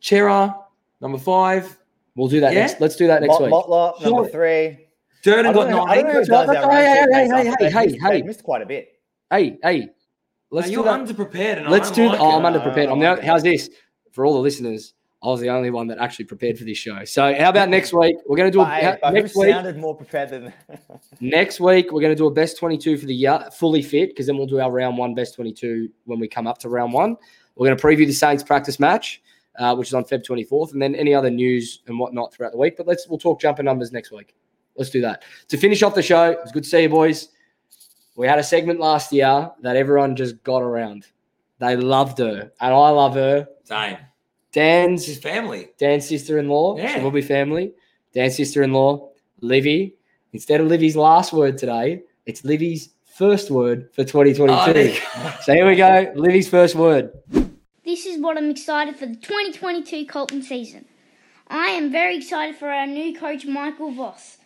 Cerra, 0.00 0.56
number 1.00 1.18
five. 1.18 1.76
We'll 2.20 2.28
do 2.28 2.40
that 2.40 2.52
Yeah? 2.52 2.60
next. 2.66 2.80
Let's 2.82 2.96
do 2.96 3.06
that 3.06 3.22
next 3.22 3.30
Mot- 3.40 3.42
week. 3.42 3.50
Motlop, 3.50 4.02
number 4.02 4.22
Sure. 4.24 4.28
three. 4.28 4.86
Durdin 5.24 5.38
I 5.40 5.42
got 5.44 5.54
don't 5.54 5.70
know, 5.70 5.86
I 5.86 5.96
know 5.96 6.02
nine. 6.02 6.12
who 6.12 6.18
does 6.24 6.28
that 6.28 6.70
Hey, 6.70 6.84
hey, 6.84 7.06
hey, 7.12 7.28
hey, 7.28 7.70
hey, 7.70 7.86
missed- 7.86 7.98
hey. 8.02 8.22
missed 8.22 8.42
quite 8.44 8.60
a 8.62 8.66
bit. 8.66 8.88
Hey, 9.30 9.58
hey. 9.62 9.88
Let's 10.50 10.66
No, 10.66 10.70
do 10.70 10.72
you're 10.74 10.84
that. 10.84 11.00
underprepared. 11.16 11.56
And 11.58 11.68
Let's 11.70 11.90
I 11.90 11.94
do. 11.94 12.02
don't 12.02 12.12
that. 12.12 12.20
like 12.20 12.34
oh, 12.34 12.36
I'm 12.38 12.44
it. 12.54 12.58
underprepared. 12.58 12.78
I 12.78 12.82
I'm 12.82 12.88
don't 12.88 12.98
now. 13.00 13.14
like. 13.14 13.22
How's 13.24 13.42
this 13.42 13.70
for 14.12 14.26
all 14.26 14.34
the 14.34 14.40
listeners? 14.40 14.92
I 15.22 15.28
was 15.28 15.40
the 15.40 15.48
only 15.50 15.70
one 15.70 15.86
that 15.88 15.98
actually 15.98 16.24
prepared 16.26 16.58
for 16.58 16.64
this 16.64 16.76
show. 16.78 17.04
So 17.04 17.34
how 17.34 17.48
about 17.50 17.68
next 17.70 17.92
week? 17.94 18.16
We're 18.26 18.36
going 18.36 18.50
to 18.50 18.56
do 18.56 18.60
a, 18.60 18.64
But, 18.64 18.72
hey, 18.82 18.98
but 19.00 19.12
next 19.14 19.36
week. 19.36 19.50
sounded 19.50 19.76
more 19.78 19.94
prepared 19.94 20.30
than 20.30 20.52
Next 21.20 21.58
week 21.60 21.92
we're 21.92 22.00
going 22.00 22.12
to 22.12 22.16
do 22.16 22.26
a 22.26 22.30
best 22.30 22.58
22 22.58 22.96
for 22.98 23.04
the 23.06 23.14
year, 23.14 23.38
fully 23.52 23.82
fit, 23.82 24.08
because 24.10 24.26
then 24.26 24.36
we'll 24.38 24.46
do 24.46 24.60
our 24.60 24.70
round 24.70 24.96
one 24.98 25.14
best 25.14 25.34
22 25.36 25.88
when 26.04 26.18
we 26.20 26.26
come 26.28 26.46
up 26.46 26.58
to 26.58 26.68
round 26.68 26.92
one. 26.92 27.16
We're 27.56 27.66
going 27.66 27.76
to 27.78 27.82
preview 27.86 28.06
the 28.06 28.12
Saints 28.12 28.42
practice 28.42 28.80
match, 28.80 29.20
uh, 29.60 29.76
which 29.76 29.88
is 29.88 29.94
on 29.94 30.02
Feb 30.04 30.24
24th, 30.26 30.72
and 30.72 30.82
then 30.82 30.94
any 30.96 31.14
other 31.14 31.30
news 31.30 31.82
and 31.86 31.96
whatnot 31.98 32.32
throughout 32.34 32.50
the 32.52 32.58
week. 32.58 32.76
But 32.76 32.88
let's 32.88 33.06
we'll 33.06 33.18
talk 33.18 33.40
jumper 33.40 33.62
numbers 33.62 33.92
next 33.92 34.10
week. 34.10 34.34
Let's 34.76 34.90
do 34.90 35.00
that. 35.02 35.22
To 35.48 35.56
finish 35.56 35.82
off 35.82 35.94
the 35.94 36.02
show, 36.02 36.30
it's 36.42 36.50
good 36.50 36.64
to 36.64 36.68
see 36.68 36.82
you 36.82 36.88
boys. 36.88 37.28
We 38.16 38.26
had 38.26 38.38
a 38.38 38.42
segment 38.42 38.80
last 38.80 39.12
year 39.12 39.50
that 39.62 39.76
everyone 39.76 40.16
just 40.16 40.42
got 40.42 40.62
around. 40.62 41.06
They 41.58 41.76
loved 41.76 42.18
her, 42.18 42.50
and 42.60 42.74
I 42.74 42.88
love 42.90 43.14
her. 43.14 43.46
Same. 43.64 43.98
Dan's 44.52 45.06
his 45.06 45.18
family. 45.18 45.68
Dan's 45.78 46.08
sister-in-law. 46.08 46.76
She 46.76 46.82
Yeah. 46.82 47.02
will 47.02 47.10
be 47.12 47.22
family. 47.22 47.72
Dan's 48.12 48.36
sister-in-law, 48.36 49.10
Livvy. 49.40 49.94
Instead 50.32 50.60
of 50.60 50.66
Livvy's 50.66 50.96
last 50.96 51.32
word 51.32 51.56
today, 51.58 52.02
it's 52.26 52.44
Livvy's 52.44 52.90
first 53.04 53.50
word 53.50 53.90
for 53.92 54.02
2022. 54.04 54.52
Oh, 54.52 54.72
there 54.72 54.84
you 54.88 55.00
go. 55.00 55.32
so 55.42 55.52
here 55.54 55.66
we 55.66 55.76
go. 55.76 56.12
Livvy's 56.16 56.48
first 56.48 56.74
word. 56.74 57.12
What 58.20 58.36
I'm 58.36 58.50
excited 58.50 58.96
for 58.98 59.06
the 59.06 59.16
2022 59.16 60.04
Carlton 60.04 60.42
season. 60.42 60.84
I 61.48 61.68
am 61.68 61.90
very 61.90 62.18
excited 62.18 62.54
for 62.54 62.68
our 62.68 62.86
new 62.86 63.18
coach, 63.18 63.46
Michael 63.46 63.92
Voss. 63.92 64.36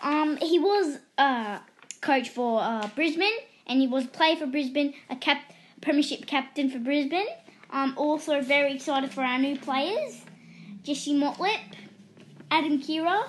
Um, 0.00 0.36
he 0.36 0.60
was 0.60 1.00
uh, 1.18 1.58
coach 2.00 2.28
for 2.28 2.62
uh, 2.62 2.88
Brisbane, 2.94 3.38
and 3.66 3.80
he 3.80 3.88
was 3.88 4.04
a 4.04 4.06
player 4.06 4.36
for 4.36 4.46
Brisbane, 4.46 4.94
a 5.10 5.16
cap- 5.16 5.52
premiership 5.80 6.26
captain 6.26 6.70
for 6.70 6.78
Brisbane. 6.78 7.26
I'm 7.68 7.98
also 7.98 8.42
very 8.42 8.72
excited 8.76 9.10
for 9.10 9.22
our 9.22 9.40
new 9.40 9.58
players, 9.58 10.20
Jesse 10.84 11.12
Motlop, 11.12 11.58
Adam 12.52 12.80
Kira, 12.80 13.24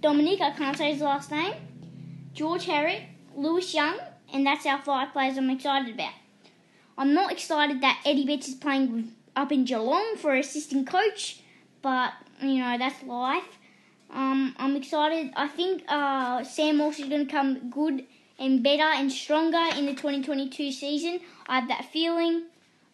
Dominic, 0.00 0.40
I 0.40 0.52
can't 0.52 0.78
say 0.78 0.92
his 0.92 1.02
last 1.02 1.32
name, 1.32 1.54
George 2.32 2.66
Herrick, 2.66 3.02
Lewis 3.34 3.74
Young, 3.74 3.98
and 4.32 4.46
that's 4.46 4.66
our 4.66 4.80
five 4.82 5.12
players 5.12 5.36
I'm 5.36 5.50
excited 5.50 5.92
about. 5.92 6.12
I'm 6.96 7.12
not 7.12 7.32
excited 7.32 7.80
that 7.80 8.00
Eddie 8.06 8.24
Betts 8.24 8.46
is 8.46 8.54
playing 8.54 8.92
with, 8.92 9.10
up 9.36 9.52
in 9.52 9.64
Geelong 9.64 10.16
for 10.16 10.34
assistant 10.34 10.86
coach, 10.86 11.40
but 11.80 12.12
you 12.40 12.58
know 12.58 12.76
that's 12.78 13.02
life. 13.04 13.58
Um, 14.10 14.54
I'm 14.58 14.76
excited. 14.76 15.32
I 15.36 15.48
think 15.48 15.84
uh, 15.88 16.44
Sam 16.44 16.78
Walsh 16.78 17.00
is 17.00 17.08
going 17.08 17.26
to 17.26 17.32
come 17.32 17.70
good 17.70 18.04
and 18.38 18.62
better 18.62 18.82
and 18.82 19.10
stronger 19.10 19.64
in 19.76 19.86
the 19.86 19.92
2022 19.92 20.70
season. 20.72 21.20
I 21.46 21.60
have 21.60 21.68
that 21.68 21.86
feeling. 21.92 22.44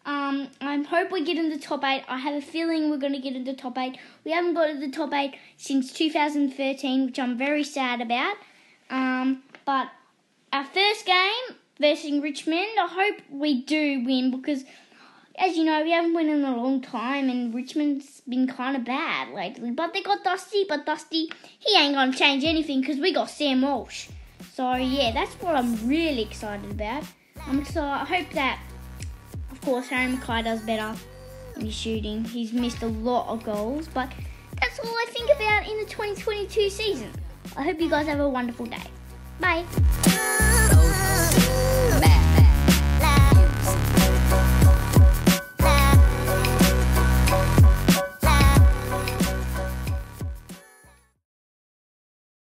Um, 0.05 0.47
I 0.61 0.77
hope 0.83 1.11
we 1.11 1.23
get 1.23 1.37
in 1.37 1.49
the 1.49 1.59
top 1.59 1.83
eight. 1.83 2.03
I 2.07 2.17
have 2.17 2.35
a 2.35 2.41
feeling 2.41 2.89
we're 2.89 2.97
going 2.97 3.13
to 3.13 3.19
get 3.19 3.35
in 3.35 3.43
the 3.43 3.53
top 3.53 3.77
eight. 3.77 3.97
We 4.23 4.31
haven't 4.31 4.53
got 4.53 4.69
in 4.69 4.79
the 4.79 4.89
top 4.89 5.13
eight 5.13 5.35
since 5.57 5.91
2013, 5.91 7.07
which 7.07 7.19
I'm 7.19 7.37
very 7.37 7.63
sad 7.63 7.99
about. 7.99 8.35
Um, 8.89 9.43
but 9.65 9.89
our 10.53 10.63
first 10.63 11.05
game 11.05 11.57
versus 11.79 12.21
Richmond, 12.21 12.69
I 12.79 12.87
hope 12.87 13.21
we 13.29 13.61
do 13.61 14.03
win 14.05 14.31
because, 14.31 14.63
as 15.39 15.55
you 15.55 15.63
know, 15.63 15.81
we 15.81 15.91
haven't 15.91 16.13
won 16.13 16.27
in 16.27 16.43
a 16.43 16.55
long 16.55 16.81
time, 16.81 17.29
and 17.29 17.53
Richmond's 17.53 18.21
been 18.27 18.45
kind 18.45 18.75
of 18.75 18.83
bad 18.83 19.33
lately. 19.33 19.71
But 19.71 19.93
they 19.93 20.01
got 20.01 20.23
Dusty, 20.23 20.65
but 20.67 20.85
Dusty, 20.85 21.31
he 21.57 21.77
ain't 21.77 21.95
gonna 21.95 22.13
change 22.13 22.43
anything 22.43 22.81
because 22.81 22.97
we 22.97 23.13
got 23.13 23.29
Sam 23.29 23.61
Walsh. 23.61 24.09
So 24.53 24.75
yeah, 24.75 25.11
that's 25.13 25.33
what 25.35 25.55
I'm 25.55 25.87
really 25.87 26.21
excited 26.21 26.69
about. 26.69 27.03
I'm 27.47 27.59
excited. 27.59 27.79
I 27.79 28.03
hope 28.03 28.29
that, 28.33 28.59
of 29.51 29.61
course, 29.61 29.87
Harry 29.87 30.11
McKay 30.13 30.43
does 30.43 30.61
better 30.61 30.93
in 31.55 31.65
his 31.65 31.73
shooting. 31.73 32.25
He's 32.25 32.51
missed 32.51 32.81
a 32.83 32.87
lot 32.87 33.29
of 33.29 33.43
goals, 33.43 33.87
but 33.93 34.11
that's 34.59 34.79
all 34.79 34.93
I 34.93 35.05
think 35.09 35.29
about 35.33 35.69
in 35.69 35.77
the 35.79 35.85
2022 35.85 36.69
season. 36.69 37.11
I 37.55 37.63
hope 37.63 37.79
you 37.79 37.89
guys 37.89 38.07
have 38.07 38.19
a 38.19 38.27
wonderful 38.27 38.65
day. 38.65 38.83
Bye. 39.39 39.65